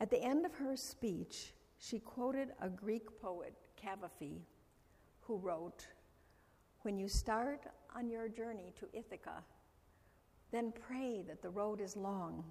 At 0.00 0.10
the 0.10 0.22
end 0.22 0.46
of 0.46 0.54
her 0.54 0.76
speech, 0.76 1.52
she 1.78 1.98
quoted 1.98 2.48
a 2.60 2.68
Greek 2.68 3.20
poet, 3.20 3.54
Cavafy, 3.80 4.40
who 5.20 5.36
wrote, 5.36 5.86
When 6.82 6.98
you 6.98 7.08
start 7.08 7.60
on 7.94 8.08
your 8.08 8.28
journey 8.28 8.72
to 8.80 8.88
Ithaca, 8.98 9.42
then 10.50 10.72
pray 10.72 11.22
that 11.28 11.42
the 11.42 11.50
road 11.50 11.80
is 11.80 11.96
long, 11.96 12.42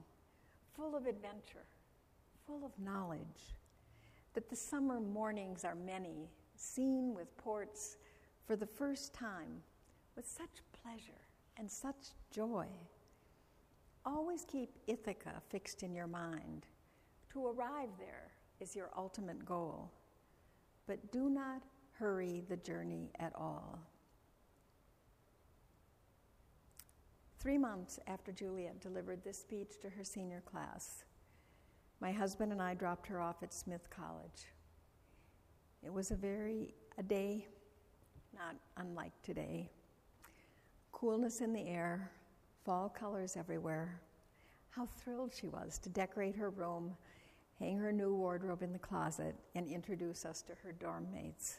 full 0.76 0.96
of 0.96 1.08
adventure, 1.08 1.66
full 2.46 2.64
of 2.64 2.72
knowledge, 2.80 3.56
that 4.36 4.50
the 4.50 4.56
summer 4.56 5.00
mornings 5.00 5.66
are 5.66 5.76
many, 5.76 6.30
seen 6.56 7.16
with 7.16 7.36
ports 7.38 7.98
for 8.46 8.56
the 8.56 8.68
first 8.68 9.14
time 9.14 9.64
with 10.16 10.28
such 10.28 10.62
pleasure 10.84 11.27
and 11.58 11.70
such 11.70 12.14
joy. 12.32 12.68
Always 14.06 14.46
keep 14.46 14.70
Ithaca 14.88 15.42
fixed 15.50 15.84
in 15.84 15.94
your 15.94 16.08
mind. 16.08 16.66
To 17.34 17.48
arrive 17.48 17.90
there 18.00 18.32
is 18.60 18.76
your 18.76 18.90
ultimate 18.98 19.46
goal. 19.46 19.92
But 20.88 21.12
do 21.12 21.30
not 21.30 21.64
hurry 21.92 22.44
the 22.48 22.58
journey 22.58 23.12
at 23.20 23.34
all. 23.36 23.80
Three 27.40 27.58
months 27.58 28.00
after 28.08 28.32
Juliet 28.32 28.82
delivered 28.82 29.24
this 29.24 29.40
speech 29.40 29.80
to 29.82 29.90
her 29.90 30.04
senior 30.04 30.42
class, 30.42 31.04
my 32.00 32.12
husband 32.12 32.52
and 32.52 32.62
I 32.62 32.74
dropped 32.74 33.08
her 33.08 33.20
off 33.20 33.44
at 33.44 33.54
Smith 33.54 33.90
College. 33.90 34.48
It 35.84 35.94
was 35.94 36.12
a 36.12 36.16
very 36.16 36.74
a 36.98 37.04
day 37.04 37.48
not 38.34 38.56
unlike 38.78 39.14
today. 39.24 39.70
Coolness 41.00 41.42
in 41.42 41.54
the 41.54 41.68
air, 41.68 42.10
fall 42.66 42.90
colors 42.90 43.38
everywhere. 43.38 44.02
How 44.72 44.88
thrilled 44.88 45.32
she 45.32 45.48
was 45.48 45.78
to 45.84 45.90
decorate 45.90 46.36
her 46.36 46.50
room, 46.50 46.98
hang 47.60 47.78
her 47.78 47.92
new 47.92 48.16
wardrobe 48.16 48.64
in 48.64 48.74
the 48.74 48.80
closet, 48.80 49.36
and 49.54 49.68
introduce 49.68 50.26
us 50.26 50.42
to 50.42 50.54
her 50.64 50.72
dorm 50.72 51.06
mates. 51.14 51.58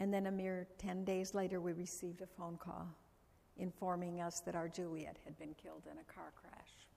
And 0.00 0.12
then 0.12 0.26
a 0.26 0.32
mere 0.32 0.66
10 0.78 1.04
days 1.04 1.34
later, 1.34 1.60
we 1.60 1.72
received 1.72 2.20
a 2.20 2.26
phone 2.26 2.58
call 2.58 2.88
informing 3.58 4.20
us 4.20 4.40
that 4.40 4.56
our 4.56 4.68
Juliet 4.68 5.18
had 5.24 5.38
been 5.38 5.54
killed 5.54 5.84
in 5.86 5.96
a 5.96 6.12
car 6.12 6.32
crash. 6.34 6.88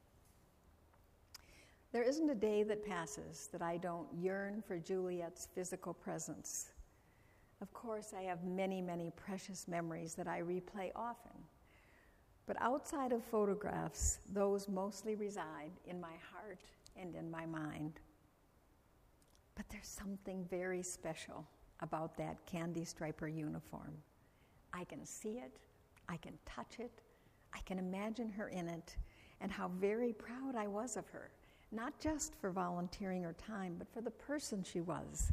There 1.91 2.01
isn't 2.01 2.27
a 2.27 2.33
day 2.33 2.63
that 2.63 2.83
passes 2.83 3.49
that 3.51 3.61
I 3.61 3.77
don't 3.77 4.07
yearn 4.19 4.63
for 4.67 4.79
Juliet's 4.79 5.47
physical 5.53 5.93
presence. 5.93 6.71
Of 7.61 7.73
course, 7.73 8.13
I 8.17 8.23
have 8.23 8.43
many, 8.43 8.81
many 8.81 9.11
precious 9.15 9.67
memories 9.67 10.13
that 10.15 10.27
I 10.27 10.41
replay 10.41 10.91
often. 10.95 11.33
But 12.45 12.61
outside 12.61 13.11
of 13.11 13.23
photographs, 13.23 14.19
those 14.31 14.69
mostly 14.69 15.15
reside 15.15 15.71
in 15.85 15.99
my 15.99 16.13
heart 16.31 16.59
and 16.95 17.15
in 17.15 17.29
my 17.29 17.45
mind. 17.45 17.99
But 19.55 19.65
there's 19.69 19.87
something 19.87 20.45
very 20.49 20.83
special 20.83 21.45
about 21.81 22.15
that 22.17 22.45
candy 22.45 22.85
striper 22.85 23.27
uniform. 23.27 23.97
I 24.73 24.83
can 24.83 25.05
see 25.05 25.39
it, 25.39 25.57
I 26.07 26.17
can 26.17 26.33
touch 26.45 26.79
it, 26.79 27.01
I 27.53 27.59
can 27.59 27.79
imagine 27.79 28.29
her 28.29 28.49
in 28.49 28.67
it, 28.67 28.95
and 29.41 29.51
how 29.51 29.69
very 29.79 30.13
proud 30.13 30.55
I 30.55 30.67
was 30.67 30.95
of 30.95 31.07
her, 31.09 31.31
not 31.71 31.99
just 31.99 32.35
for 32.39 32.51
volunteering 32.51 33.23
her 33.23 33.33
time, 33.33 33.75
but 33.77 33.91
for 33.91 34.01
the 34.01 34.11
person 34.11 34.63
she 34.63 34.81
was. 34.81 35.31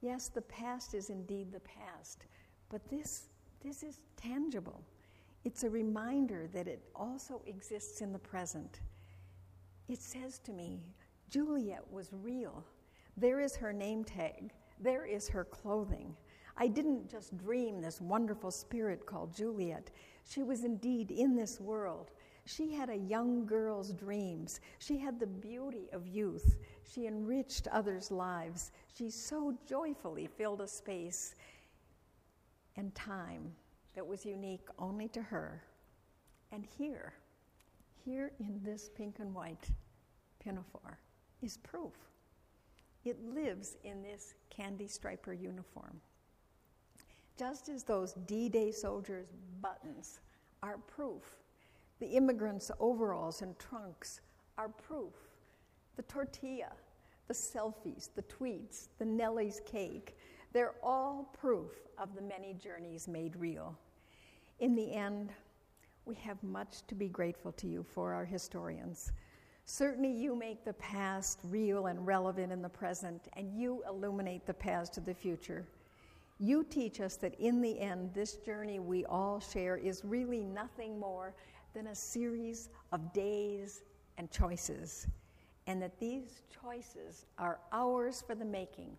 Yes, 0.00 0.28
the 0.28 0.42
past 0.42 0.94
is 0.94 1.10
indeed 1.10 1.52
the 1.52 1.60
past, 1.60 2.26
but 2.68 2.88
this, 2.88 3.28
this 3.64 3.82
is 3.82 3.98
tangible. 4.16 4.80
It's 5.44 5.64
a 5.64 5.70
reminder 5.70 6.48
that 6.52 6.68
it 6.68 6.82
also 6.94 7.42
exists 7.46 8.00
in 8.00 8.12
the 8.12 8.18
present. 8.18 8.80
It 9.88 10.00
says 10.00 10.38
to 10.40 10.52
me, 10.52 10.80
Juliet 11.30 11.82
was 11.90 12.10
real. 12.12 12.64
There 13.16 13.40
is 13.40 13.56
her 13.56 13.72
name 13.72 14.04
tag, 14.04 14.52
there 14.80 15.04
is 15.04 15.28
her 15.28 15.44
clothing. 15.44 16.14
I 16.56 16.68
didn't 16.68 17.08
just 17.08 17.36
dream 17.36 17.80
this 17.80 18.00
wonderful 18.00 18.50
spirit 18.50 19.06
called 19.06 19.34
Juliet. 19.34 19.90
She 20.28 20.42
was 20.42 20.64
indeed 20.64 21.10
in 21.10 21.36
this 21.36 21.60
world. 21.60 22.10
She 22.48 22.72
had 22.72 22.88
a 22.88 22.96
young 22.96 23.44
girl's 23.44 23.92
dreams. 23.92 24.60
She 24.78 24.96
had 24.96 25.20
the 25.20 25.26
beauty 25.26 25.90
of 25.92 26.06
youth. 26.06 26.56
She 26.82 27.06
enriched 27.06 27.68
others' 27.68 28.10
lives. 28.10 28.72
She 28.96 29.10
so 29.10 29.54
joyfully 29.66 30.26
filled 30.26 30.62
a 30.62 30.66
space 30.66 31.34
and 32.76 32.94
time 32.94 33.52
that 33.94 34.06
was 34.06 34.24
unique 34.24 34.66
only 34.78 35.08
to 35.08 35.20
her. 35.20 35.62
And 36.50 36.66
here, 36.78 37.12
here 38.02 38.32
in 38.40 38.60
this 38.64 38.88
pink 38.96 39.16
and 39.18 39.34
white 39.34 39.68
pinafore, 40.40 40.98
is 41.42 41.58
proof. 41.58 41.92
It 43.04 43.22
lives 43.22 43.76
in 43.84 44.02
this 44.02 44.32
candy 44.48 44.88
striper 44.88 45.34
uniform. 45.34 46.00
Just 47.38 47.68
as 47.68 47.82
those 47.82 48.14
D 48.26 48.48
Day 48.48 48.72
soldiers' 48.72 49.34
buttons 49.60 50.20
are 50.62 50.78
proof, 50.78 51.36
the 52.00 52.06
immigrants' 52.06 52.70
overalls 52.78 53.42
and 53.42 53.58
trunks 53.58 54.20
are 54.56 54.68
proof, 54.68 55.14
the 55.96 56.02
tortilla, 56.02 56.72
the 57.26 57.34
selfies, 57.34 58.08
the 58.14 58.22
tweets, 58.22 58.88
the 58.98 59.04
Nellie's 59.04 59.60
cake, 59.66 60.16
they're 60.52 60.74
all 60.82 61.34
proof 61.38 61.72
of 61.98 62.14
the 62.14 62.22
many 62.22 62.54
journeys 62.54 63.06
made 63.06 63.36
real. 63.36 63.76
In 64.60 64.74
the 64.74 64.92
end, 64.92 65.30
we 66.04 66.14
have 66.16 66.42
much 66.42 66.86
to 66.86 66.94
be 66.94 67.08
grateful 67.08 67.52
to 67.52 67.66
you 67.66 67.82
for, 67.82 68.14
our 68.14 68.24
historians. 68.24 69.12
Certainly, 69.66 70.12
you 70.12 70.34
make 70.34 70.64
the 70.64 70.72
past 70.74 71.40
real 71.44 71.86
and 71.86 72.06
relevant 72.06 72.50
in 72.50 72.62
the 72.62 72.68
present, 72.68 73.28
and 73.34 73.52
you 73.52 73.82
illuminate 73.86 74.46
the 74.46 74.54
paths 74.54 74.88
to 74.90 75.00
the 75.00 75.12
future. 75.12 75.66
You 76.38 76.64
teach 76.64 77.00
us 77.00 77.16
that 77.16 77.38
in 77.38 77.60
the 77.60 77.78
end, 77.78 78.14
this 78.14 78.36
journey 78.36 78.78
we 78.78 79.04
all 79.04 79.40
share 79.40 79.76
is 79.76 80.04
really 80.04 80.42
nothing 80.42 80.98
more 80.98 81.34
than 81.74 81.88
a 81.88 81.94
series 81.94 82.68
of 82.92 83.12
days 83.12 83.82
and 84.16 84.30
choices, 84.30 85.06
and 85.66 85.80
that 85.80 85.98
these 85.98 86.42
choices 86.62 87.26
are 87.38 87.60
ours 87.72 88.22
for 88.26 88.34
the 88.34 88.44
making. 88.44 88.96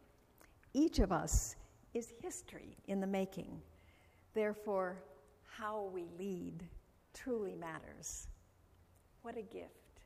Each 0.73 0.99
of 0.99 1.11
us 1.11 1.55
is 1.93 2.13
history 2.21 2.77
in 2.87 2.99
the 2.99 3.07
making. 3.07 3.61
Therefore, 4.33 5.03
how 5.43 5.89
we 5.93 6.05
lead 6.17 6.63
truly 7.13 7.55
matters. 7.55 8.27
What 9.23 9.37
a 9.37 9.41
gift 9.41 10.01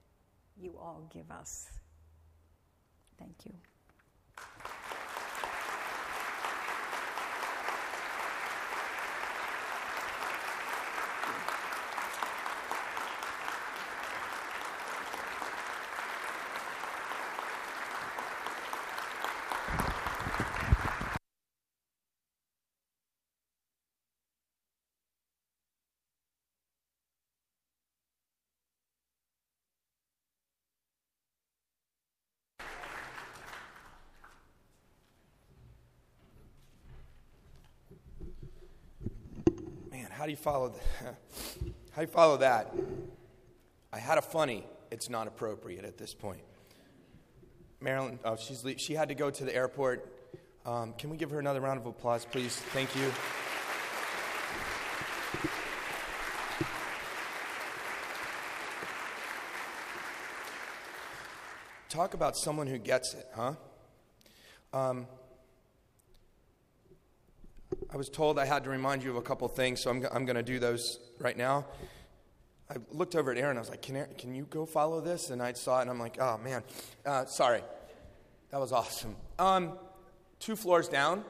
you 0.57 0.75
all 0.79 1.07
give 1.13 1.29
us. 1.29 1.69
Thank 3.19 3.45
you. 3.45 3.53
How 40.23 40.27
do 40.27 40.31
you 40.31 40.37
follow 40.37 40.69
that? 40.69 41.15
how 41.91 41.95
do 41.97 42.01
you 42.01 42.07
follow 42.07 42.37
that? 42.37 42.73
I 43.91 43.99
had 43.99 44.17
a 44.17 44.21
funny. 44.21 44.65
It's 44.89 45.09
not 45.09 45.27
appropriate 45.27 45.83
at 45.83 45.97
this 45.97 46.13
point. 46.13 46.39
Marilyn, 47.81 48.17
oh, 48.23 48.37
she's 48.37 48.63
she 48.77 48.93
had 48.93 49.09
to 49.09 49.15
go 49.15 49.29
to 49.29 49.43
the 49.43 49.53
airport. 49.53 50.07
Um, 50.65 50.93
can 50.93 51.09
we 51.09 51.17
give 51.17 51.29
her 51.31 51.41
another 51.41 51.59
round 51.59 51.77
of 51.77 51.85
applause, 51.87 52.23
please? 52.23 52.55
Thank 52.55 52.95
you. 52.95 53.11
Talk 61.89 62.13
about 62.13 62.37
someone 62.37 62.67
who 62.67 62.77
gets 62.77 63.13
it, 63.13 63.27
huh? 63.35 63.55
Um, 64.71 65.05
I 67.93 67.95
was 67.95 68.09
told 68.09 68.39
I 68.39 68.45
had 68.45 68.63
to 68.63 68.71
remind 68.71 69.03
you 69.03 69.11
of 69.11 69.17
a 69.17 69.21
couple 69.21 69.47
things, 69.47 69.81
so 69.81 69.91
I'm, 69.91 70.03
I'm 70.11 70.25
going 70.25 70.35
to 70.35 70.41
do 70.41 70.57
those 70.57 70.99
right 71.19 71.37
now. 71.37 71.67
I 72.67 72.77
looked 72.91 73.15
over 73.15 73.31
at 73.31 73.37
Erin. 73.37 73.55
I 73.55 73.59
was 73.59 73.69
like, 73.69 73.83
can, 73.83 74.07
can 74.17 74.33
you 74.33 74.47
go 74.49 74.65
follow 74.65 74.99
this? 74.99 75.29
And 75.29 75.43
I 75.43 75.53
saw 75.53 75.77
it, 75.77 75.81
and 75.83 75.91
I'm 75.91 75.99
like, 75.99 76.17
oh, 76.19 76.39
man. 76.39 76.63
Uh, 77.05 77.25
sorry. 77.25 77.61
That 78.49 78.59
was 78.59 78.71
awesome. 78.71 79.15
Um, 79.37 79.77
two 80.39 80.55
floors 80.55 80.87
down, 80.87 81.23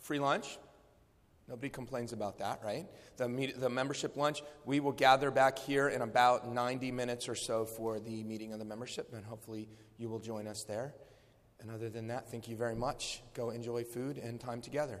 free 0.00 0.18
lunch. 0.18 0.58
Nobody 1.46 1.68
complains 1.68 2.12
about 2.12 2.38
that, 2.38 2.62
right? 2.64 2.86
The, 3.16 3.28
meet, 3.28 3.60
the 3.60 3.70
membership 3.70 4.16
lunch, 4.16 4.42
we 4.64 4.80
will 4.80 4.92
gather 4.92 5.30
back 5.30 5.56
here 5.56 5.88
in 5.88 6.02
about 6.02 6.52
90 6.52 6.90
minutes 6.90 7.28
or 7.28 7.36
so 7.36 7.64
for 7.64 8.00
the 8.00 8.24
meeting 8.24 8.52
of 8.52 8.58
the 8.58 8.64
membership, 8.64 9.14
and 9.14 9.24
hopefully 9.24 9.68
you 9.98 10.08
will 10.08 10.18
join 10.18 10.48
us 10.48 10.64
there. 10.64 10.94
And 11.60 11.70
other 11.70 11.88
than 11.88 12.08
that, 12.08 12.28
thank 12.28 12.48
you 12.48 12.56
very 12.56 12.74
much. 12.74 13.22
Go 13.34 13.50
enjoy 13.50 13.84
food 13.84 14.18
and 14.18 14.40
time 14.40 14.60
together. 14.60 15.00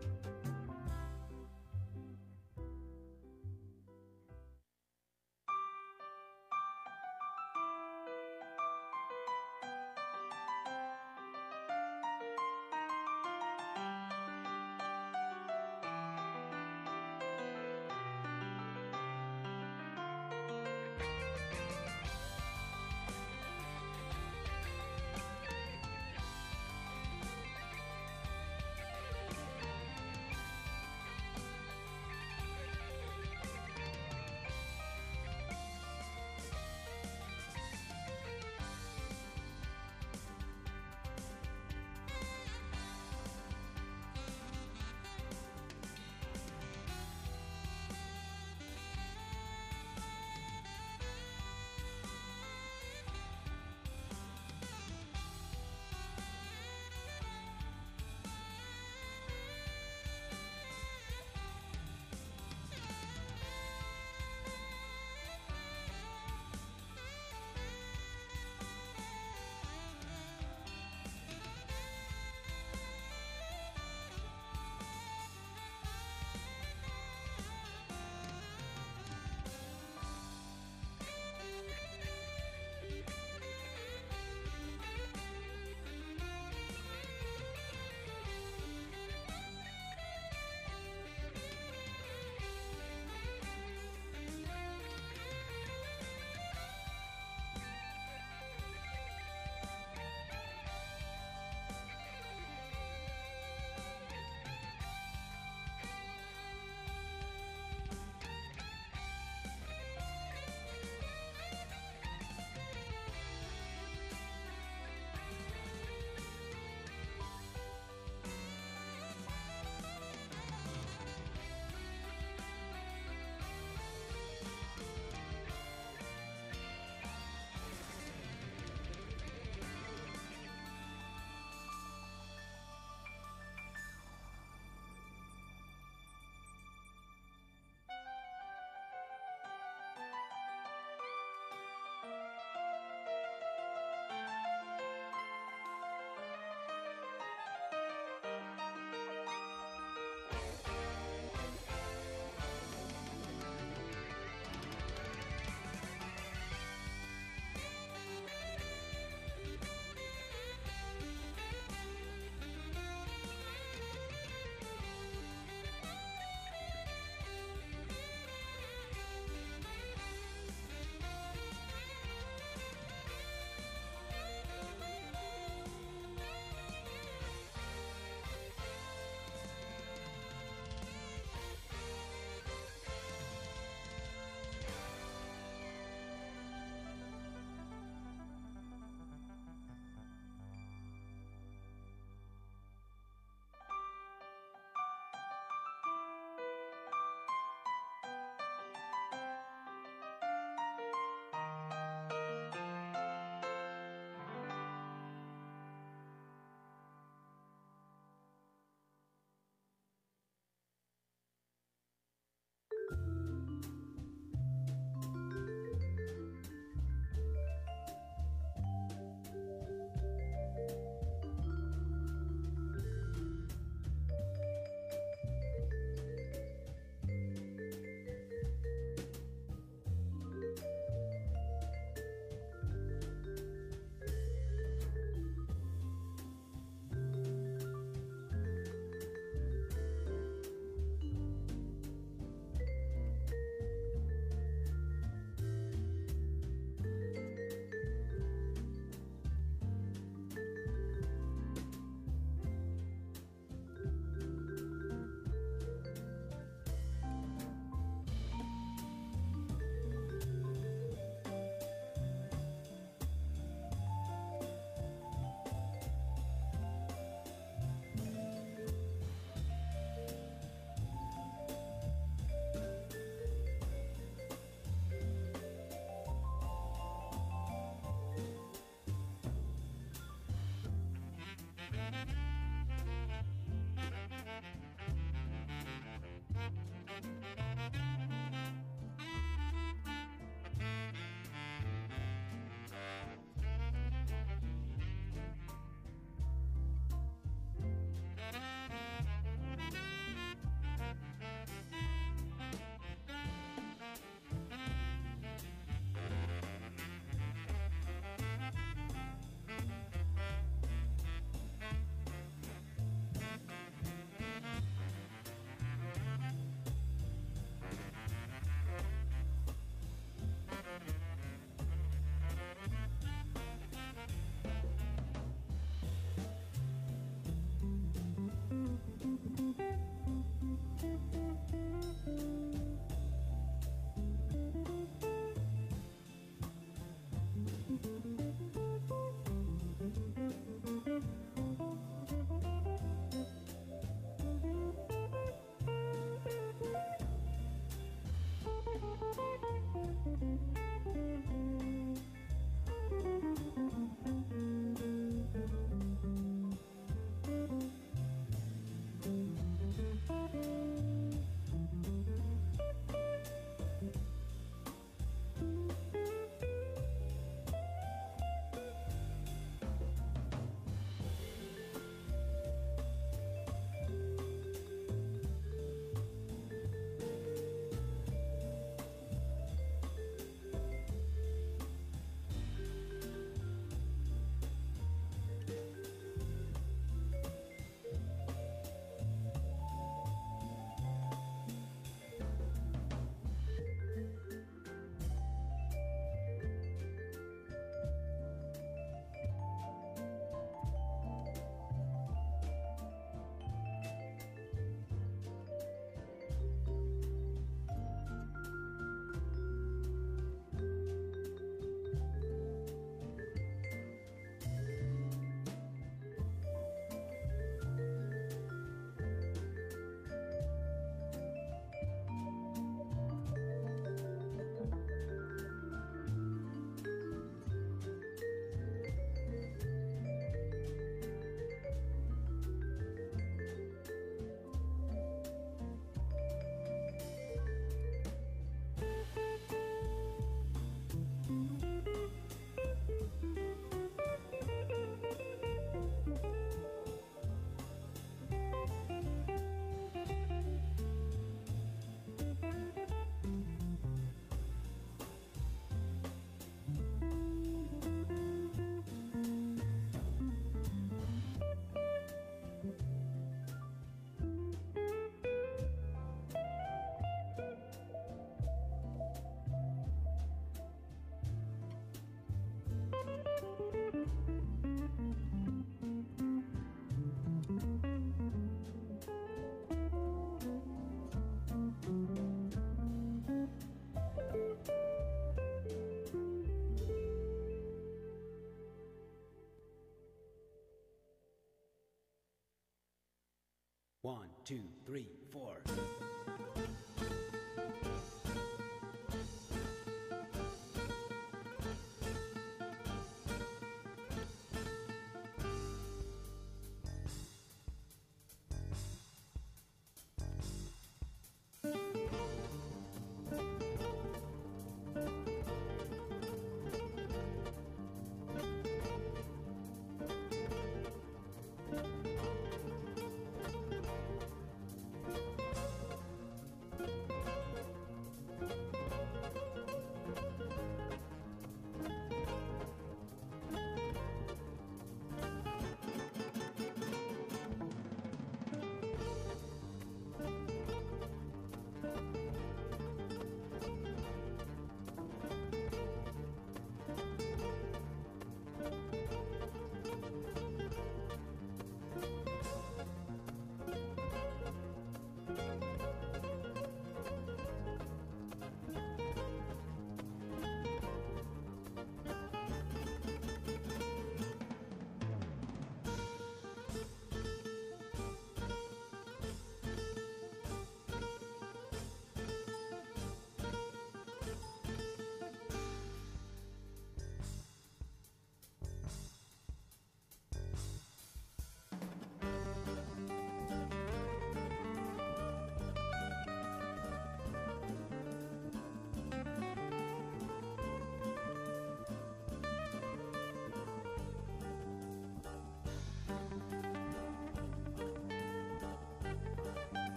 Two, 494.45 494.61
three, 494.85 495.07
four. 495.31 495.57